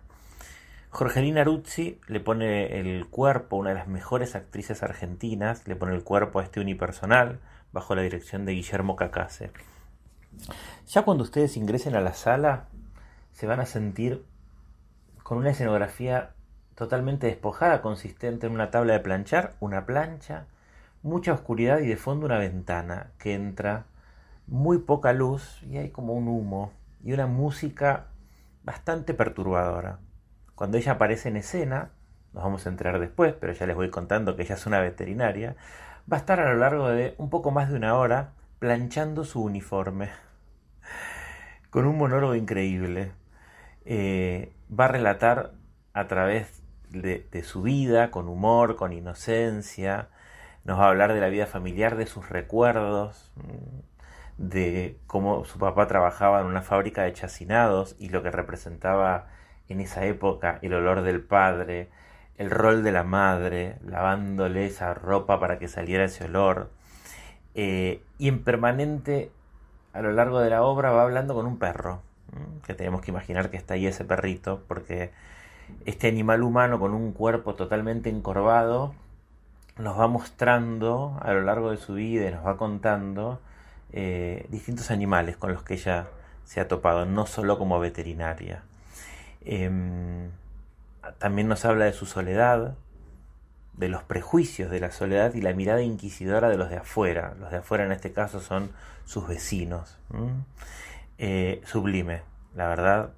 Jorgelina 0.89 1.43
Ruzzi 1.43 1.99
le 2.07 2.19
pone 2.19 2.79
el 2.79 3.07
cuerpo, 3.07 3.55
una 3.55 3.69
de 3.69 3.75
las 3.75 3.87
mejores 3.87 4.35
actrices 4.35 4.83
argentinas, 4.83 5.67
le 5.67 5.75
pone 5.75 5.95
el 5.95 6.03
cuerpo 6.03 6.39
a 6.39 6.43
este 6.43 6.59
unipersonal 6.59 7.39
bajo 7.71 7.95
la 7.95 8.03
dirección 8.03 8.45
de 8.45 8.53
Guillermo 8.53 8.95
Cacase. 8.95 9.51
Ya 10.87 11.01
cuando 11.01 11.23
ustedes 11.23 11.57
ingresen 11.57 11.95
a 11.95 12.01
la 12.01 12.13
sala, 12.13 12.67
se 13.31 13.47
van 13.47 13.59
a 13.59 13.65
sentir 13.65 14.23
con 15.23 15.39
una 15.39 15.49
escenografía 15.49 16.35
totalmente 16.75 17.27
despojada, 17.27 17.81
consistente 17.81 18.47
en 18.47 18.53
una 18.53 18.71
tabla 18.71 18.93
de 18.93 18.99
planchar, 18.99 19.55
una 19.59 19.85
plancha, 19.85 20.47
mucha 21.01 21.33
oscuridad 21.33 21.79
y 21.79 21.87
de 21.87 21.97
fondo 21.97 22.25
una 22.25 22.37
ventana 22.37 23.11
que 23.17 23.33
entra, 23.33 23.85
muy 24.47 24.79
poca 24.79 25.13
luz 25.13 25.61
y 25.63 25.77
hay 25.77 25.89
como 25.89 26.13
un 26.13 26.27
humo 26.27 26.73
y 27.03 27.13
una 27.13 27.27
música 27.27 28.07
bastante 28.63 29.13
perturbadora. 29.13 29.99
Cuando 30.55 30.77
ella 30.77 30.93
aparece 30.93 31.29
en 31.29 31.37
escena, 31.37 31.91
nos 32.33 32.43
vamos 32.43 32.65
a 32.65 32.69
enterar 32.69 32.99
después, 32.99 33.33
pero 33.39 33.53
ya 33.53 33.65
les 33.65 33.75
voy 33.75 33.89
contando 33.89 34.35
que 34.35 34.43
ella 34.43 34.55
es 34.55 34.65
una 34.65 34.79
veterinaria, 34.79 35.55
va 36.11 36.17
a 36.17 36.19
estar 36.19 36.39
a 36.39 36.51
lo 36.51 36.59
largo 36.59 36.89
de 36.89 37.15
un 37.17 37.29
poco 37.29 37.51
más 37.51 37.69
de 37.69 37.75
una 37.75 37.95
hora 37.95 38.31
planchando 38.59 39.23
su 39.23 39.43
uniforme, 39.43 40.09
con 41.69 41.85
un 41.85 41.97
monólogo 41.97 42.35
increíble. 42.35 43.11
Eh, 43.85 44.53
va 44.77 44.85
a 44.85 44.89
relatar 44.89 45.53
a 45.93 46.07
través 46.07 46.62
de, 47.01 47.43
su 47.43 47.63
vida, 47.63 48.11
con 48.11 48.27
humor, 48.27 48.75
con 48.75 48.93
inocencia, 48.93 50.09
nos 50.63 50.79
va 50.79 50.85
a 50.85 50.89
hablar 50.89 51.13
de 51.13 51.21
la 51.21 51.29
vida 51.29 51.45
familiar, 51.47 51.97
de 51.97 52.05
sus 52.05 52.29
recuerdos, 52.29 53.31
mm, 53.35 53.79
de 54.37 54.97
cómo 55.07 55.45
su 55.45 55.59
papá 55.59 55.87
trabajaba 55.87 56.41
en 56.41 56.47
una 56.47 56.61
fábrica 56.61 57.03
de 57.03 57.13
chacinados 57.13 57.95
y 57.99 58.09
lo 58.09 58.23
que 58.23 58.31
representaba 58.31 59.27
en 59.69 59.79
esa 59.81 60.05
época 60.05 60.59
el 60.61 60.73
olor 60.73 61.01
del 61.01 61.21
padre, 61.21 61.89
el 62.37 62.49
rol 62.49 62.83
de 62.83 62.91
la 62.91 63.03
madre, 63.03 63.77
lavándole 63.85 64.65
esa 64.65 64.93
ropa 64.93 65.39
para 65.39 65.59
que 65.59 65.67
saliera 65.67 66.05
ese 66.05 66.25
olor. 66.25 66.71
Eh, 67.55 68.03
y 68.17 68.27
en 68.27 68.43
permanente, 68.43 69.31
a 69.93 70.01
lo 70.01 70.11
largo 70.11 70.39
de 70.39 70.49
la 70.49 70.63
obra, 70.63 70.91
va 70.91 71.03
hablando 71.03 71.35
con 71.35 71.45
un 71.45 71.59
perro, 71.59 72.01
mm, 72.31 72.61
que 72.65 72.73
tenemos 72.73 73.01
que 73.01 73.11
imaginar 73.11 73.49
que 73.49 73.57
está 73.57 73.75
ahí 73.75 73.87
ese 73.87 74.05
perrito, 74.05 74.63
porque 74.67 75.11
este 75.85 76.07
animal 76.07 76.43
humano 76.43 76.79
con 76.79 76.93
un 76.93 77.13
cuerpo 77.13 77.55
totalmente 77.55 78.09
encorvado 78.09 78.93
nos 79.77 79.99
va 79.99 80.07
mostrando 80.07 81.17
a 81.21 81.33
lo 81.33 81.41
largo 81.41 81.71
de 81.71 81.77
su 81.77 81.95
vida 81.95 82.27
y 82.27 82.31
nos 82.31 82.45
va 82.45 82.57
contando 82.57 83.39
eh, 83.91 84.45
distintos 84.49 84.91
animales 84.91 85.37
con 85.37 85.53
los 85.53 85.63
que 85.63 85.75
ella 85.75 86.07
se 86.45 86.59
ha 86.59 86.67
topado, 86.67 87.05
no 87.05 87.25
solo 87.25 87.57
como 87.57 87.79
veterinaria. 87.79 88.63
Em, 89.41 90.29
también 91.17 91.47
nos 91.47 91.65
habla 91.65 91.85
de 91.85 91.93
su 91.93 92.05
soledad, 92.05 92.75
de 93.73 93.89
los 93.89 94.03
prejuicios 94.03 94.69
de 94.69 94.79
la 94.79 94.91
soledad 94.91 95.33
y 95.33 95.41
la 95.41 95.53
mirada 95.53 95.81
inquisidora 95.81 96.49
de 96.49 96.57
los 96.57 96.69
de 96.69 96.77
afuera. 96.77 97.33
Los 97.39 97.51
de 97.51 97.57
afuera 97.57 97.85
en 97.85 97.91
este 97.91 98.13
caso 98.13 98.39
son 98.39 98.71
sus 99.05 99.27
vecinos. 99.27 99.97
Eh, 101.17 101.61
sublime, 101.65 102.21
la 102.55 102.67
verdad, 102.67 103.13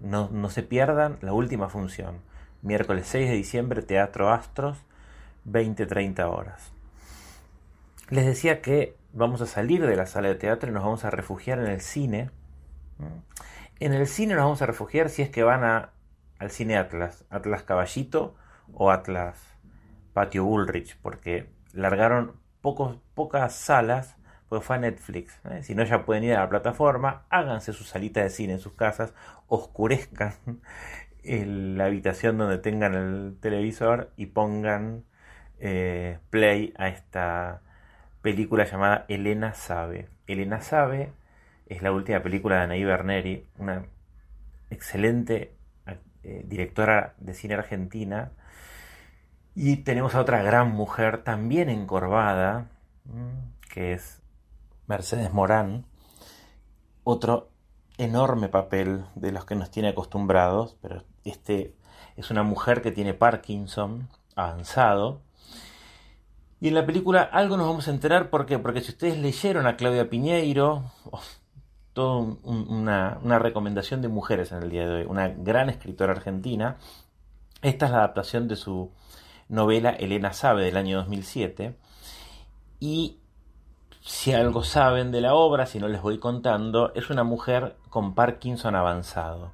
no, 0.00 0.50
se 0.50 0.62
pierdan 0.62 1.18
la 1.20 1.32
última 1.32 1.68
función. 1.68 2.20
Miércoles 2.62 3.06
6 3.08 3.28
de 3.28 3.36
diciembre, 3.36 3.82
Teatro 3.82 4.30
Astros, 4.30 4.78
20-30 5.46 6.24
horas. 6.24 6.72
Les 8.10 8.26
decía 8.26 8.60
que 8.60 8.96
vamos 9.12 9.40
a 9.40 9.46
salir 9.46 9.86
de 9.86 9.96
la 9.96 10.06
sala 10.06 10.28
de 10.28 10.34
teatro 10.34 10.70
y 10.70 10.72
nos 10.72 10.84
vamos 10.84 11.04
a 11.04 11.10
refugiar 11.10 11.58
en 11.58 11.66
el 11.66 11.80
cine. 11.80 12.30
En 13.80 13.92
el 13.92 14.06
cine 14.06 14.34
nos 14.34 14.44
vamos 14.44 14.62
a 14.62 14.66
refugiar 14.66 15.08
si 15.08 15.22
es 15.22 15.30
que 15.30 15.42
van 15.42 15.64
a, 15.64 15.90
al 16.38 16.50
cine 16.50 16.76
Atlas, 16.76 17.24
Atlas 17.30 17.62
Caballito 17.62 18.34
o 18.72 18.90
Atlas 18.90 19.38
Patio 20.14 20.44
Bullrich, 20.44 20.96
porque 21.02 21.50
largaron 21.72 22.32
pocos, 22.62 22.98
pocas 23.14 23.54
salas, 23.54 24.16
pues 24.48 24.64
fue 24.64 24.76
a 24.76 24.78
Netflix. 24.78 25.38
¿eh? 25.50 25.62
Si 25.62 25.74
no, 25.74 25.82
ya 25.84 26.04
pueden 26.04 26.24
ir 26.24 26.34
a 26.34 26.40
la 26.40 26.48
plataforma, 26.48 27.24
háganse 27.28 27.72
su 27.72 27.84
salita 27.84 28.22
de 28.22 28.30
cine 28.30 28.54
en 28.54 28.60
sus 28.60 28.74
casas, 28.74 29.12
oscurezcan 29.54 30.34
la 31.24 31.86
habitación 31.86 32.36
donde 32.38 32.58
tengan 32.58 32.94
el 32.94 33.36
televisor 33.40 34.12
y 34.16 34.26
pongan 34.26 35.04
eh, 35.58 36.18
play 36.30 36.74
a 36.76 36.88
esta 36.88 37.62
película 38.20 38.64
llamada 38.64 39.06
Elena 39.08 39.54
Sabe. 39.54 40.08
Elena 40.26 40.60
Sabe 40.60 41.12
es 41.66 41.82
la 41.82 41.92
última 41.92 42.22
película 42.22 42.56
de 42.56 42.62
Anaí 42.62 42.84
Berneri, 42.84 43.46
una 43.58 43.86
excelente 44.70 45.54
eh, 46.22 46.44
directora 46.46 47.14
de 47.18 47.34
cine 47.34 47.54
argentina. 47.54 48.32
Y 49.54 49.76
tenemos 49.78 50.14
a 50.14 50.20
otra 50.20 50.42
gran 50.42 50.72
mujer 50.72 51.22
también 51.22 51.68
encorvada, 51.68 52.66
que 53.72 53.92
es 53.92 54.20
Mercedes 54.86 55.32
Morán. 55.32 55.86
Otro 57.04 57.50
enorme 57.98 58.48
papel 58.48 59.04
de 59.14 59.32
los 59.32 59.44
que 59.44 59.54
nos 59.54 59.70
tiene 59.70 59.90
acostumbrados, 59.90 60.76
pero 60.80 61.04
este 61.24 61.74
es 62.16 62.30
una 62.30 62.42
mujer 62.42 62.82
que 62.82 62.92
tiene 62.92 63.14
Parkinson 63.14 64.08
avanzado. 64.34 65.20
Y 66.60 66.68
en 66.68 66.74
la 66.74 66.86
película 66.86 67.22
algo 67.22 67.56
nos 67.56 67.66
vamos 67.66 67.88
a 67.88 67.90
enterar, 67.90 68.30
¿por 68.30 68.46
qué? 68.46 68.58
Porque 68.58 68.80
si 68.80 68.92
ustedes 68.92 69.18
leyeron 69.18 69.66
a 69.66 69.76
Claudia 69.76 70.08
Piñeiro, 70.08 70.90
oh, 71.10 71.20
toda 71.92 72.36
una, 72.42 73.18
una, 73.22 73.38
recomendación 73.38 74.02
de 74.02 74.08
mujeres 74.08 74.50
en 74.52 74.62
el 74.62 74.70
día 74.70 74.86
de 74.86 74.94
hoy, 74.94 75.06
una 75.08 75.28
gran 75.28 75.68
escritora 75.68 76.12
argentina, 76.12 76.76
esta 77.62 77.86
es 77.86 77.92
la 77.92 77.98
adaptación 77.98 78.48
de 78.48 78.56
su 78.56 78.90
novela 79.48 79.90
Elena 79.90 80.32
Sabe 80.32 80.64
del 80.64 80.76
año 80.76 80.98
2007. 80.98 81.76
Y 82.80 83.18
si 84.04 84.34
algo 84.34 84.64
saben 84.64 85.10
de 85.12 85.22
la 85.22 85.34
obra, 85.34 85.64
si 85.64 85.78
no 85.78 85.88
les 85.88 86.02
voy 86.02 86.18
contando, 86.18 86.92
es 86.94 87.08
una 87.08 87.24
mujer 87.24 87.74
con 87.88 88.14
Parkinson 88.14 88.76
avanzado. 88.76 89.50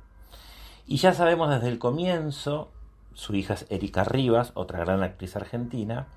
Y 0.88 0.96
ya 0.96 1.14
sabemos 1.14 1.51
desde 1.51 1.68
el 1.68 1.78
comienzo, 1.78 2.68
su 3.14 3.36
hija 3.36 3.55
es 3.55 3.66
Erika 3.70 4.03
Rivas, 4.03 4.51
otra 4.55 4.80
gran 4.80 5.05
actriz 5.05 5.36
argentina, 5.36 6.09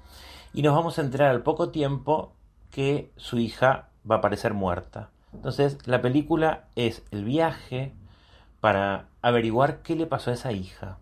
y 0.51 0.63
nos 0.63 0.73
vamos 0.73 0.97
a 0.97 1.03
enterar 1.03 1.29
al 1.29 1.43
poco 1.43 1.69
tiempo 1.69 2.33
que 2.71 3.11
su 3.17 3.37
hija 3.37 3.89
va 4.09 4.15
a 4.15 4.17
aparecer 4.17 4.55
muerta. 4.55 5.11
Entonces, 5.31 5.77
la 5.85 6.01
película 6.01 6.65
es 6.75 7.03
el 7.11 7.25
viaje 7.25 7.93
para 8.61 9.09
averiguar 9.21 9.83
qué 9.83 9.95
le 9.95 10.07
pasó 10.07 10.31
a 10.31 10.33
esa 10.33 10.51
hija. 10.51 10.97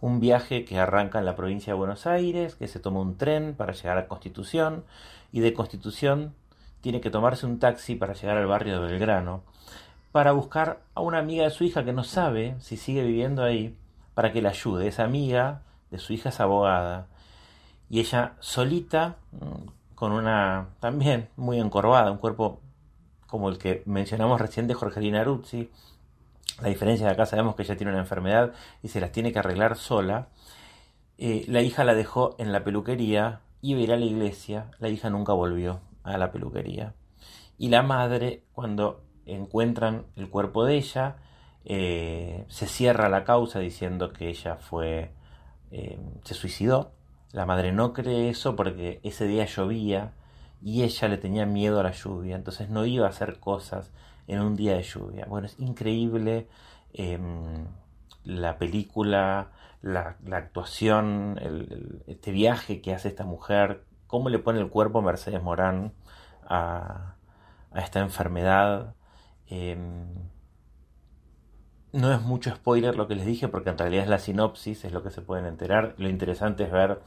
Un 0.00 0.20
viaje 0.20 0.64
que 0.64 0.78
arranca 0.78 1.18
en 1.18 1.26
la 1.26 1.34
provincia 1.34 1.72
de 1.72 1.78
Buenos 1.78 2.06
Aires, 2.06 2.54
que 2.54 2.68
se 2.68 2.78
toma 2.78 3.00
un 3.00 3.16
tren 3.16 3.54
para 3.56 3.72
llegar 3.72 3.98
a 3.98 4.06
Constitución, 4.06 4.84
y 5.32 5.40
de 5.40 5.54
Constitución 5.54 6.34
tiene 6.80 7.00
que 7.00 7.10
tomarse 7.10 7.46
un 7.46 7.58
taxi 7.58 7.94
para 7.94 8.14
llegar 8.14 8.36
al 8.36 8.46
barrio 8.46 8.80
de 8.80 8.86
Belgrano, 8.86 9.42
para 10.12 10.32
buscar 10.32 10.80
a 10.94 11.00
una 11.00 11.18
amiga 11.18 11.44
de 11.44 11.50
su 11.50 11.64
hija 11.64 11.84
que 11.84 11.92
no 11.92 12.04
sabe 12.04 12.56
si 12.60 12.76
sigue 12.76 13.02
viviendo 13.02 13.44
ahí, 13.44 13.76
para 14.14 14.32
que 14.32 14.42
la 14.42 14.50
ayude. 14.50 14.88
Esa 14.88 15.04
amiga 15.04 15.62
de 15.90 15.98
su 15.98 16.12
hija 16.12 16.30
es 16.30 16.40
abogada. 16.40 17.06
Y 17.88 18.00
ella 18.00 18.34
solita, 18.40 19.16
mm, 19.32 19.94
con 19.94 20.12
una 20.12 20.68
también 20.80 21.28
muy 21.36 21.58
encorvada, 21.58 22.10
un 22.10 22.18
cuerpo 22.18 22.60
como 23.26 23.48
el 23.48 23.58
que 23.58 23.82
mencionamos 23.86 24.40
recién 24.40 24.66
de 24.66 24.74
Jorgelina 24.74 25.22
Ruzzi. 25.24 25.70
La 26.60 26.68
diferencia 26.68 27.06
de 27.06 27.12
acá 27.12 27.26
sabemos 27.26 27.54
que 27.54 27.62
ella 27.62 27.76
tiene 27.76 27.92
una 27.92 28.00
enfermedad 28.00 28.52
y 28.82 28.88
se 28.88 29.00
las 29.00 29.12
tiene 29.12 29.32
que 29.32 29.38
arreglar 29.38 29.76
sola. 29.76 30.28
Eh, 31.18 31.44
la 31.48 31.62
hija 31.62 31.84
la 31.84 31.94
dejó 31.94 32.34
en 32.38 32.52
la 32.52 32.64
peluquería, 32.64 33.40
iba 33.62 33.80
a 33.80 33.82
ir 33.82 33.92
a 33.92 33.96
la 33.96 34.04
iglesia, 34.04 34.70
la 34.78 34.88
hija 34.88 35.10
nunca 35.10 35.32
volvió 35.32 35.80
a 36.02 36.18
la 36.18 36.32
peluquería. 36.32 36.94
Y 37.58 37.68
la 37.68 37.82
madre, 37.82 38.44
cuando 38.52 39.02
encuentran 39.26 40.06
el 40.16 40.30
cuerpo 40.30 40.64
de 40.64 40.76
ella, 40.76 41.16
eh, 41.64 42.44
se 42.48 42.66
cierra 42.66 43.08
la 43.08 43.24
causa 43.24 43.58
diciendo 43.58 44.12
que 44.12 44.28
ella 44.28 44.56
fue, 44.56 45.12
eh, 45.70 45.98
se 46.24 46.34
suicidó. 46.34 46.92
La 47.32 47.46
madre 47.46 47.72
no 47.72 47.92
cree 47.92 48.28
eso 48.30 48.56
porque 48.56 49.00
ese 49.04 49.26
día 49.26 49.44
llovía 49.44 50.14
y 50.62 50.82
ella 50.82 51.08
le 51.08 51.16
tenía 51.16 51.46
miedo 51.46 51.80
a 51.80 51.82
la 51.82 51.92
lluvia, 51.92 52.36
entonces 52.36 52.70
no 52.70 52.84
iba 52.84 53.06
a 53.06 53.10
hacer 53.10 53.38
cosas 53.40 53.92
en 54.26 54.40
un 54.40 54.56
día 54.56 54.74
de 54.74 54.82
lluvia. 54.82 55.26
Bueno, 55.28 55.46
es 55.46 55.58
increíble 55.58 56.48
em, 56.92 57.66
la 58.24 58.58
película, 58.58 59.50
la, 59.82 60.16
actuación, 60.32 61.38
este 62.06 62.32
viaje 62.32 62.80
que 62.80 62.94
hace 62.94 63.08
esta 63.08 63.24
mujer, 63.24 63.84
cómo 64.06 64.28
le 64.28 64.38
pone 64.38 64.60
el 64.60 64.68
cuerpo 64.68 65.02
Mercedes 65.02 65.42
Morán 65.42 65.92
a, 66.46 67.14
a 67.72 67.80
esta 67.80 68.00
enfermedad. 68.00 68.94
Em, 69.46 70.06
no 71.92 72.12
es 72.12 72.20
mucho 72.20 72.54
spoiler 72.54 72.94
lo 72.96 73.08
que 73.08 73.16
les 73.16 73.26
dije 73.26 73.48
porque 73.48 73.70
en 73.70 73.78
realidad 73.78 74.04
es 74.04 74.10
la 74.10 74.18
sinopsis, 74.18 74.84
es 74.84 74.92
lo 74.92 75.02
que 75.02 75.10
se 75.10 75.22
pueden 75.22 75.46
enterar. 75.46 75.94
Lo 75.98 76.08
interesante 76.08 76.64
es 76.64 76.70
ver 76.70 77.00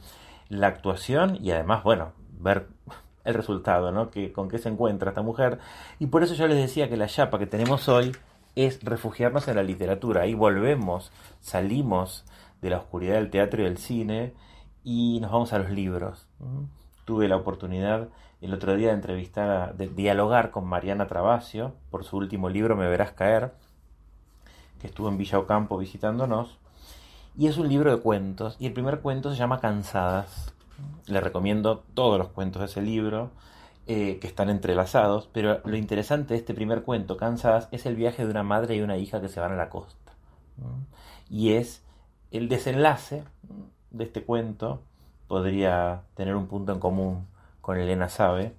la 0.48 0.66
actuación 0.66 1.38
y 1.40 1.50
además, 1.52 1.82
bueno, 1.84 2.12
ver 2.38 2.68
el 3.24 3.34
resultado, 3.34 3.92
¿no? 3.92 4.10
Que, 4.10 4.32
con 4.32 4.48
qué 4.48 4.58
se 4.58 4.68
encuentra 4.68 5.10
esta 5.10 5.22
mujer. 5.22 5.58
Y 5.98 6.06
por 6.06 6.22
eso 6.22 6.34
yo 6.34 6.46
les 6.46 6.58
decía 6.58 6.88
que 6.88 6.96
la 6.96 7.06
chapa 7.06 7.38
que 7.38 7.46
tenemos 7.46 7.88
hoy 7.88 8.12
es 8.56 8.82
refugiarnos 8.82 9.48
en 9.48 9.56
la 9.56 9.62
literatura. 9.62 10.22
Ahí 10.22 10.34
volvemos, 10.34 11.10
salimos 11.40 12.24
de 12.64 12.70
la 12.70 12.78
oscuridad 12.78 13.16
del 13.16 13.30
teatro 13.30 13.60
y 13.60 13.64
del 13.64 13.76
cine 13.76 14.32
y 14.84 15.18
nos 15.20 15.30
vamos 15.30 15.52
a 15.52 15.58
los 15.58 15.70
libros. 15.70 16.26
Tuve 17.04 17.28
la 17.28 17.36
oportunidad 17.36 18.08
el 18.40 18.54
otro 18.54 18.74
día 18.74 18.88
de 18.88 18.94
entrevistar, 18.94 19.76
de 19.76 19.88
dialogar 19.88 20.50
con 20.50 20.66
Mariana 20.66 21.06
Travasio 21.06 21.74
por 21.90 22.04
su 22.04 22.16
último 22.16 22.48
libro 22.48 22.74
Me 22.74 22.88
Verás 22.88 23.12
Caer, 23.12 23.52
que 24.80 24.86
estuvo 24.86 25.10
en 25.10 25.18
Villa 25.18 25.38
Ocampo 25.38 25.76
visitándonos. 25.76 26.58
Y 27.36 27.48
es 27.48 27.58
un 27.58 27.68
libro 27.68 27.94
de 27.94 28.00
cuentos, 28.00 28.56
y 28.58 28.66
el 28.66 28.72
primer 28.72 29.00
cuento 29.00 29.30
se 29.30 29.36
llama 29.36 29.60
Cansadas. 29.60 30.54
Le 31.06 31.20
recomiendo 31.20 31.84
todos 31.92 32.18
los 32.18 32.28
cuentos 32.28 32.60
de 32.60 32.66
ese 32.66 32.80
libro, 32.80 33.30
eh, 33.86 34.18
que 34.20 34.26
están 34.26 34.48
entrelazados, 34.48 35.28
pero 35.32 35.60
lo 35.64 35.76
interesante 35.76 36.32
de 36.32 36.40
este 36.40 36.54
primer 36.54 36.82
cuento, 36.82 37.18
Cansadas, 37.18 37.68
es 37.72 37.84
el 37.84 37.96
viaje 37.96 38.24
de 38.24 38.30
una 38.30 38.42
madre 38.42 38.76
y 38.76 38.80
una 38.80 38.96
hija 38.96 39.20
que 39.20 39.28
se 39.28 39.40
van 39.40 39.52
a 39.52 39.56
la 39.56 39.68
costa. 39.68 40.12
Y 41.28 41.52
es 41.52 41.83
el 42.34 42.48
desenlace 42.48 43.22
de 43.90 44.04
este 44.04 44.24
cuento, 44.24 44.82
podría 45.28 46.02
tener 46.14 46.34
un 46.34 46.48
punto 46.48 46.72
en 46.72 46.80
común 46.80 47.26
con 47.60 47.78
Elena 47.78 48.08
Sabe. 48.08 48.54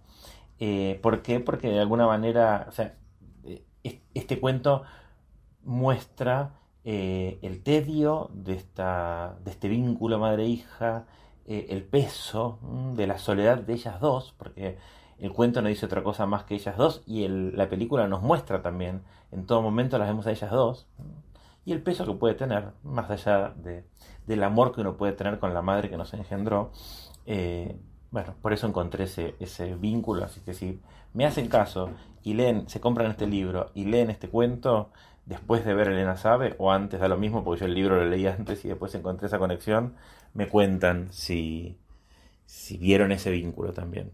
Eh, 0.59 0.99
¿Por 1.03 1.21
qué? 1.21 1.39
Porque 1.41 1.69
de 1.69 1.80
alguna 1.80 2.07
manera, 2.07 2.65
o 2.69 2.71
sea, 2.71 2.95
eh, 3.43 3.63
este 4.13 4.39
cuento 4.39 4.84
muestra 5.63 6.53
eh, 6.86 7.38
el 7.41 7.63
tedio 7.63 8.30
de, 8.34 8.53
esta, 8.53 9.36
de 9.43 9.51
este 9.51 9.67
vínculo 9.67 10.19
madre-hija, 10.19 11.05
el 11.47 11.84
peso 11.84 12.57
mm, 12.61 12.95
de 12.95 13.05
la 13.05 13.19
soledad 13.19 13.59
de 13.59 13.73
ellas 13.73 13.99
dos, 13.99 14.34
porque 14.38 14.78
el 15.19 15.32
cuento 15.32 15.61
no 15.61 15.69
dice 15.69 15.86
otra 15.86 16.01
cosa 16.01 16.26
más 16.26 16.43
que 16.45 16.55
ellas 16.55 16.78
dos, 16.78 17.03
y 17.05 17.28
la 17.28 17.69
película 17.69 18.07
nos 18.07 18.23
muestra 18.23 18.61
también, 18.63 19.03
en 19.32 19.45
todo 19.45 19.61
momento 19.61 19.99
las 19.99 20.07
vemos 20.07 20.26
a 20.26 20.32
ellas 20.32 20.49
dos, 20.49 20.88
y 21.66 21.74
el 21.74 21.82
peso 21.82 22.05
que 22.05 22.13
puede 22.13 22.36
tener, 22.36 22.72
más 22.84 23.09
allá 23.09 23.53
de, 23.55 23.84
del 24.28 24.43
amor 24.43 24.74
que 24.74 24.82
uno 24.82 24.95
puede 24.95 25.13
tener 25.13 25.39
con 25.39 25.53
la 25.53 25.61
madre 25.61 25.89
que 25.89 25.97
nos 25.97 26.13
engendró, 26.13 26.72
bueno, 28.11 28.36
por 28.41 28.53
eso 28.53 28.68
encontré 28.68 29.05
ese, 29.05 29.36
ese 29.39 29.76
vínculo, 29.76 30.24
así 30.24 30.39
que 30.41 30.53
si 30.53 30.80
me 31.13 31.26
hacen 31.26 31.47
caso 31.47 31.89
y 32.24 32.34
leen, 32.34 32.70
se 32.70 32.80
compran 32.80 33.11
este 33.11 33.28
libro 33.28 33.72
y 33.74 33.86
leen 33.86 34.09
este 34.09 34.30
cuento, 34.30 34.91
después 35.26 35.66
de 35.66 35.74
ver 35.74 35.89
Elena 35.89 36.18
Sabe, 36.18 36.55
o 36.59 36.72
antes 36.72 36.99
da 36.99 37.07
lo 37.07 37.18
mismo, 37.18 37.43
porque 37.43 37.61
yo 37.61 37.66
el 37.66 37.74
libro 37.74 37.97
lo 37.97 38.05
leí 38.05 38.28
antes 38.28 38.63
y 38.63 38.68
después 38.70 38.93
encontré 38.95 39.28
esa 39.28 39.39
conexión, 39.39 39.95
me 40.34 40.47
cuentan 40.47 41.11
si, 41.11 41.78
si 42.45 42.78
vieron 42.78 43.11
ese 43.11 43.32
vínculo 43.32 43.74
también. 43.74 44.11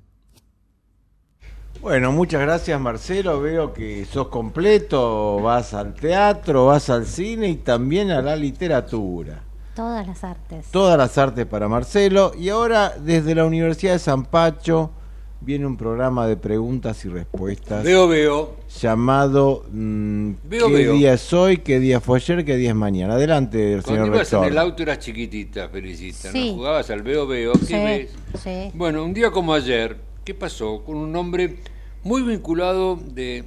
Bueno, 1.79 2.11
muchas 2.11 2.41
gracias 2.41 2.79
Marcelo, 2.79 3.41
veo 3.41 3.73
que 3.73 4.05
sos 4.05 4.27
completo, 4.27 5.39
vas 5.41 5.73
al 5.73 5.93
teatro, 5.93 6.67
vas 6.67 6.89
al 6.89 7.05
cine 7.05 7.47
y 7.49 7.55
también 7.55 8.11
a 8.11 8.21
la 8.21 8.35
literatura. 8.35 9.41
Todas 9.75 10.05
las 10.05 10.23
artes. 10.23 10.67
Todas 10.69 10.97
las 10.97 11.17
artes 11.17 11.45
para 11.45 11.67
Marcelo. 11.67 12.33
Y 12.37 12.49
ahora, 12.49 12.93
desde 12.99 13.33
la 13.33 13.45
Universidad 13.45 13.93
de 13.93 13.99
San 13.99 14.25
Pacho, 14.25 14.91
viene 15.39 15.65
un 15.65 15.77
programa 15.77 16.27
de 16.27 16.37
preguntas 16.37 17.03
y 17.05 17.09
respuestas. 17.09 17.83
Veo, 17.83 18.07
veo. 18.07 18.57
Llamado 18.79 19.65
mm, 19.71 20.33
¿Qué 20.49 20.91
día 20.91 21.13
es 21.13 21.33
hoy? 21.33 21.57
¿Qué 21.57 21.79
día 21.79 21.99
fue 21.99 22.17
ayer? 22.17 22.45
¿Qué 22.45 22.57
día 22.57 22.69
es 22.69 22.75
mañana? 22.75 23.15
Adelante, 23.15 23.81
señor 23.81 23.83
Cuando 23.83 24.07
ibas 24.07 24.33
en 24.33 24.43
el 24.43 24.57
auto 24.57 24.83
eras 24.83 24.99
chiquitita, 24.99 25.69
Felicita. 25.69 26.31
¿no? 26.33 26.53
Jugabas 26.53 26.89
al 26.89 27.01
veo, 27.01 27.25
veo. 27.25 27.53
¿Qué 27.67 28.09
ves? 28.43 28.73
Bueno, 28.73 29.03
un 29.03 29.13
día 29.13 29.31
como 29.31 29.53
ayer, 29.53 29.97
¿qué 30.31 30.35
pasó? 30.35 30.85
Con 30.85 30.95
un 30.95 31.13
hombre 31.17 31.57
muy 32.03 32.21
vinculado 32.21 32.95
de 32.95 33.43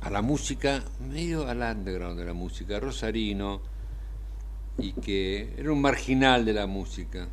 a 0.00 0.08
la 0.08 0.22
música, 0.22 0.84
medio 1.00 1.48
al 1.48 1.60
underground 1.62 2.16
de 2.16 2.26
la 2.26 2.32
música, 2.32 2.78
Rosarino 2.78 3.60
y 4.78 4.92
que 4.94 5.54
era 5.58 5.72
un 5.72 5.80
marginal 5.80 6.44
de 6.44 6.52
la 6.52 6.66
música. 6.68 7.28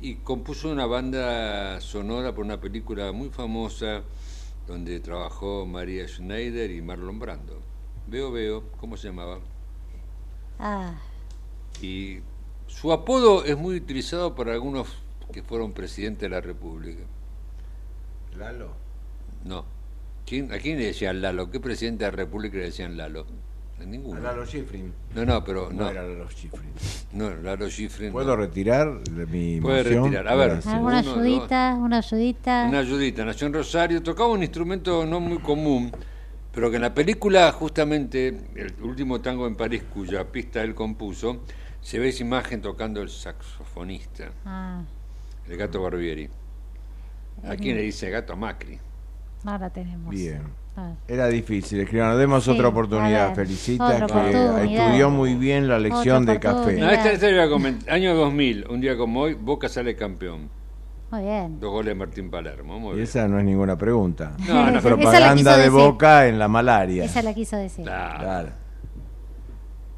y 0.00 0.16
compuso 0.16 0.70
una 0.70 0.86
banda 0.86 1.80
sonora 1.80 2.34
por 2.34 2.44
una 2.44 2.60
película 2.60 3.12
muy 3.12 3.30
famosa 3.30 4.04
donde 4.66 5.00
trabajó 5.00 5.66
María 5.66 6.06
Schneider 6.08 6.70
y 6.70 6.80
Marlon 6.82 7.18
Brando. 7.18 7.64
Veo, 8.06 8.30
veo, 8.30 8.70
¿cómo 8.78 8.96
se 8.96 9.08
llamaba? 9.08 9.40
Ah, 10.58 11.02
Y 11.80 12.20
su 12.66 12.92
apodo 12.92 13.44
es 13.44 13.56
muy 13.56 13.76
utilizado 13.76 14.34
por 14.34 14.48
algunos 14.50 14.88
que 15.32 15.42
fueron 15.42 15.72
presidentes 15.72 16.22
de 16.22 16.28
la 16.30 16.40
República. 16.40 17.08
Lalo. 18.38 18.72
No. 19.44 19.64
¿Quién, 20.26 20.52
¿A 20.52 20.58
quién 20.58 20.78
le 20.78 20.86
decían 20.86 21.20
Lalo? 21.22 21.50
¿Qué 21.50 21.60
presidente 21.60 22.04
de 22.04 22.10
la 22.10 22.16
República 22.16 22.56
le 22.58 22.64
decían 22.64 22.96
Lalo? 22.96 23.26
A 23.80 23.84
ninguno. 23.84 24.16
A 24.18 24.20
Lalo 24.22 24.44
Schifrin. 24.46 24.92
No, 25.14 25.24
no, 25.24 25.44
pero 25.44 25.70
No, 25.70 25.84
no. 25.84 25.90
era 25.90 26.02
Lalo 26.02 26.28
Schifrin. 26.30 26.70
No, 27.12 27.30
Lalo 27.30 27.68
Schifrin. 27.68 28.10
¿Puedo 28.12 28.28
no. 28.28 28.36
retirar 28.36 28.88
mi 29.10 29.60
Puede 29.60 29.82
retirar. 29.84 30.26
A 30.28 30.34
ver. 30.34 30.50
Gracias. 30.52 30.74
¿alguna 30.74 31.00
uno, 31.00 31.10
ayudita? 31.12 31.74
¿Una 31.78 31.98
ayudita? 31.98 32.66
Una 32.68 32.78
ayudita. 32.80 33.24
Nació 33.24 33.46
en 33.46 33.52
Rosario, 33.52 34.02
tocaba 34.02 34.28
un 34.30 34.42
instrumento 34.42 35.04
no 35.06 35.20
muy 35.20 35.38
común, 35.38 35.92
pero 36.52 36.70
que 36.70 36.76
en 36.76 36.82
la 36.82 36.94
película, 36.94 37.52
justamente, 37.52 38.28
el 38.56 38.74
último 38.82 39.20
tango 39.20 39.46
en 39.46 39.54
París, 39.56 39.82
cuya 39.92 40.24
pista 40.32 40.62
él 40.62 40.74
compuso, 40.74 41.42
se 41.82 41.98
ve 42.00 42.08
esa 42.08 42.24
imagen 42.24 42.60
tocando 42.62 43.00
el 43.02 43.10
saxofonista, 43.10 44.30
Ah, 44.44 44.82
el 45.48 45.56
gato 45.56 45.80
Barbieri. 45.82 46.28
¿A 47.44 47.56
quién 47.56 47.76
le 47.76 47.82
dice 47.82 48.10
gato 48.10 48.32
a 48.32 48.36
Macri? 48.36 48.78
no 49.44 49.58
la 49.58 49.70
tenemos. 49.70 50.10
Bien. 50.10 50.42
Ah. 50.76 50.92
Era 51.08 51.28
difícil, 51.28 51.80
escribano. 51.80 52.16
Demos 52.16 52.44
Sí, 52.44 52.50
otra 52.50 52.68
oportunidad. 52.68 53.28
ver, 53.28 53.46
Felicita 53.46 53.86
otra 53.86 53.98
que 53.98 54.04
oportunidad. 54.12 54.64
estudió 54.64 55.10
muy 55.10 55.34
bien 55.36 55.68
la 55.68 55.78
lección 55.78 56.22
Otra 56.24 56.34
de 56.34 56.40
café. 56.40 56.72
No, 56.78 56.90
esta, 56.90 57.12
esta 57.12 57.42
a 57.44 57.48
comentar. 57.48 57.94
Año 57.94 58.14
2000, 58.14 58.66
un 58.68 58.80
día 58.80 58.96
como 58.96 59.20
hoy, 59.22 59.34
Boca 59.34 59.68
sale 59.68 59.94
campeón. 59.96 60.50
Muy 61.10 61.22
bien. 61.22 61.60
Dos 61.60 61.70
goles 61.70 61.90
de 61.90 61.94
Martín 61.94 62.30
Palermo. 62.30 62.78
Muy 62.80 62.90
Y 62.90 62.94
bien. 62.96 63.04
esa 63.04 63.28
no 63.28 63.38
es 63.38 63.44
ninguna 63.44 63.78
pregunta. 63.78 64.36
No, 64.46 64.70
no, 64.70 64.80
Propaganda 64.82 65.52
de 65.56 65.58
decir. 65.64 65.72
boca 65.72 66.26
en 66.26 66.38
la 66.38 66.48
malaria. 66.48 67.04
Esa 67.04 67.22
la 67.22 67.32
quiso 67.32 67.56
decir. 67.56 67.84
Claro. 67.84 68.18
Claro. 68.18 68.48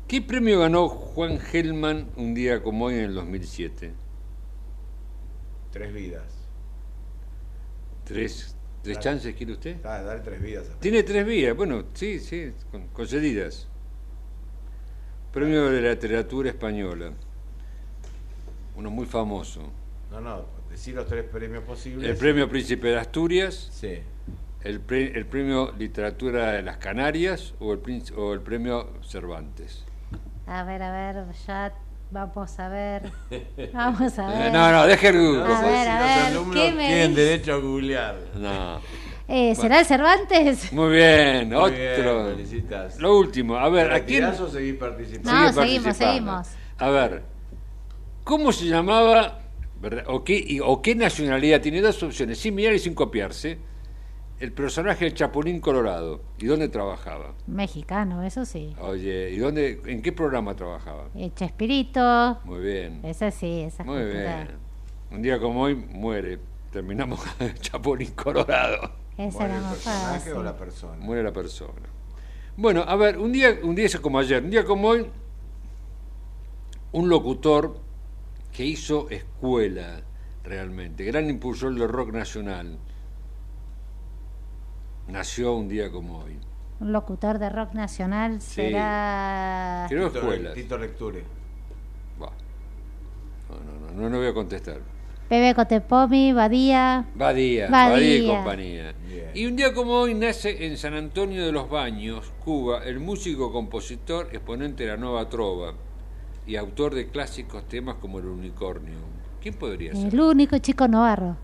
¿Qué 0.07 0.23
premio 0.23 0.61
ganó 0.61 0.89
Juan 0.89 1.39
Gelman 1.41 2.07
un 2.17 2.35
día 2.35 2.63
como 2.63 2.85
hoy 2.87 2.95
en 2.95 3.01
el 3.05 3.15
2007? 3.15 3.93
Tres 5.73 5.93
vidas. 5.93 6.23
¿Tres, 8.09 8.57
tres 8.83 8.99
chances 8.99 9.35
quiere 9.35 9.53
usted? 9.53 9.77
Ah, 9.85 10.01
dale 10.03 10.21
tres 10.21 10.41
vidas. 10.43 10.67
Tiene 10.81 11.03
tres 11.03 11.27
vías, 11.27 11.55
bueno, 11.57 11.85
sí, 11.95 12.19
sí, 12.21 12.53
con- 12.71 12.89
concedidas. 12.89 13.69
Premio 15.33 15.71
de 15.71 15.81
la 15.83 15.91
Literatura 15.91 16.49
Española. 16.51 17.13
Uno 18.77 18.91
muy 18.91 19.07
famoso. 19.07 19.71
No, 20.11 20.21
no, 20.21 20.45
decir 20.71 20.95
los 20.95 21.07
tres 21.07 21.25
premios 21.25 21.65
posibles. 21.65 22.09
El 22.09 22.17
Premio 22.17 22.49
Príncipe 22.49 22.89
de 22.89 22.99
Asturias, 22.99 23.69
Sí. 23.73 23.99
el, 24.63 24.81
pre- 24.81 25.17
el 25.17 25.27
Premio 25.27 25.73
Literatura 25.79 26.53
de 26.53 26.63
las 26.63 26.79
Canarias 26.79 27.55
o 27.61 27.73
el, 27.75 27.81
o 28.17 28.33
el 28.33 28.41
Premio 28.41 28.89
Cervantes. 29.03 29.85
A 30.47 30.65
ver, 30.65 30.83
a 30.83 30.91
ver, 31.13 31.27
ya 31.47 31.75
vamos 32.11 32.59
a 32.59 32.69
ver. 32.69 33.03
Vamos 33.73 34.19
a 34.19 34.27
ver. 34.29 34.53
no, 34.53 34.73
no, 34.73 34.87
deje 34.87 35.09
el 35.09 35.17
A 35.17 35.21
Google. 35.21 35.43
ver, 35.43 35.89
a 35.89 36.01
ver, 36.01 36.39
¿qué 36.55 36.73
me 36.73 36.87
tienen 36.87 37.11
dice? 37.11 37.21
derecho 37.23 37.53
a 37.55 37.57
googlear. 37.59 38.17
No. 38.35 38.81
Eh, 39.29 39.55
¿Será 39.55 39.81
el 39.81 39.85
Cervantes? 39.87 40.73
Muy 40.73 40.95
bien, 40.97 41.51
Muy 41.51 41.71
bien, 41.73 41.93
otro. 42.01 42.31
felicitas. 42.31 42.99
Lo 42.99 43.19
último, 43.19 43.57
a 43.59 43.69
ver, 43.69 43.93
¿a 43.93 44.01
quién? 44.05 44.23
¿Retirás 44.25 44.41
o 44.41 44.49
seguís 44.49 44.75
participando? 44.75 45.31
No, 45.33 45.49
Sigue 45.49 45.53
seguimos, 45.63 45.85
participando. 45.85 46.45
seguimos. 46.45 46.49
A 46.79 46.91
ver, 46.91 47.23
¿cómo 48.25 48.53
se 48.53 48.65
llamaba, 48.67 49.41
verdad, 49.81 50.05
o 50.07 50.25
qué, 50.25 50.43
y- 50.47 50.61
o 50.61 50.81
qué 50.81 50.95
nacionalidad? 50.95 51.61
Tiene 51.61 51.81
dos 51.83 52.03
opciones, 52.03 52.39
sin 52.39 52.55
mirar 52.55 52.73
y 52.75 52.79
sin 52.79 52.95
copiarse. 52.95 53.59
El 54.41 54.53
personaje 54.53 55.05
del 55.07 55.15
Chapulín 55.15 55.61
Colorado. 55.61 56.21
¿Y 56.39 56.47
dónde 56.47 56.69
trabajaba? 56.69 57.35
Mexicano, 57.49 58.23
eso 58.23 58.45
sí. 58.45 58.73
Oye, 58.81 59.31
¿y 59.33 59.39
dónde, 59.39 59.81
en 59.87 60.01
qué 60.01 60.13
programa 60.13 60.55
trabajaba? 60.55 61.09
El 61.15 61.35
Chespirito. 61.35 62.39
Muy 62.45 62.61
bien. 62.61 63.01
Ese 63.05 63.33
sí, 63.33 63.63
esa 63.63 63.83
Muy 63.83 63.99
cultura. 64.01 64.45
bien. 64.45 64.49
Un 65.11 65.23
día 65.23 65.41
como 65.41 65.63
hoy 65.63 65.75
muere. 65.75 66.39
Terminamos 66.71 67.21
con 67.25 67.47
el 67.49 67.55
Chapulín 67.55 68.13
Colorado. 68.13 68.93
Esa 69.17 69.39
¿Muere 69.39 69.45
era 69.47 69.57
el 69.57 69.63
más 69.63 69.73
personaje 69.75 70.19
fácil. 70.19 70.33
o 70.35 70.43
la 70.45 70.57
persona? 70.57 70.97
Muere 71.05 71.23
la 71.25 71.33
persona. 71.33 71.89
Bueno, 72.57 72.85
a 72.87 72.95
ver, 72.95 73.19
un 73.19 73.33
día, 73.33 73.59
un 73.63 73.75
día 73.75 73.87
es 73.87 73.99
como 73.99 74.21
ayer, 74.21 74.43
un 74.45 74.51
día 74.51 74.65
como 74.65 74.89
hoy, 74.89 75.07
un 76.93 77.09
locutor 77.09 77.77
que 78.53 78.65
hizo 78.65 79.09
escuela 79.11 80.03
realmente, 80.45 81.05
gran 81.05 81.29
impulsor 81.29 81.75
del 81.75 81.89
rock 81.89 82.13
nacional, 82.13 82.79
nació 85.09 85.55
un 85.55 85.69
día 85.69 85.91
como 85.91 86.19
hoy. 86.19 86.39
Un 86.81 86.93
locutor 86.93 87.39
de 87.39 87.49
rock 87.51 87.75
nacional 87.75 88.41
Sí. 88.41 88.55
será. 88.55 89.87
Creo 89.89 90.09
Tito, 90.09 90.21
escuelas. 90.21 90.55
Tito 90.55 90.79
Lecture. 90.79 91.25
Va. 92.23 92.31
No, 93.49 93.57
no, 93.57 93.87
no, 93.93 94.03
no, 94.03 94.11
no 94.11 94.19
voy 94.19 94.27
a 94.29 94.35
contestar. 94.35 94.81
Bebe 95.29 95.55
Cotepomi, 95.55 96.33
Badía. 96.33 97.07
Badía, 97.15 97.69
Badía. 97.69 97.91
Badía 97.91 98.17
y 98.17 98.27
compañía. 98.27 98.95
Bien. 99.07 99.31
Y 99.35 99.47
un 99.47 99.57
día 99.57 99.75
como 99.75 99.93
hoy 99.93 100.15
nace 100.15 100.67
en 100.67 100.79
San 100.79 100.95
Antonio 100.95 101.45
de 101.45 101.53
los 101.53 101.69
Baños, 101.69 102.33
Cuba, 102.45 102.83
el 102.85 102.99
músico, 102.99 103.53
compositor, 103.53 104.29
exponente 104.33 104.85
de 104.85 104.91
la 104.91 104.97
nueva 104.97 105.29
trova 105.29 105.75
y 106.47 106.57
autor 106.57 106.95
de 106.95 107.09
clásicos 107.09 107.69
temas 107.69 107.97
como 107.97 108.21
El 108.21 108.27
Unicornio. 108.27 108.97
¿Quién 109.43 109.55
podría 109.55 109.95
ser? 109.95 110.15
El 110.15 110.21
único 110.21 110.57
chico 110.59 110.89
Novarro. 110.89 111.37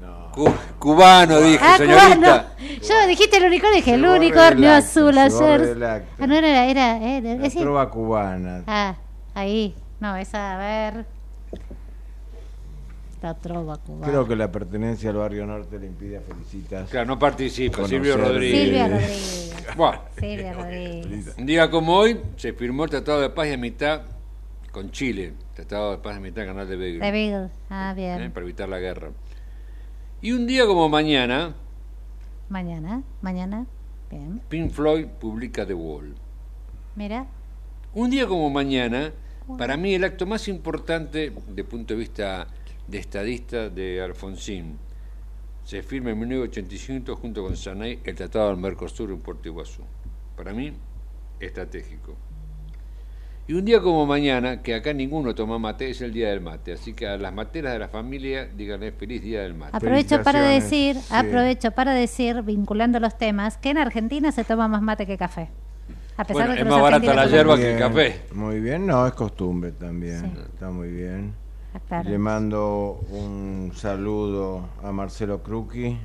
No. 0.00 0.30
Cu- 0.32 0.52
cubano, 0.78 1.40
dije, 1.40 1.58
Ah, 1.62 1.76
señorita. 1.76 2.14
cubano. 2.16 2.44
Yo 2.88 3.06
dijiste 3.08 3.36
el 3.38 3.44
unicornio, 3.44 3.76
dije 3.76 3.94
el 3.94 4.04
unicornio 4.06 4.72
azul 4.72 5.16
ayer. 5.18 5.82
Ah, 6.18 6.26
no 6.26 6.34
era, 6.36 6.64
era, 6.66 6.96
eh, 6.98 7.20
La 7.22 7.34
decir- 7.36 7.62
trova 7.62 7.90
cubana. 7.90 8.62
Ah, 8.66 8.94
ahí. 9.34 9.74
No, 10.00 10.16
esa, 10.16 10.54
a 10.54 10.58
ver. 10.58 11.06
La 13.20 13.34
trova 13.34 13.76
cubana. 13.78 14.06
Creo 14.06 14.28
que 14.28 14.36
la 14.36 14.50
pertenencia 14.52 15.10
al 15.10 15.16
barrio 15.16 15.44
norte 15.44 15.76
le 15.78 15.86
impide 15.88 16.18
a 16.18 16.20
Felicitas. 16.20 16.88
Claro, 16.88 17.06
no 17.06 17.18
participa, 17.18 17.76
Conocer 17.78 17.98
Silvio 17.98 18.16
Rodríguez. 18.16 18.62
Silvia 18.62 18.86
Eh, 18.86 18.88
Rodríguez. 18.90 19.54
Bueno, 19.76 20.00
Silvia 20.16 20.52
Rodríguez. 20.54 21.34
un 21.36 21.46
día 21.46 21.68
como 21.68 21.94
hoy 21.96 22.20
se 22.36 22.52
firmó 22.52 22.84
el 22.84 22.90
Tratado 22.90 23.20
de 23.20 23.30
Paz 23.30 23.48
y 23.48 23.52
Amistad 23.54 24.02
con 24.70 24.92
Chile. 24.92 25.32
Tratado 25.54 25.90
de 25.90 25.98
Paz 25.98 26.14
y 26.14 26.18
Amistad, 26.18 26.46
Canal 26.46 26.68
de 26.68 26.76
Beagle. 26.76 27.04
De 27.04 27.10
Beagle. 27.10 27.48
Ah, 27.70 27.90
¿eh? 27.90 28.16
bien. 28.18 28.30
para 28.30 28.44
evitar 28.44 28.68
la 28.68 28.78
guerra. 28.78 29.08
Y 30.20 30.32
un 30.32 30.46
día 30.46 30.66
como 30.66 30.88
mañana, 30.88 31.54
Mañana, 32.48 33.02
mañana. 33.20 33.66
Bien. 34.10 34.40
Pink 34.48 34.72
Floyd 34.72 35.06
publica 35.20 35.66
The 35.66 35.74
Wall. 35.74 36.14
Mira. 36.96 37.26
Un 37.94 38.10
día 38.10 38.26
como 38.26 38.48
mañana, 38.50 39.12
para 39.58 39.76
mí 39.76 39.94
el 39.94 40.02
acto 40.02 40.26
más 40.26 40.48
importante 40.48 41.32
de 41.48 41.64
punto 41.64 41.94
de 41.94 42.00
vista 42.00 42.46
de 42.86 42.98
estadista 42.98 43.68
de 43.68 44.00
Alfonsín, 44.00 44.78
se 45.64 45.82
firma 45.82 46.10
en 46.10 46.18
1985 46.18 47.16
junto 47.16 47.42
con 47.42 47.56
Sanay 47.56 48.00
el 48.02 48.14
Tratado 48.16 48.48
del 48.48 48.56
Mercosur 48.56 49.10
en 49.10 49.20
Puerto 49.20 49.48
Iguazú. 49.48 49.82
Para 50.36 50.52
mí, 50.52 50.72
estratégico. 51.38 52.16
Y 53.48 53.54
un 53.54 53.64
día 53.64 53.80
como 53.80 54.04
mañana, 54.04 54.60
que 54.60 54.74
acá 54.74 54.92
ninguno 54.92 55.34
toma 55.34 55.58
mate, 55.58 55.88
es 55.88 56.02
el 56.02 56.12
día 56.12 56.28
del 56.28 56.42
mate. 56.42 56.74
Así 56.74 56.92
que 56.92 57.08
a 57.08 57.16
las 57.16 57.32
materas 57.32 57.72
de 57.72 57.78
la 57.78 57.88
familia, 57.88 58.44
díganle 58.44 58.92
feliz 58.92 59.22
día 59.22 59.40
del 59.40 59.54
mate. 59.54 59.74
Aprovecho 59.74 60.22
para 60.22 60.42
decir, 60.42 60.96
sí. 60.96 61.14
aprovecho 61.14 61.70
para 61.70 61.94
decir, 61.94 62.42
vinculando 62.42 63.00
los 63.00 63.16
temas, 63.16 63.56
que 63.56 63.70
en 63.70 63.78
Argentina 63.78 64.32
se 64.32 64.44
toma 64.44 64.68
más 64.68 64.82
mate 64.82 65.06
que 65.06 65.16
café. 65.16 65.48
A 66.18 66.24
pesar 66.24 66.46
Bueno, 66.46 66.50
de 66.50 66.56
que 66.56 66.62
es 66.62 66.68
más 66.68 66.82
barata 66.82 67.14
la 67.14 67.26
toman- 67.26 67.56
que 67.56 67.72
el 67.72 67.78
café. 67.78 68.20
Muy 68.34 68.60
bien, 68.60 68.86
no, 68.86 69.06
es 69.06 69.14
costumbre 69.14 69.72
también. 69.72 70.20
Sí. 70.20 70.42
Está 70.52 70.70
muy 70.70 70.90
bien. 70.90 71.32
Claro. 71.88 72.10
Le 72.10 72.18
mando 72.18 73.00
un 73.12 73.72
saludo 73.74 74.68
a 74.82 74.92
Marcelo 74.92 75.42
Cruqui, 75.42 75.96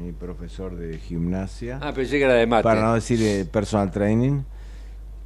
mi 0.00 0.12
profesor 0.12 0.74
de 0.74 0.96
gimnasia. 0.96 1.80
Ah, 1.82 1.92
pensé 1.92 2.16
que 2.16 2.24
era 2.24 2.32
de 2.32 2.46
mate. 2.46 2.62
para 2.62 2.80
no 2.80 2.94
decir 2.94 3.20
eh, 3.22 3.44
personal 3.44 3.90
training, 3.90 4.40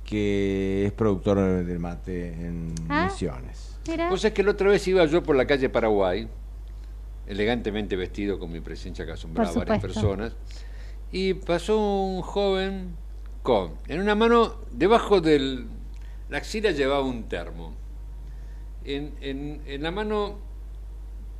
que 0.05 0.85
es 0.87 0.93
productor 0.93 1.65
del 1.65 1.79
mate 1.79 2.29
en 2.35 2.75
Ah. 2.89 3.09
Misiones. 3.11 3.79
Vos 4.11 4.21
sabés 4.21 4.35
que 4.35 4.43
la 4.43 4.51
otra 4.53 4.69
vez 4.71 4.87
iba 4.89 5.05
yo 5.07 5.23
por 5.23 5.35
la 5.37 5.47
calle 5.47 5.69
Paraguay, 5.69 6.29
elegantemente 7.27 7.97
vestido 7.97 8.39
con 8.39 8.53
mi 8.53 8.61
presencia 8.61 9.05
que 9.07 9.13
asombraba 9.13 9.49
a 9.49 9.53
varias 9.59 9.81
personas, 9.81 10.37
y 11.11 11.35
pasó 11.35 11.79
un 11.79 12.23
joven 12.23 12.95
con, 13.43 13.73
en 13.89 14.01
una 14.01 14.15
mano, 14.15 14.55
debajo 14.71 15.21
de 15.21 15.65
la 16.29 16.39
axila 16.39 16.71
llevaba 16.71 17.03
un 17.05 17.25
termo, 17.25 17.73
en, 18.85 19.13
en- 19.21 19.61
en 19.67 19.83
la 19.83 19.91
mano 19.91 20.39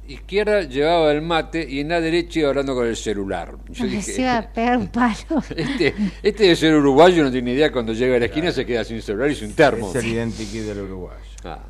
izquierda 0.07 0.63
llevaba 0.63 1.13
el 1.13 1.23
mate 1.23 1.67
y 1.69 1.81
en 1.81 1.89
la 1.89 2.01
derecha 2.01 2.41
iba 2.41 2.49
hablando 2.51 2.75
con 2.75 2.87
el 2.87 2.97
celular. 2.97 3.57
Yo 3.71 3.85
dije, 3.87 4.03
se 4.03 4.23
iba 4.23 4.39
a 4.39 4.53
pegar 4.53 4.77
un 4.79 4.89
palo. 4.89 5.15
este, 5.57 5.95
este 6.23 6.45
de 6.45 6.57
ser 6.57 6.75
uruguayo 6.75 7.23
no 7.25 7.31
tiene 7.31 7.53
idea, 7.53 7.71
cuando 7.73 7.93
llega 7.93 8.17
a 8.17 8.19
la 8.19 8.27
esquina 8.27 8.53
se 8.53 8.67
queda 8.67 8.85
sin 8.85 9.01
celular 9.03 9.31
y 9.31 9.35
sin 9.35 9.55
termo. 9.55 9.89
Es 9.91 9.97
el 9.97 10.07
identikit 10.07 10.63
del 10.63 10.81
uruguayo. 10.81 11.19
Ah. 11.45 11.61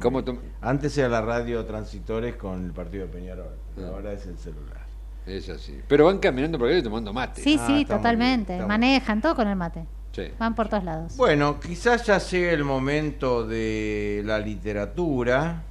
¿Cómo 0.00 0.22
Antes 0.60 0.98
era 0.98 1.08
la 1.08 1.20
radio 1.22 1.64
transitores 1.64 2.34
con 2.34 2.64
el 2.64 2.72
partido 2.72 3.06
de 3.06 3.12
Peñarol, 3.12 3.54
Ah. 3.78 3.88
ahora 3.88 4.12
es 4.12 4.26
el 4.26 4.36
celular. 4.38 4.84
Es 5.26 5.48
así. 5.48 5.78
Pero 5.88 6.04
van 6.06 6.18
caminando 6.18 6.58
por 6.58 6.68
ahí 6.68 6.82
tomando 6.82 7.12
mate. 7.12 7.40
Sí, 7.42 7.56
Ah, 7.58 7.66
sí, 7.66 7.84
totalmente. 7.84 8.54
bien, 8.54 8.68
Manejan 8.68 9.22
todo 9.22 9.34
con 9.34 9.48
el 9.48 9.56
mate. 9.56 9.86
Sí. 10.12 10.24
Van 10.38 10.54
por 10.54 10.68
todos 10.68 10.84
lados. 10.84 11.16
Bueno, 11.16 11.58
quizás 11.58 12.06
ya 12.06 12.20
sea 12.20 12.52
el 12.52 12.62
momento 12.62 13.46
de 13.46 14.22
la 14.24 14.38
literatura. 14.38 15.64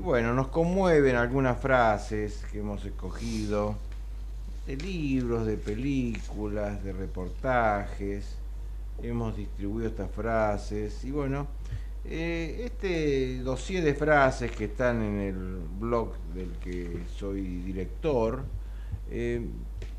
Y 0.00 0.02
bueno, 0.02 0.32
nos 0.32 0.48
conmueven 0.48 1.14
algunas 1.14 1.60
frases 1.60 2.42
que 2.50 2.60
hemos 2.60 2.82
escogido 2.86 3.74
de 4.66 4.74
libros, 4.76 5.44
de 5.44 5.58
películas, 5.58 6.82
de 6.82 6.94
reportajes. 6.94 8.38
Hemos 9.02 9.36
distribuido 9.36 9.90
estas 9.90 10.10
frases. 10.10 11.04
Y 11.04 11.10
bueno, 11.10 11.48
eh, 12.06 12.62
este 12.64 13.40
dossier 13.42 13.84
de 13.84 13.92
frases 13.92 14.50
que 14.52 14.64
están 14.64 15.02
en 15.02 15.20
el 15.20 15.58
blog 15.78 16.16
del 16.32 16.52
que 16.52 17.02
soy 17.14 17.42
director, 17.42 18.42
eh, 19.10 19.46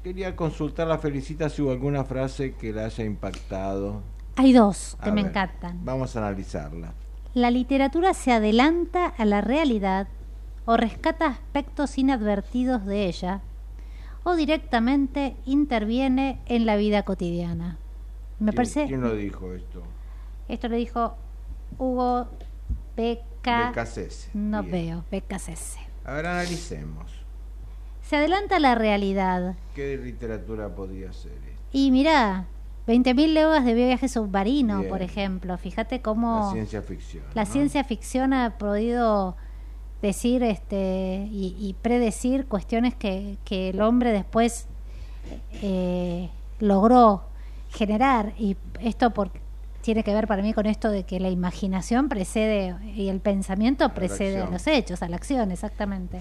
quería 0.04 0.36
consultar 0.36 0.88
la 0.88 0.98
felicita 0.98 1.48
si 1.48 1.62
hubo 1.62 1.70
alguna 1.70 2.06
frase 2.06 2.56
que 2.56 2.74
la 2.74 2.86
haya 2.86 3.06
impactado. 3.06 4.02
Hay 4.38 4.52
dos 4.52 4.98
que 5.04 5.12
A 5.12 5.14
me 5.14 5.22
ver, 5.22 5.30
encantan. 5.30 5.86
Vamos 5.86 6.16
a 6.16 6.26
analizarla. 6.26 6.92
La 7.34 7.50
literatura 7.52 8.14
se 8.14 8.32
adelanta 8.32 9.06
a 9.06 9.26
la 9.26 9.42
realidad 9.42 10.08
o 10.66 10.78
rescata 10.78 11.28
aspectos 11.28 11.98
inadvertidos 11.98 12.86
de 12.86 13.06
ella 13.08 13.42
o 14.24 14.36
directamente 14.36 15.36
interviene 15.46 16.40
en 16.46 16.66
la 16.66 16.76
vida 16.76 17.04
cotidiana. 17.04 17.78
Me 18.40 18.52
¿Quién- 18.52 18.56
parece 18.56 18.86
¿Quién 18.88 19.02
lo 19.02 19.16
dijo 19.16 19.54
esto? 19.54 19.82
esto 20.48 20.68
lo 20.68 20.76
dijo 20.76 21.16
Hugo 21.78 22.28
Beca 22.98 23.70
Becasese. 23.70 24.30
no 24.34 24.62
Bien. 24.64 24.72
veo, 24.72 25.06
Becasese. 25.10 25.80
A 26.04 26.14
ver, 26.14 26.28
analicemos. 26.28 27.12
Se 28.02 28.18
adelanta 28.18 28.58
a 28.58 28.60
la 28.60 28.76
realidad 28.76 29.56
¿Qué 29.74 29.96
literatura 29.98 30.76
podría 30.76 31.14
ser 31.14 31.32
esto? 31.32 31.62
y 31.72 31.92
mirá, 31.92 32.46
20.000 32.88 33.28
leguas 33.34 33.64
de 33.64 33.74
viaje 33.74 34.08
submarino, 34.10 34.80
Bien. 34.80 34.90
por 34.90 35.02
ejemplo. 35.02 35.58
Fíjate 35.58 35.98
La 35.98 36.02
cómo 36.02 36.52
ciencia 36.52 36.82
ficción. 36.82 37.24
la 37.34 37.46
¿no? 37.46 37.52
ciencia 37.52 37.84
ficción 37.84 38.34
ha 38.34 38.58
podido 38.58 39.36
decir 40.02 40.42
este 40.42 41.28
y, 41.32 41.56
y 41.60 41.76
predecir 41.82 42.48
cuestiones 42.48 42.96
que, 42.96 43.38
que 43.46 43.70
el 43.70 43.82
hombre 43.82 44.12
después 44.12 44.68
eh, 45.62 46.30
logró 46.60 47.24
generar 47.70 48.34
y 48.38 48.58
esto 48.80 49.12
por, 49.12 49.32
tiene 49.82 50.04
que 50.04 50.14
ver 50.14 50.28
para 50.28 50.42
mí 50.42 50.54
con 50.54 50.66
esto 50.66 50.90
de 50.90 51.04
que 51.04 51.20
la 51.20 51.30
imaginación 51.30 52.10
precede 52.10 52.76
y 52.96 53.10
el 53.10 53.20
pensamiento 53.20 53.86
la 53.88 53.94
precede 53.94 54.42
a 54.42 54.50
los 54.50 54.66
hechos, 54.68 55.02
a 55.04 55.08
la 55.08 55.16
acción, 55.18 55.52
exactamente. 55.52 56.20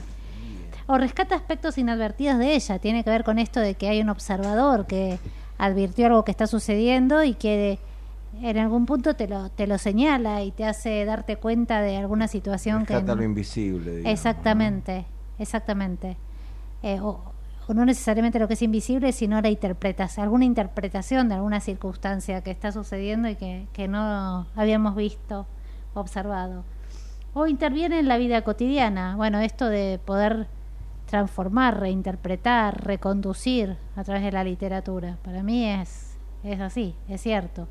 O 0.87 0.99
rescata 0.99 1.35
aspectos 1.35 1.79
inadvertidos 1.79 2.39
de 2.39 2.55
ella, 2.55 2.79
tiene 2.79 3.05
que 3.05 3.11
ver 3.11 3.25
con 3.25 3.39
esto 3.39 3.61
de 3.61 3.75
que 3.75 3.89
hay 3.89 4.01
un 4.01 4.09
observador 4.11 4.87
que 4.87 5.19
advirtió 5.61 6.07
algo 6.07 6.25
que 6.25 6.31
está 6.31 6.47
sucediendo 6.47 7.23
y 7.23 7.35
que 7.35 7.79
en 8.41 8.57
algún 8.57 8.87
punto 8.87 9.15
te 9.15 9.29
lo, 9.29 9.51
te 9.51 9.67
lo 9.67 9.77
señala 9.77 10.43
y 10.43 10.53
te 10.53 10.65
hace 10.65 11.05
darte 11.05 11.37
cuenta 11.37 11.83
de 11.83 11.99
alguna 11.99 12.29
situación 12.29 12.87
que... 12.87 12.95
Rescata 12.95 13.15
lo 13.15 13.23
invisible. 13.23 13.91
digamos, 13.97 14.11
Exactamente, 14.11 15.05
exactamente. 15.39 16.17
Eh, 16.83 16.99
o, 17.01 17.21
o 17.69 17.75
no 17.75 17.85
necesariamente 17.85 18.39
lo 18.39 18.49
que 18.49 18.55
es 18.55 18.63
invisible, 18.63 19.13
sino 19.13 19.39
la 19.43 19.51
interpretación, 19.51 20.25
alguna 20.25 20.47
interpretación 20.47 21.29
de 21.29 21.35
alguna 21.35 21.61
circunstancia 21.61 22.41
que 22.41 22.51
está 22.51 22.73
sucediendo 22.73 23.29
y 23.29 23.37
que, 23.37 23.67
que 23.75 23.87
no 23.87 24.47
habíamos 24.57 24.97
visto, 24.97 25.47
observado. 25.93 26.65
O 27.35 27.47
interviene 27.47 27.99
en 27.99 28.09
la 28.09 28.17
vida 28.17 28.43
cotidiana. 28.43 29.15
Bueno, 29.15 29.41
esto 29.41 29.69
de 29.69 30.01
poder 30.03 30.49
transformar, 31.11 31.81
reinterpretar, 31.81 32.85
reconducir 32.85 33.77
a 33.97 34.05
través 34.05 34.23
de 34.23 34.33
la 34.33 34.45
literatura. 34.45 35.19
Para 35.23 35.43
mí 35.43 35.67
es, 35.69 36.17
es 36.45 36.61
así, 36.61 36.95
es 37.09 37.21
cierto. 37.21 37.69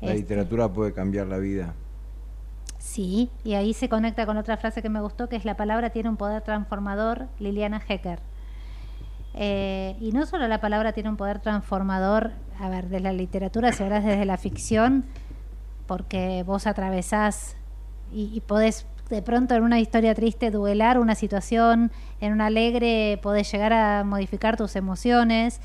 La 0.00 0.08
Este, 0.08 0.20
literatura 0.20 0.72
puede 0.72 0.92
cambiar 0.92 1.26
la 1.26 1.38
vida. 1.38 1.74
Sí, 2.78 3.30
y 3.44 3.54
ahí 3.54 3.74
se 3.74 3.88
conecta 3.88 4.24
con 4.24 4.38
otra 4.38 4.56
frase 4.56 4.80
que 4.80 4.88
me 4.88 5.00
gustó, 5.00 5.28
que 5.28 5.36
es 5.36 5.44
la 5.44 5.56
palabra 5.56 5.90
tiene 5.90 6.08
un 6.08 6.16
poder 6.16 6.42
transformador, 6.42 7.26
Liliana 7.38 7.82
Hecker. 7.86 8.20
Eh, 9.34 9.96
y 10.00 10.12
no 10.12 10.24
solo 10.24 10.48
la 10.48 10.60
palabra 10.60 10.92
tiene 10.92 11.10
un 11.10 11.16
poder 11.16 11.40
transformador, 11.40 12.32
a 12.58 12.68
ver, 12.68 12.88
de 12.88 13.00
la 13.00 13.12
literatura, 13.12 13.72
si 13.72 13.82
hablas 13.82 14.04
desde 14.04 14.24
la 14.24 14.38
ficción, 14.38 15.04
porque 15.86 16.42
vos 16.44 16.66
atravesás 16.66 17.56
y, 18.12 18.30
y 18.32 18.40
podés 18.40 18.86
de 19.10 19.22
pronto 19.22 19.54
en 19.54 19.62
una 19.62 19.80
historia 19.80 20.14
triste 20.14 20.50
duelar 20.50 20.98
una 20.98 21.14
situación, 21.14 21.90
en 22.20 22.32
una 22.32 22.46
alegre 22.46 23.18
podés 23.22 23.50
llegar 23.50 23.72
a 23.72 24.04
modificar 24.04 24.56
tus 24.56 24.76
emociones, 24.76 25.60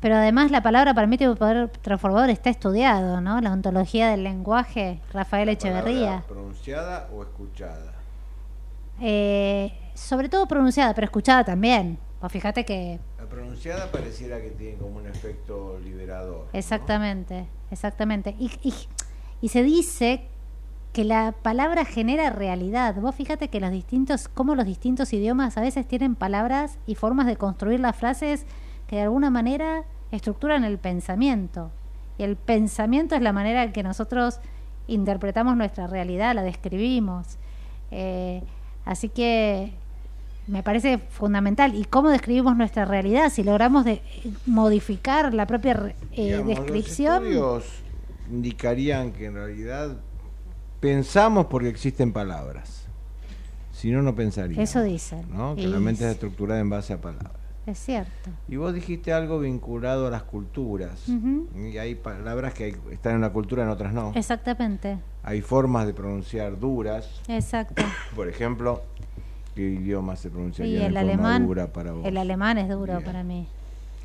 pero 0.00 0.16
además 0.16 0.50
la 0.50 0.62
palabra 0.62 0.92
para 0.92 1.06
mí 1.06 1.16
tiene 1.16 1.32
un 1.32 1.38
poder 1.38 1.68
transformador, 1.68 2.30
está 2.30 2.50
estudiado, 2.50 3.20
¿no? 3.20 3.40
La 3.40 3.52
ontología 3.52 4.10
del 4.10 4.24
lenguaje, 4.24 5.00
Rafael 5.12 5.46
La 5.46 5.52
Echeverría. 5.52 6.24
¿Pronunciada 6.26 7.08
o 7.14 7.22
escuchada? 7.22 7.92
Eh, 9.00 9.72
sobre 9.94 10.28
todo 10.28 10.46
pronunciada, 10.46 10.94
pero 10.94 11.04
escuchada 11.04 11.44
también. 11.44 11.98
Pues 12.18 12.32
fíjate 12.32 12.64
que 12.64 12.98
La 13.18 13.26
pronunciada 13.26 13.90
pareciera 13.90 14.40
que 14.40 14.50
tiene 14.50 14.76
como 14.78 14.96
un 14.96 15.06
efecto 15.06 15.78
liberador. 15.82 16.46
¿no? 16.46 16.58
exactamente, 16.58 17.46
exactamente. 17.70 18.34
Y, 18.38 18.50
y, 18.62 18.74
y 19.40 19.48
se 19.48 19.62
dice 19.62 20.28
que 20.92 21.04
la 21.04 21.32
palabra 21.42 21.84
genera 21.84 22.30
realidad. 22.30 22.94
Vos 22.96 23.14
fíjate 23.14 23.48
que 23.48 23.60
los 23.60 23.70
distintos, 23.70 24.28
como 24.28 24.54
los 24.54 24.66
distintos 24.66 25.12
idiomas 25.12 25.56
a 25.56 25.60
veces 25.60 25.86
tienen 25.86 26.14
palabras 26.16 26.78
y 26.86 26.96
formas 26.96 27.26
de 27.26 27.36
construir 27.36 27.78
las 27.80 27.96
frases 27.96 28.44
que 28.88 28.96
de 28.96 29.02
alguna 29.02 29.30
manera 29.30 29.84
estructuran 30.10 30.64
el 30.64 30.78
pensamiento. 30.78 31.70
Y 32.18 32.24
el 32.24 32.36
pensamiento 32.36 33.14
es 33.14 33.22
la 33.22 33.32
manera 33.32 33.62
en 33.62 33.72
que 33.72 33.82
nosotros 33.84 34.40
interpretamos 34.88 35.56
nuestra 35.56 35.86
realidad, 35.86 36.34
la 36.34 36.42
describimos. 36.42 37.38
Eh, 37.92 38.42
así 38.84 39.08
que 39.08 39.72
me 40.48 40.64
parece 40.64 40.98
fundamental. 40.98 41.76
¿Y 41.76 41.84
cómo 41.84 42.08
describimos 42.10 42.56
nuestra 42.56 42.84
realidad? 42.84 43.30
Si 43.30 43.44
logramos 43.44 43.84
de- 43.84 44.02
modificar 44.46 45.32
la 45.32 45.46
propia 45.46 45.94
eh, 46.12 46.24
Digamos, 46.24 46.46
descripción. 46.48 47.22
Los 47.32 47.64
estudios 47.64 47.64
indicarían 48.32 49.12
que 49.12 49.26
en 49.26 49.34
realidad 49.34 49.96
pensamos 50.80 51.46
porque 51.46 51.68
existen 51.68 52.12
palabras. 52.12 52.86
Si 53.72 53.90
no, 53.90 54.02
no 54.02 54.14
pensaríamos. 54.14 54.68
Eso 54.68 54.82
dicen. 54.82 55.24
¿no? 55.32 55.54
Que 55.56 55.62
Y 55.62 55.66
la 55.66 55.78
mente 55.78 56.04
es 56.04 56.08
es- 56.10 56.14
estructurada 56.14 56.60
en 56.60 56.68
base 56.70 56.92
a 56.92 57.00
palabras. 57.00 57.32
Es 57.66 57.78
cierto. 57.78 58.30
Y 58.48 58.56
vos 58.56 58.74
dijiste 58.74 59.12
algo 59.12 59.38
vinculado 59.38 60.06
a 60.06 60.10
las 60.10 60.22
culturas. 60.24 61.08
Ujú. 61.08 61.46
Y 61.56 61.78
hay 61.78 61.94
palabras 61.94 62.52
que 62.54 62.64
hay- 62.64 62.76
están 62.90 63.12
en 63.12 63.18
una 63.18 63.30
cultura, 63.32 63.62
en 63.62 63.68
otras 63.68 63.92
no. 63.92 64.12
Exactamente. 64.16 64.98
Hay 65.22 65.40
formas 65.42 65.86
de 65.86 65.94
pronunciar 65.94 66.58
duras. 66.58 67.20
Exacto. 67.28 67.82
Por 68.16 68.28
ejemplo, 68.28 68.82
¿qué 69.54 69.62
idioma 69.62 70.16
se 70.16 70.28
Y 70.28 70.30
pronunciaría 70.30 70.86
el 70.86 70.94
de 70.94 71.00
forma 71.00 71.12
alemán. 71.12 71.46
dura 71.46 71.66
para 71.72 71.92
vos? 71.92 72.04
El 72.06 72.16
alemán 72.16 72.58
es 72.58 72.68
duro 72.68 72.94
Bien. 72.94 73.04
para 73.04 73.22
mí. 73.22 73.46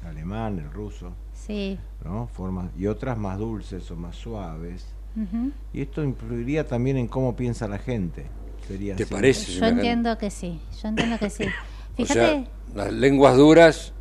El 0.04 0.08
alemán, 0.10 0.60
el 0.60 0.72
ruso, 0.72 1.14
Sí. 1.34 1.80
¿no? 2.04 2.28
Formas, 2.28 2.70
y 2.78 2.86
otras 2.88 3.18
más 3.18 3.40
dulces 3.40 3.90
o 3.90 3.96
más 3.96 4.16
suaves. 4.16 4.86
Y 5.74 5.82
esto 5.82 6.04
influiría 6.04 6.68
también 6.68 6.98
en 6.98 7.08
cómo 7.08 7.36
piensa 7.36 7.68
la 7.68 7.78
gente. 7.78 8.26
Sería 8.68 8.96
¿Te 8.96 9.04
así. 9.04 9.14
parece? 9.14 9.52
Yo 9.54 9.66
entiendo 9.66 10.18
que 10.18 10.30
sí. 10.30 10.60
Yo 10.82 10.88
entiendo 10.90 11.18
que 11.20 11.30
sí. 11.30 11.44
O 11.98 11.98
Fíjate. 11.98 12.14
sea, 12.14 12.44
las 12.74 12.92
lenguas 12.92 13.38
duras 13.38 13.94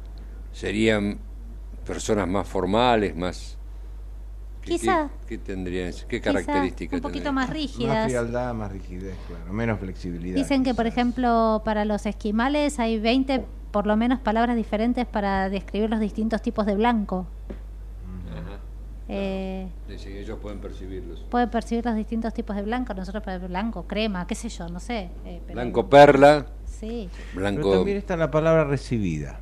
serían 0.52 1.18
personas 1.86 2.26
más 2.26 2.48
formales, 2.48 3.14
más... 3.14 3.56
¿qué- 4.62 4.72
Quizá. 4.72 5.10
¿Qué, 5.28 5.38
qué 5.38 5.44
tendrían? 5.44 5.92
¿Qué 6.08 6.20
características 6.20 6.96
un 6.96 7.02
poquito 7.02 7.24
tendrían? 7.24 7.34
más 7.36 7.46
Más 7.48 7.54
rígidas. 7.56 8.04
frialdad, 8.06 8.54
más 8.54 8.72
rigidez, 8.72 9.14
claro. 9.28 9.52
Menos 9.52 9.78
flexibilidad. 9.78 10.34
Dicen 10.34 10.64
que, 10.64 10.74
por 10.74 10.88
ejemplo, 10.88 11.62
para 11.64 11.84
los 11.84 12.04
esquimales 12.06 12.80
hay 12.80 12.98
20 12.98 13.44
por 13.70 13.86
lo 13.86 13.96
menos 13.96 14.18
palabras 14.20 14.56
diferentes 14.56 15.06
para 15.06 15.48
describir 15.50 15.88
los 15.90 16.00
distintos 16.00 16.42
tipos 16.42 16.66
de 16.66 16.74
blanco. 16.74 17.26
Eh, 19.16 19.68
ellos 19.88 20.38
pueden 20.40 20.58
percibirlos. 20.60 21.20
pueden 21.30 21.50
percibir 21.50 21.84
los 21.84 21.94
distintos 21.94 22.32
tipos 22.34 22.56
de 22.56 22.62
blanco. 22.62 22.94
Nosotros 22.94 23.22
para 23.22 23.38
blanco, 23.38 23.86
crema, 23.86 24.26
qué 24.26 24.34
sé 24.34 24.48
yo, 24.48 24.68
no 24.68 24.80
sé. 24.80 25.10
eh, 25.24 25.40
pero- 25.46 25.54
Blanco 25.54 25.88
perla, 25.88 26.46
Sí, 26.66 27.08
Pero 27.32 27.40
blanco... 27.40 27.72
también 27.72 27.96
está 27.96 28.16
la 28.16 28.30
palabra 28.30 28.64
recibida. 28.64 29.38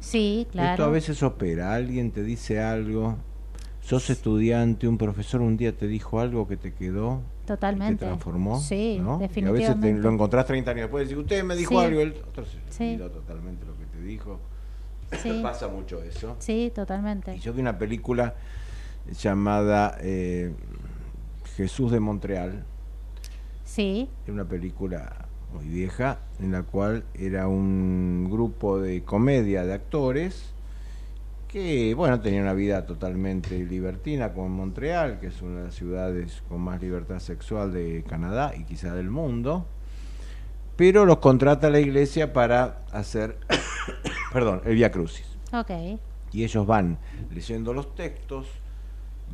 sí, 0.00 0.40
Esto 0.48 0.50
a 0.50 0.52
claro. 0.74 0.90
veces 0.90 1.22
opera. 1.22 1.72
Alguien 1.74 2.10
te 2.10 2.22
dice 2.22 2.60
algo. 2.60 3.16
Sos 3.80 4.10
estudiante, 4.10 4.86
un 4.88 4.98
profesor 4.98 5.40
un 5.40 5.56
día 5.56 5.74
te 5.74 5.86
dijo 5.86 6.20
algo 6.20 6.46
que 6.46 6.56
te 6.56 6.74
quedó. 6.74 7.22
Totalmente. 7.46 8.00
Te 8.00 8.06
transformó. 8.06 8.60
Sí, 8.60 8.98
¿no? 9.00 9.12
Y 9.12 9.14
a 9.14 9.18
veces 9.18 9.32
te 9.32 9.40
definitivamente. 9.40 10.00
lo 10.02 10.10
encontrás 10.12 10.44
30 10.46 10.72
años 10.72 10.82
después 10.82 11.04
y 11.06 11.08
decís, 11.08 11.22
usted 11.22 11.44
me 11.44 11.56
dijo 11.56 11.70
Sí. 11.80 11.86
algo, 11.86 12.00
el 12.00 12.12
otro 12.28 12.44
se 12.44 12.58
Sí. 12.68 12.84
olvidó 12.94 13.10
totalmente 13.10 13.64
lo 13.64 13.72
que 13.78 13.86
te 13.86 14.02
dijo. 14.02 14.38
Sí. 15.22 15.40
Pasa 15.42 15.68
mucho 15.68 16.02
eso. 16.02 16.36
Sí, 16.38 16.70
totalmente. 16.74 17.36
Y 17.36 17.38
yo 17.38 17.54
vi 17.54 17.60
una 17.62 17.78
película 17.78 18.34
llamada 19.12 19.96
eh, 20.00 20.52
Jesús 21.56 21.90
de 21.90 22.00
Montreal, 22.00 22.64
Sí, 23.64 24.08
Era 24.24 24.32
una 24.32 24.48
película 24.48 25.26
muy 25.52 25.66
vieja 25.66 26.20
en 26.40 26.52
la 26.52 26.62
cual 26.62 27.04
era 27.14 27.48
un 27.48 28.28
grupo 28.30 28.80
de 28.80 29.04
comedia 29.04 29.64
de 29.64 29.74
actores 29.74 30.54
que, 31.48 31.94
bueno, 31.94 32.20
tenía 32.20 32.40
una 32.40 32.54
vida 32.54 32.86
totalmente 32.86 33.62
libertina 33.64 34.32
como 34.32 34.46
en 34.46 34.52
Montreal, 34.52 35.20
que 35.20 35.26
es 35.28 35.42
una 35.42 35.58
de 35.58 35.64
las 35.66 35.74
ciudades 35.74 36.42
con 36.48 36.62
más 36.62 36.80
libertad 36.80 37.18
sexual 37.18 37.72
de 37.72 38.04
Canadá 38.08 38.52
y 38.56 38.64
quizá 38.64 38.94
del 38.94 39.10
mundo. 39.10 39.66
Pero 40.76 41.04
los 41.04 41.18
contrata 41.18 41.68
la 41.68 41.80
iglesia 41.80 42.32
para 42.32 42.86
hacer, 42.90 43.36
perdón, 44.32 44.62
el 44.64 44.74
Via 44.76 44.90
Crucis 44.90 45.26
ok. 45.52 45.70
y 46.32 46.44
ellos 46.44 46.66
van 46.66 46.98
leyendo 47.30 47.74
los 47.74 47.94
textos, 47.94 48.46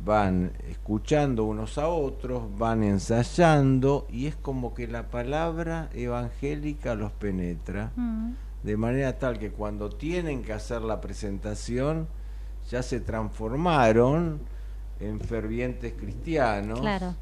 van 0.03 0.51
escuchando 0.69 1.45
unos 1.45 1.77
a 1.77 1.87
otros, 1.87 2.43
van 2.57 2.83
ensayando 2.83 4.05
y 4.11 4.27
es 4.27 4.35
como 4.35 4.73
que 4.73 4.87
la 4.87 5.07
palabra 5.07 5.89
evangélica 5.93 6.95
los 6.95 7.11
penetra 7.11 7.91
Mm, 7.95 8.31
de 8.63 8.77
manera 8.77 9.17
tal 9.17 9.37
que 9.39 9.51
cuando 9.51 9.89
tienen 9.89 10.43
que 10.43 10.53
hacer 10.53 10.81
la 10.81 10.99
presentación 11.01 12.07
ya 12.69 12.81
se 12.83 12.99
transformaron 12.99 14.39
en 14.99 15.19
fervientes 15.19 15.93
cristianos 15.93 16.79
Claro. 16.81 17.15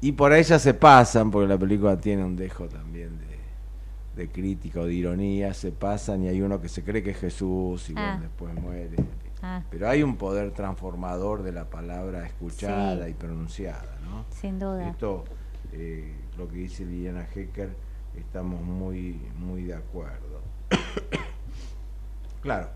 y 0.00 0.12
por 0.12 0.32
ahí 0.32 0.42
ya 0.42 0.58
se 0.58 0.74
pasan 0.74 1.30
porque 1.30 1.48
la 1.48 1.58
película 1.58 1.96
tiene 1.98 2.24
un 2.24 2.36
dejo 2.36 2.66
también 2.68 3.18
de, 3.18 4.22
de 4.22 4.28
crítica 4.30 4.80
o 4.80 4.86
de 4.86 4.94
ironía 4.94 5.54
se 5.54 5.72
pasan 5.72 6.24
y 6.24 6.28
hay 6.28 6.40
uno 6.42 6.60
que 6.60 6.68
se 6.68 6.82
cree 6.82 7.02
que 7.02 7.10
es 7.10 7.18
Jesús 7.18 7.90
y 7.90 7.92
bueno, 7.94 8.08
Ah. 8.08 8.18
después 8.20 8.54
muere 8.54 8.96
Ah, 9.42 9.62
pero 9.70 9.88
hay 9.88 10.02
un 10.02 10.16
poder 10.16 10.50
transformador 10.52 11.42
de 11.42 11.52
la 11.52 11.64
palabra 11.70 12.26
escuchada 12.26 13.04
Sí. 13.06 13.10
y 13.10 13.14
pronunciada, 13.14 13.98
¿no? 14.04 14.24
sin 14.30 14.58
duda. 14.58 14.88
Esto, 14.88 15.24
eh, 15.72 16.12
lo 16.36 16.48
que 16.48 16.56
dice 16.56 16.84
Liliana 16.84 17.26
Hecker, 17.34 17.70
estamos 18.16 18.60
muy, 18.62 19.20
muy 19.38 19.64
de 19.64 19.74
acuerdo. 19.74 20.40
claro, 22.42 22.68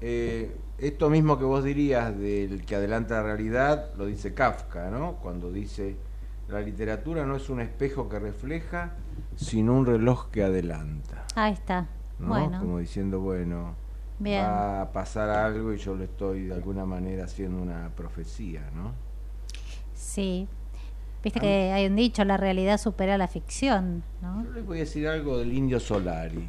eh, 0.00 0.54
esto 0.78 1.10
mismo 1.10 1.38
que 1.38 1.44
vos 1.44 1.62
dirías 1.64 2.16
del 2.18 2.64
que 2.64 2.76
adelanta 2.76 3.16
la 3.16 3.22
realidad, 3.22 3.90
lo 3.96 4.06
dice 4.06 4.34
Kafka, 4.34 4.90
¿no? 4.90 5.14
Cuando 5.16 5.50
dice, 5.52 5.96
la 6.48 6.60
literatura 6.60 7.24
no 7.26 7.36
es 7.36 7.48
un 7.50 7.60
espejo 7.60 8.08
que 8.08 8.18
refleja, 8.18 8.92
sino 9.36 9.74
un 9.74 9.86
reloj 9.86 10.30
que 10.30 10.42
adelanta. 10.42 11.24
Ahí 11.36 11.52
está. 11.52 11.86
¿no? 12.18 12.28
Bueno, 12.28 12.58
Como 12.60 12.78
diciendo, 12.78 13.20
bueno, 13.20 13.74
Bien. 14.20 14.44
va 14.44 14.82
a 14.82 14.92
pasar 14.92 15.28
algo 15.30 15.72
y 15.74 15.78
yo 15.78 15.94
lo 15.96 16.04
estoy 16.04 16.44
de 16.46 16.54
alguna 16.54 16.84
manera 16.84 17.24
haciendo 17.24 17.60
una 17.60 17.90
profecía, 17.96 18.70
¿no? 18.74 18.92
sí. 19.94 20.46
Viste 21.22 21.38
que 21.38 21.70
hay 21.70 21.84
un 21.86 21.96
dicho, 21.96 22.24
la 22.24 22.38
realidad 22.38 22.78
supera 22.78 23.18
la 23.18 23.28
ficción, 23.28 24.02
¿no? 24.22 24.42
Yo 24.42 24.52
les 24.52 24.64
voy 24.64 24.78
a 24.78 24.80
decir 24.80 25.06
algo 25.06 25.36
del 25.36 25.52
Indio 25.52 25.78
Solari. 25.78 26.48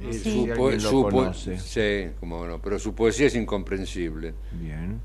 Eh, 0.00 0.12
Sí. 0.12 0.46
Si 0.48 0.80
Su 0.80 1.02
po- 1.02 1.10
conoce. 1.10 1.58
sí, 1.58 2.12
como 2.20 2.46
no, 2.46 2.60
pero 2.62 2.78
su 2.78 2.94
poesía 2.94 3.26
es 3.26 3.34
incomprensible. 3.34 4.32
Bien. 4.52 5.00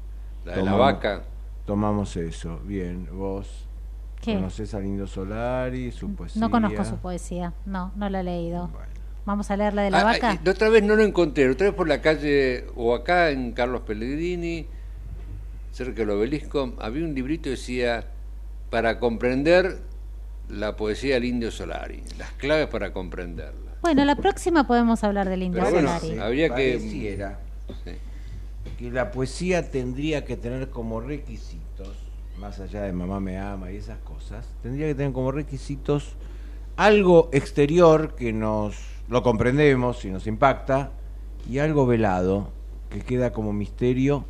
La 0.45 0.51
de 0.51 0.57
la 0.63 0.71
Tomamos- 0.71 0.79
vaca. 0.79 1.23
Tomamos 1.65 2.15
eso. 2.15 2.59
Bien, 2.63 3.09
vos 3.11 3.67
¿Qué? 4.21 4.35
conoces 4.35 4.71
al 4.75 4.85
Indio 4.85 5.07
Solari, 5.07 5.91
su 5.91 6.13
poesía. 6.13 6.39
No 6.39 6.51
conozco 6.51 6.85
su 6.85 6.97
poesía, 6.97 7.53
no, 7.65 7.91
no 7.95 8.07
la 8.07 8.19
he 8.19 8.23
leído. 8.23 8.67
Bueno. 8.67 8.85
Vamos 9.25 9.49
a 9.49 9.57
leer 9.57 9.73
la 9.73 9.81
de 9.83 9.91
la 9.91 10.01
Ah, 10.01 10.03
vaca. 10.03 10.31
ah, 10.31 10.39
la 10.43 10.51
otra 10.51 10.69
vez 10.69 10.83
no 10.83 10.95
lo 10.95 11.03
encontré, 11.03 11.49
otra 11.49 11.67
vez 11.67 11.75
por 11.75 11.87
la 11.87 12.01
calle, 12.01 12.65
o 12.75 12.93
acá 12.93 13.31
en 13.31 13.53
Carlos 13.53 13.81
Pellegrini, 13.81 14.67
cerca 15.71 15.93
del 16.01 16.11
obelisco, 16.11 16.73
había 16.79 17.03
un 17.03 17.15
librito 17.15 17.45
que 17.45 17.49
decía, 17.51 18.05
para 18.69 18.99
comprender 18.99 19.79
la 20.49 20.75
poesía 20.75 21.15
del 21.15 21.25
Indio 21.25 21.49
Solari, 21.51 22.03
las 22.19 22.31
claves 22.33 22.67
para 22.67 22.93
comprenderla. 22.93 23.71
Bueno, 23.81 24.05
la 24.05 24.15
próxima 24.15 24.67
podemos 24.67 25.03
hablar 25.03 25.27
del 25.27 25.41
Indio 25.43 25.61
Pero 25.63 25.73
bueno, 25.73 25.99
Solari. 25.99 26.19
habría 26.19 26.49
que- 26.49 26.73
Pareciera 26.77 27.39
Sí. 27.83 27.91
que 28.77 28.91
la 28.91 29.09
poesía 29.11 29.71
tendría 29.71 30.23
que 30.23 30.37
tener 30.37 30.69
como 30.69 31.01
requisitos, 31.01 31.89
más 32.39 32.59
allá 32.59 32.83
de 32.83 32.93
mamá 32.93 33.19
me 33.19 33.39
ama 33.39 33.71
y 33.71 33.77
esas 33.77 33.97
cosas, 33.99 34.45
tendría 34.61 34.85
que 34.87 34.93
tener 34.95 35.13
como 35.13 35.31
requisitos 35.31 36.15
algo 36.77 37.29
exterior 37.31 38.15
que 38.15 38.31
nos 38.33 38.75
lo 39.09 39.21
comprendemos 39.23 40.03
y 40.05 40.09
nos 40.11 40.27
impacta 40.27 40.91
y 41.49 41.59
algo 41.59 41.85
velado 41.85 42.49
que 42.89 43.01
queda 43.01 43.31
como 43.33 43.53
misterio 43.53 44.25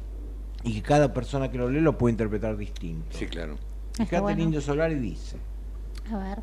y 0.64 0.74
que 0.76 0.82
cada 0.82 1.14
persona 1.14 1.52
que 1.52 1.58
lo 1.58 1.70
lee 1.70 1.80
lo 1.82 1.98
puede 1.98 2.12
interpretar 2.14 2.58
distinto. 2.58 3.06
Sí, 3.18 3.28
claro. 3.28 3.56
Fíjate, 3.94 4.20
bueno. 4.20 4.38
el 4.38 4.44
Indio 4.44 4.62
Solari 4.62 4.96
dice, 4.96 5.38
A 6.12 6.18
ver. 6.18 6.40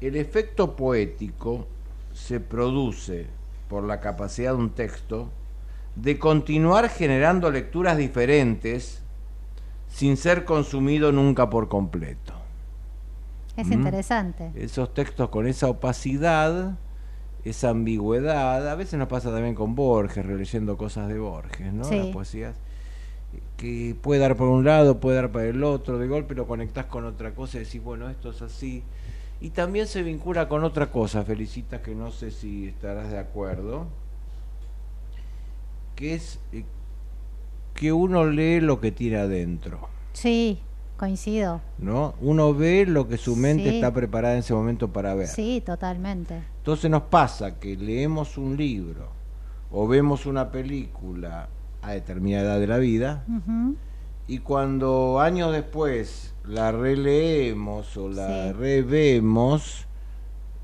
el 0.00 0.16
efecto 0.16 0.76
poético 0.76 1.66
se 2.12 2.40
produce 2.40 3.26
por 3.68 3.84
la 3.84 4.00
capacidad 4.00 4.52
de 4.52 4.58
un 4.58 4.70
texto 4.70 5.30
de 5.94 6.18
continuar 6.18 6.88
generando 6.90 7.50
lecturas 7.50 7.96
diferentes 7.96 9.02
sin 9.88 10.16
ser 10.18 10.44
consumido 10.44 11.12
nunca 11.12 11.48
por 11.48 11.68
completo. 11.68 12.34
Es 13.56 13.68
Mm. 13.68 13.72
interesante. 13.72 14.52
Esos 14.54 14.92
textos 14.92 15.30
con 15.30 15.46
esa 15.46 15.68
opacidad, 15.68 16.76
esa 17.46 17.70
ambigüedad, 17.70 18.68
a 18.68 18.74
veces 18.74 18.98
nos 18.98 19.08
pasa 19.08 19.30
también 19.30 19.54
con 19.54 19.76
Borges, 19.76 20.26
releyendo 20.26 20.76
cosas 20.76 21.08
de 21.08 21.18
Borges, 21.18 21.72
¿no? 21.72 21.84
Sí. 21.84 21.96
Las 21.96 22.08
poesías 22.08 22.56
que 23.56 23.94
puede 24.00 24.20
dar 24.20 24.36
por 24.36 24.48
un 24.48 24.64
lado, 24.64 24.98
puede 24.98 25.16
dar 25.16 25.30
para 25.30 25.46
el 25.46 25.62
otro, 25.62 25.98
de 25.98 26.08
golpe 26.08 26.34
lo 26.34 26.46
conectás 26.46 26.86
con 26.86 27.04
otra 27.04 27.34
cosa 27.34 27.58
y 27.58 27.64
decís, 27.64 27.82
bueno, 27.82 28.10
esto 28.10 28.30
es 28.30 28.42
así. 28.42 28.82
Y 29.40 29.50
también 29.50 29.86
se 29.86 30.02
vincula 30.02 30.48
con 30.48 30.64
otra 30.64 30.90
cosa, 30.90 31.22
Felicitas, 31.22 31.80
que 31.82 31.94
no 31.94 32.10
sé 32.10 32.30
si 32.30 32.66
estarás 32.66 33.10
de 33.10 33.18
acuerdo, 33.18 33.86
que 35.94 36.14
es 36.14 36.40
eh, 36.52 36.64
que 37.74 37.92
uno 37.92 38.26
lee 38.26 38.60
lo 38.60 38.80
que 38.80 38.90
tiene 38.90 39.18
adentro. 39.18 39.88
Sí, 40.14 40.60
coincido. 40.96 41.60
¿no? 41.78 42.14
Uno 42.20 42.52
ve 42.54 42.84
lo 42.86 43.06
que 43.08 43.16
su 43.18 43.36
mente 43.36 43.70
Sí. 43.70 43.74
está 43.76 43.92
preparada 43.92 44.34
en 44.34 44.40
ese 44.40 44.54
momento 44.54 44.92
para 44.92 45.14
ver. 45.14 45.28
Sí, 45.28 45.62
totalmente. 45.64 46.42
Entonces 46.58 46.90
nos 46.90 47.02
pasa 47.02 47.58
que 47.58 47.76
leemos 47.76 48.36
un 48.38 48.56
libro 48.56 49.08
o 49.70 49.86
vemos 49.86 50.26
una 50.26 50.50
película 50.50 51.48
a 51.82 51.92
determinada 51.92 52.44
edad 52.54 52.60
de 52.60 52.66
la 52.66 52.78
vida 52.78 53.24
y 54.26 54.38
cuando 54.38 55.20
años 55.20 55.52
después 55.52 56.34
la 56.44 56.72
releemos 56.72 57.96
o 57.96 58.08
la 58.08 58.46
Sí. 58.48 58.52
revemos, 58.52 59.86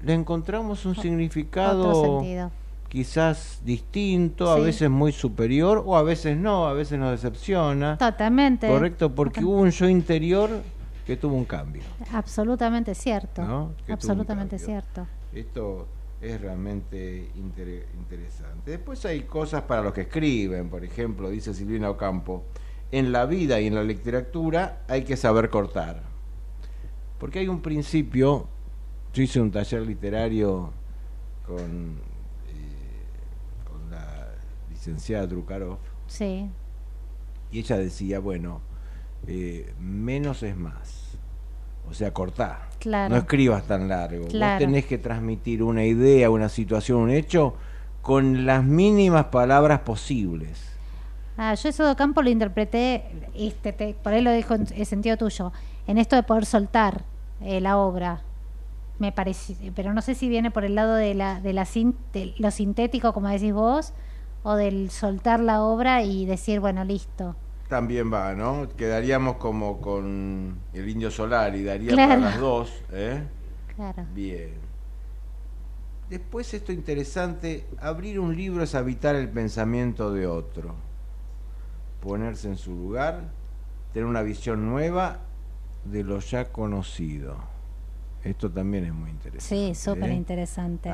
le 0.02 0.14
encontramos 0.14 0.84
un 0.86 0.96
significado. 0.96 2.22
Quizás 2.92 3.62
distinto, 3.64 4.50
a 4.50 4.58
veces 4.58 4.90
muy 4.90 5.12
superior 5.12 5.82
o 5.86 5.96
a 5.96 6.02
veces 6.02 6.36
no, 6.36 6.66
a 6.66 6.74
veces 6.74 6.98
nos 6.98 7.10
decepciona. 7.12 7.96
Totalmente. 7.96 8.68
Correcto, 8.68 9.14
porque 9.14 9.42
hubo 9.42 9.62
un 9.62 9.70
yo 9.70 9.88
interior 9.88 10.50
que 11.06 11.16
tuvo 11.16 11.34
un 11.34 11.46
cambio. 11.46 11.82
Absolutamente 12.12 12.94
cierto. 12.94 13.72
Absolutamente 13.88 14.58
cierto. 14.58 15.06
Esto 15.32 15.88
es 16.20 16.38
realmente 16.38 17.30
inter- 17.34 17.86
interesante. 17.98 18.72
Después 18.72 19.02
hay 19.06 19.22
cosas 19.22 19.62
para 19.62 19.80
los 19.80 19.94
que 19.94 20.02
escriben, 20.02 20.68
por 20.68 20.84
ejemplo, 20.84 21.30
dice 21.30 21.54
Silvina 21.54 21.88
Ocampo, 21.88 22.44
en 22.90 23.10
la 23.10 23.24
vida 23.24 23.58
y 23.58 23.68
en 23.68 23.74
la 23.74 23.84
literatura 23.84 24.82
hay 24.86 25.04
que 25.04 25.16
saber 25.16 25.48
cortar. 25.48 26.02
Porque 27.18 27.38
hay 27.38 27.48
un 27.48 27.62
principio, 27.62 28.48
yo 29.14 29.22
hice 29.22 29.40
un 29.40 29.50
taller 29.50 29.80
literario 29.80 30.72
con, 31.46 32.11
licenciada 34.86 35.26
Drukarov, 35.28 35.78
Sí, 36.08 36.48
y 37.52 37.58
ella 37.60 37.76
decía, 37.78 38.18
bueno, 38.18 38.60
eh, 39.28 39.72
menos 39.78 40.42
es 40.42 40.56
más. 40.56 41.16
O 41.88 41.94
sea, 41.94 42.12
cortá. 42.12 42.68
Claro. 42.80 43.14
No 43.14 43.20
escribas 43.20 43.64
tan 43.66 43.88
largo. 43.88 44.26
Claro. 44.26 44.54
Vos 44.54 44.58
tenés 44.66 44.86
que 44.86 44.98
transmitir 44.98 45.62
una 45.62 45.84
idea, 45.84 46.30
una 46.30 46.48
situación, 46.48 46.98
un 46.98 47.10
hecho 47.10 47.54
con 48.02 48.44
las 48.46 48.64
mínimas 48.64 49.26
palabras 49.26 49.80
posibles. 49.80 50.60
Ah, 51.36 51.54
yo 51.54 51.68
eso 51.68 51.86
de 51.86 51.94
campo 51.96 52.20
lo 52.22 52.30
interpreté, 52.30 53.04
este, 53.34 53.72
te- 53.72 53.94
por 53.94 54.12
ahí 54.12 54.22
lo 54.22 54.32
dijo 54.32 54.54
en, 54.54 54.66
en 54.74 54.86
sentido 54.86 55.16
tuyo, 55.16 55.52
en 55.86 55.98
esto 55.98 56.16
de 56.16 56.22
poder 56.24 56.44
soltar 56.46 57.04
eh, 57.40 57.60
la 57.60 57.78
obra. 57.78 58.22
Me 58.98 59.12
parece, 59.12 59.56
pero 59.74 59.92
no 59.94 60.02
sé 60.02 60.14
si 60.14 60.28
viene 60.28 60.50
por 60.50 60.64
el 60.64 60.74
lado 60.74 60.94
de, 60.94 61.14
la, 61.14 61.40
de, 61.40 61.52
la 61.52 61.64
de 62.12 62.34
lo 62.38 62.50
sintético, 62.50 63.12
como 63.12 63.28
decís 63.28 63.52
vos, 63.52 63.92
o 64.42 64.54
del 64.54 64.90
soltar 64.90 65.40
la 65.40 65.62
obra 65.62 66.02
y 66.02 66.26
decir, 66.26 66.60
bueno, 66.60 66.84
listo. 66.84 67.36
También 67.68 68.12
va, 68.12 68.34
¿no? 68.34 68.68
Quedaríamos 68.76 69.36
como 69.36 69.80
con 69.80 70.58
el 70.74 70.88
Indio 70.88 71.10
Solar 71.10 71.54
y 71.54 71.64
daría 71.64 71.92
Claro. 71.92 72.08
para 72.10 72.20
las 72.20 72.40
dos. 72.40 72.82
¿eh? 72.92 73.22
Claro. 73.76 74.04
Bien. 74.14 74.50
Después 76.10 76.52
esto 76.52 76.72
interesante, 76.72 77.66
abrir 77.80 78.20
un 78.20 78.36
libro 78.36 78.62
es 78.62 78.74
habitar 78.74 79.14
el 79.14 79.30
pensamiento 79.30 80.12
de 80.12 80.26
otro, 80.26 80.74
ponerse 82.02 82.48
en 82.48 82.58
su 82.58 82.72
lugar, 82.74 83.30
tener 83.94 84.06
una 84.06 84.20
visión 84.20 84.66
nueva 84.68 85.20
de 85.84 86.04
lo 86.04 86.18
ya 86.18 86.52
conocido. 86.52 87.36
Esto 88.22 88.50
también 88.50 88.84
es 88.84 88.92
muy 88.92 89.10
interesante. 89.10 89.74
Sí, 89.74 89.74
súper 89.74 90.10
¿eh? 90.10 90.14
interesante. 90.14 90.90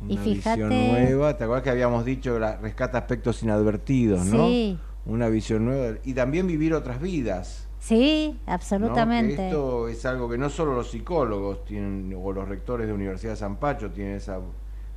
Algo, 0.00 0.12
Y 0.12 0.16
una 0.16 0.22
fíjate- 0.24 0.62
visión 0.64 0.68
nueva. 0.92 1.36
¿Te 1.36 1.44
acuerdas 1.44 1.64
que 1.64 1.70
habíamos 1.70 2.04
dicho 2.04 2.38
la, 2.38 2.56
rescata 2.56 2.98
aspectos 2.98 3.42
inadvertidos, 3.42 4.24
no? 4.26 4.48
Sí. 4.48 4.78
Una 5.06 5.28
visión 5.28 5.64
nueva. 5.66 5.98
Y 6.04 6.14
también 6.14 6.46
vivir 6.46 6.74
otras 6.74 7.00
vidas. 7.00 7.68
Sí, 7.78 8.38
¿no? 8.46 8.52
absolutamente. 8.54 9.36
Que 9.36 9.46
esto 9.48 9.88
es 9.88 10.04
algo 10.06 10.28
que 10.28 10.38
no 10.38 10.48
solo 10.48 10.74
los 10.74 10.90
psicólogos 10.90 11.64
tienen, 11.66 12.14
o 12.18 12.32
los 12.32 12.48
rectores 12.48 12.86
de 12.86 12.92
Universidad 12.94 13.32
de 13.32 13.36
San 13.36 13.56
Pacho 13.56 13.90
tienen 13.90 14.14
esa 14.16 14.38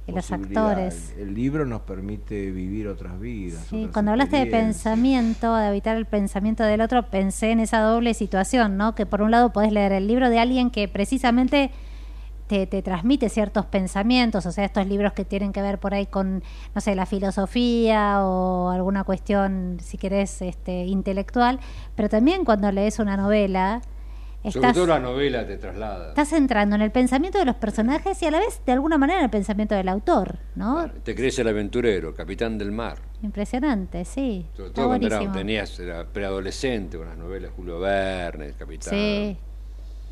Y 0.06 0.14
los 0.14 0.32
actores. 0.32 1.14
El, 1.18 1.24
el 1.28 1.34
libro 1.34 1.66
nos 1.66 1.82
permite 1.82 2.50
vivir 2.52 2.88
otras 2.88 3.20
vidas. 3.20 3.66
Sí, 3.70 3.76
otras 3.80 3.92
cuando 3.92 4.12
hablaste 4.12 4.38
de 4.38 4.46
pensamiento, 4.46 5.54
de 5.54 5.68
evitar 5.68 5.98
el 5.98 6.06
pensamiento 6.06 6.64
del 6.64 6.80
otro, 6.80 7.10
pensé 7.10 7.52
en 7.52 7.60
esa 7.60 7.82
doble 7.82 8.14
situación, 8.14 8.78
¿no? 8.78 8.96
Que 8.96 9.06
por 9.06 9.22
un 9.22 9.32
lado 9.32 9.52
podés 9.52 9.74
leer 9.74 9.92
el 9.92 10.08
libro 10.08 10.30
de 10.30 10.40
alguien 10.40 10.70
que 10.72 10.88
precisamente 10.88 11.72
te, 12.48 12.66
te 12.68 12.82
transmite 12.82 13.30
ciertos 13.30 13.66
pensamientos, 13.66 14.46
o 14.46 14.52
sea, 14.52 14.66
estos 14.66 14.88
libros 14.88 15.14
que 15.14 15.26
tienen 15.26 15.52
que 15.52 15.62
ver 15.62 15.80
por 15.80 15.94
ahí 15.94 16.06
con, 16.06 16.44
no 16.74 16.82
sé, 16.82 16.96
la 16.96 17.06
filosofía 17.06 18.24
o 18.24 18.70
alguna 18.70 19.04
cuestión, 19.04 19.78
si 19.82 19.98
querés, 19.98 20.42
este, 20.42 20.86
intelectual, 20.86 21.60
pero 21.96 22.10
también 22.10 22.46
cuando 22.46 22.72
lees 22.72 23.00
una 23.00 23.18
novela, 23.18 23.82
Sobre 24.44 24.50
estás, 24.50 24.74
todo 24.76 24.88
la 24.88 25.00
novela 25.00 25.46
te 25.46 25.58
traslada. 25.58 26.10
estás 26.10 26.32
entrando 26.34 26.76
en 26.78 26.82
el 26.82 26.92
pensamiento 26.92 27.38
de 27.38 27.44
los 27.46 27.56
personajes 27.56 28.22
y 28.22 28.26
a 28.28 28.32
la 28.32 28.40
vez, 28.40 28.62
de 28.66 28.72
alguna 28.72 28.98
manera, 28.98 29.20
en 29.20 29.26
el 29.26 29.32
pensamiento 29.32 29.76
del 29.76 29.90
autor, 29.90 30.38
¿no? 30.56 30.90
Te 31.04 31.16
crees 31.16 31.38
el 31.40 31.50
aventurero, 31.50 32.14
capitán 32.16 32.58
del 32.58 32.72
mar. 32.72 32.98
Impresionante, 33.24 34.06
sí. 34.06 34.46
Sobre 34.56 34.70
todo 34.70 34.88
cuando 34.88 35.08
era- 35.08 35.32
tenías, 35.34 35.78
era 35.80 36.06
preadolescente, 36.06 36.98
con 36.98 37.08
las 37.10 37.18
novelas 37.18 37.52
Julio 37.56 37.80
Verne, 37.80 38.46
el 38.46 38.56
capitán. 38.56 38.90
Sí, 38.94 39.38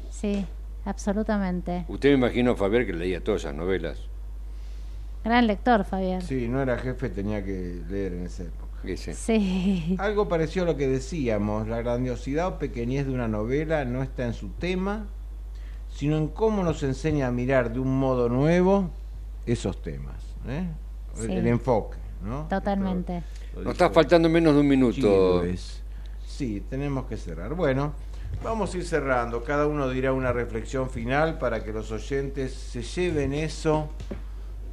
sí, 0.10 0.46
absolutamente. 0.86 1.86
Usted 1.88 2.10
me 2.10 2.16
imagino, 2.16 2.56
Fabián, 2.56 2.86
que 2.86 2.94
leía 2.94 3.24
todas 3.24 3.42
esas 3.42 3.56
novelas. 3.56 4.00
Gran 5.24 5.48
lector, 5.48 5.84
Fabián. 5.86 6.22
Sí, 6.22 6.48
no 6.48 6.62
era 6.62 6.78
jefe, 6.78 7.10
tenía 7.10 7.44
que 7.44 7.82
leer 7.90 8.14
en 8.14 8.26
esa 8.28 8.44
época. 8.44 8.66
Sí, 9.16 9.96
Algo 9.98 10.28
parecido 10.30 10.64
a 10.66 10.68
lo 10.68 10.78
que 10.78 10.88
decíamos, 10.88 11.68
la 11.68 11.82
grandiosidad 11.82 12.48
o 12.48 12.60
pequeñez 12.60 13.08
de 13.08 13.14
una 13.14 13.28
novela 13.28 13.84
no 13.84 14.04
está 14.04 14.28
en 14.28 14.34
su 14.36 14.50
tema, 14.50 15.08
sino 15.90 16.18
en 16.18 16.28
cómo 16.28 16.64
nos 16.64 16.84
enseña 16.84 17.26
a 17.28 17.32
mirar 17.32 17.74
de 17.74 17.80
un 17.80 17.98
modo 18.00 18.30
nuevo 18.30 18.92
esos 19.48 19.82
temas. 19.82 20.16
¿eh? 20.48 20.68
El, 21.20 21.26
Sí. 21.28 21.32
el 21.34 21.48
enfoque, 21.48 21.98
¿no? 22.24 22.46
totalmente. 22.48 23.24
Esto 23.48 23.62
Nos 23.64 23.72
está 23.72 23.90
faltando 23.90 24.30
menos 24.30 24.54
de 24.54 24.60
un 24.60 24.68
minuto. 24.68 25.42
Chiles. 25.42 25.82
Sí, 26.28 26.62
tenemos 26.70 27.06
que 27.06 27.18
cerrar. 27.18 27.56
Bueno, 27.56 27.94
vamos 28.44 28.74
a 28.74 28.78
ir 28.78 28.86
cerrando. 28.86 29.44
Cada 29.44 29.68
uno 29.68 29.90
dirá 29.90 30.14
una 30.14 30.32
reflexión 30.32 30.90
final 30.90 31.38
para 31.38 31.64
que 31.64 31.72
los 31.74 31.92
oyentes 31.92 32.54
se 32.54 32.82
lleven 32.82 33.34
eso 33.34 33.90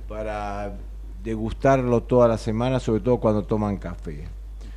para 0.09 0.75
degustarlo 1.23 2.03
toda 2.03 2.29
la 2.29 2.39
semana, 2.39 2.81
sobre 2.81 3.01
todo 3.01 3.19
cuando 3.19 3.45
toman 3.45 3.77
café. 3.77 4.29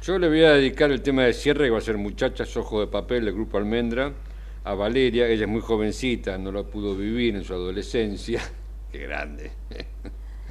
Yo 0.01 0.19
le 0.19 0.27
voy 0.27 0.43
a 0.43 0.53
dedicar 0.53 0.91
el 0.91 1.01
tema 1.01 1.23
de 1.23 1.33
cierre, 1.33 1.65
que 1.65 1.71
va 1.71 1.79
a 1.79 1.81
ser 1.81 1.97
Muchachas 1.97 2.55
Ojo 2.57 2.79
de 2.79 2.87
Papel 2.87 3.25
del 3.25 3.33
Grupo 3.33 3.57
Almendra, 3.57 4.13
a 4.63 4.73
Valeria. 4.75 5.27
Ella 5.27 5.45
es 5.45 5.49
muy 5.49 5.61
jovencita, 5.61 6.37
no 6.37 6.51
lo 6.51 6.69
pudo 6.69 6.95
vivir 6.95 7.35
en 7.35 7.43
su 7.43 7.53
adolescencia. 7.53 8.41
Qué 8.91 8.99
grande. 8.99 9.51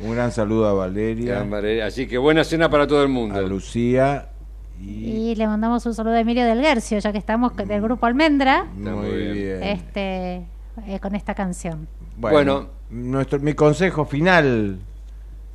Un 0.00 0.12
gran 0.12 0.32
saludo 0.32 0.66
a 0.66 0.72
Valeria. 0.72 1.46
Así 1.86 2.08
que 2.08 2.18
buena 2.18 2.42
cena 2.42 2.68
para 2.68 2.86
todo 2.86 3.02
el 3.02 3.08
a 3.08 3.12
mundo. 3.12 3.42
Lucía 3.42 4.33
y... 4.80 5.30
Y 5.30 5.34
le 5.36 5.46
mandamos 5.46 5.84
un 5.86 5.94
saludo 5.94 6.14
a 6.14 6.20
Emilio 6.20 6.44
del 6.44 6.60
Guercio, 6.60 6.98
ya 6.98 7.12
que 7.12 7.18
estamos 7.18 7.56
del 7.56 7.80
grupo 7.82 8.06
Almendra, 8.06 8.64
Muy 8.76 9.32
bien. 9.32 9.62
este, 9.62 10.46
eh, 10.86 10.98
con 11.00 11.14
esta 11.14 11.34
canción. 11.34 11.86
Bueno. 12.16 12.68
nuestro, 12.90 13.40
mi 13.40 13.54
consejo 13.54 14.04
final, 14.04 14.78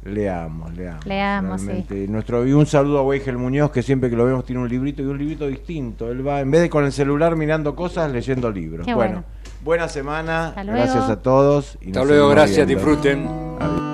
leamos, 0.04 0.74
leamos. 0.76 1.06
Leamos, 1.06 1.62
sí. 1.62 2.08
Nuestro, 2.10 2.46
y 2.48 2.54
un 2.54 2.66
saludo 2.66 3.00
a 3.00 3.04
Weigel 3.04 3.38
Muñoz, 3.38 3.72
que 3.72 3.82
siempre 3.84 4.10
que 4.10 4.16
lo 4.16 4.26
vemos 4.26 4.46
tiene 4.46 4.62
un 4.62 4.70
librito 4.70 5.02
y 5.02 5.06
un 5.06 5.18
librito 5.18 5.48
distinto. 5.48 6.12
Él 6.12 6.26
va, 6.28 6.42
en 6.42 6.52
vez 6.52 6.62
de 6.62 6.70
con 6.70 6.84
el 6.86 6.92
celular 6.92 7.36
mirando 7.36 7.76
cosas, 7.76 8.12
leyendo 8.12 8.50
libros. 8.52 8.86
Qué 8.86 8.94
bueno, 8.94 9.24
bueno. 9.24 9.28
buena 9.64 9.88
semana, 9.88 10.48
Hasta 10.50 10.64
luego. 10.64 10.80
gracias 10.82 11.10
a 11.10 11.22
todos. 11.22 11.78
y 11.82 11.88
Hasta 11.88 12.04
luego, 12.06 12.30
gracias, 12.30 12.68
viendo. 12.68 12.86
disfruten. 12.86 13.28
Adiós. 13.60 13.89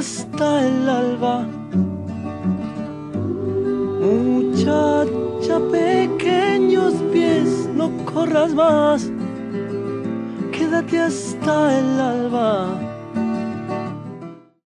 Hasta 0.00 0.66
el 0.66 0.88
alba. 0.88 1.46
Muchacha, 4.00 5.60
pequeños 5.70 6.94
pies, 7.12 7.68
no 7.74 7.90
corras 8.06 8.54
más. 8.54 9.10
Quédate 10.52 11.00
hasta 11.00 11.78
el 11.78 12.00
alba. 12.00 12.89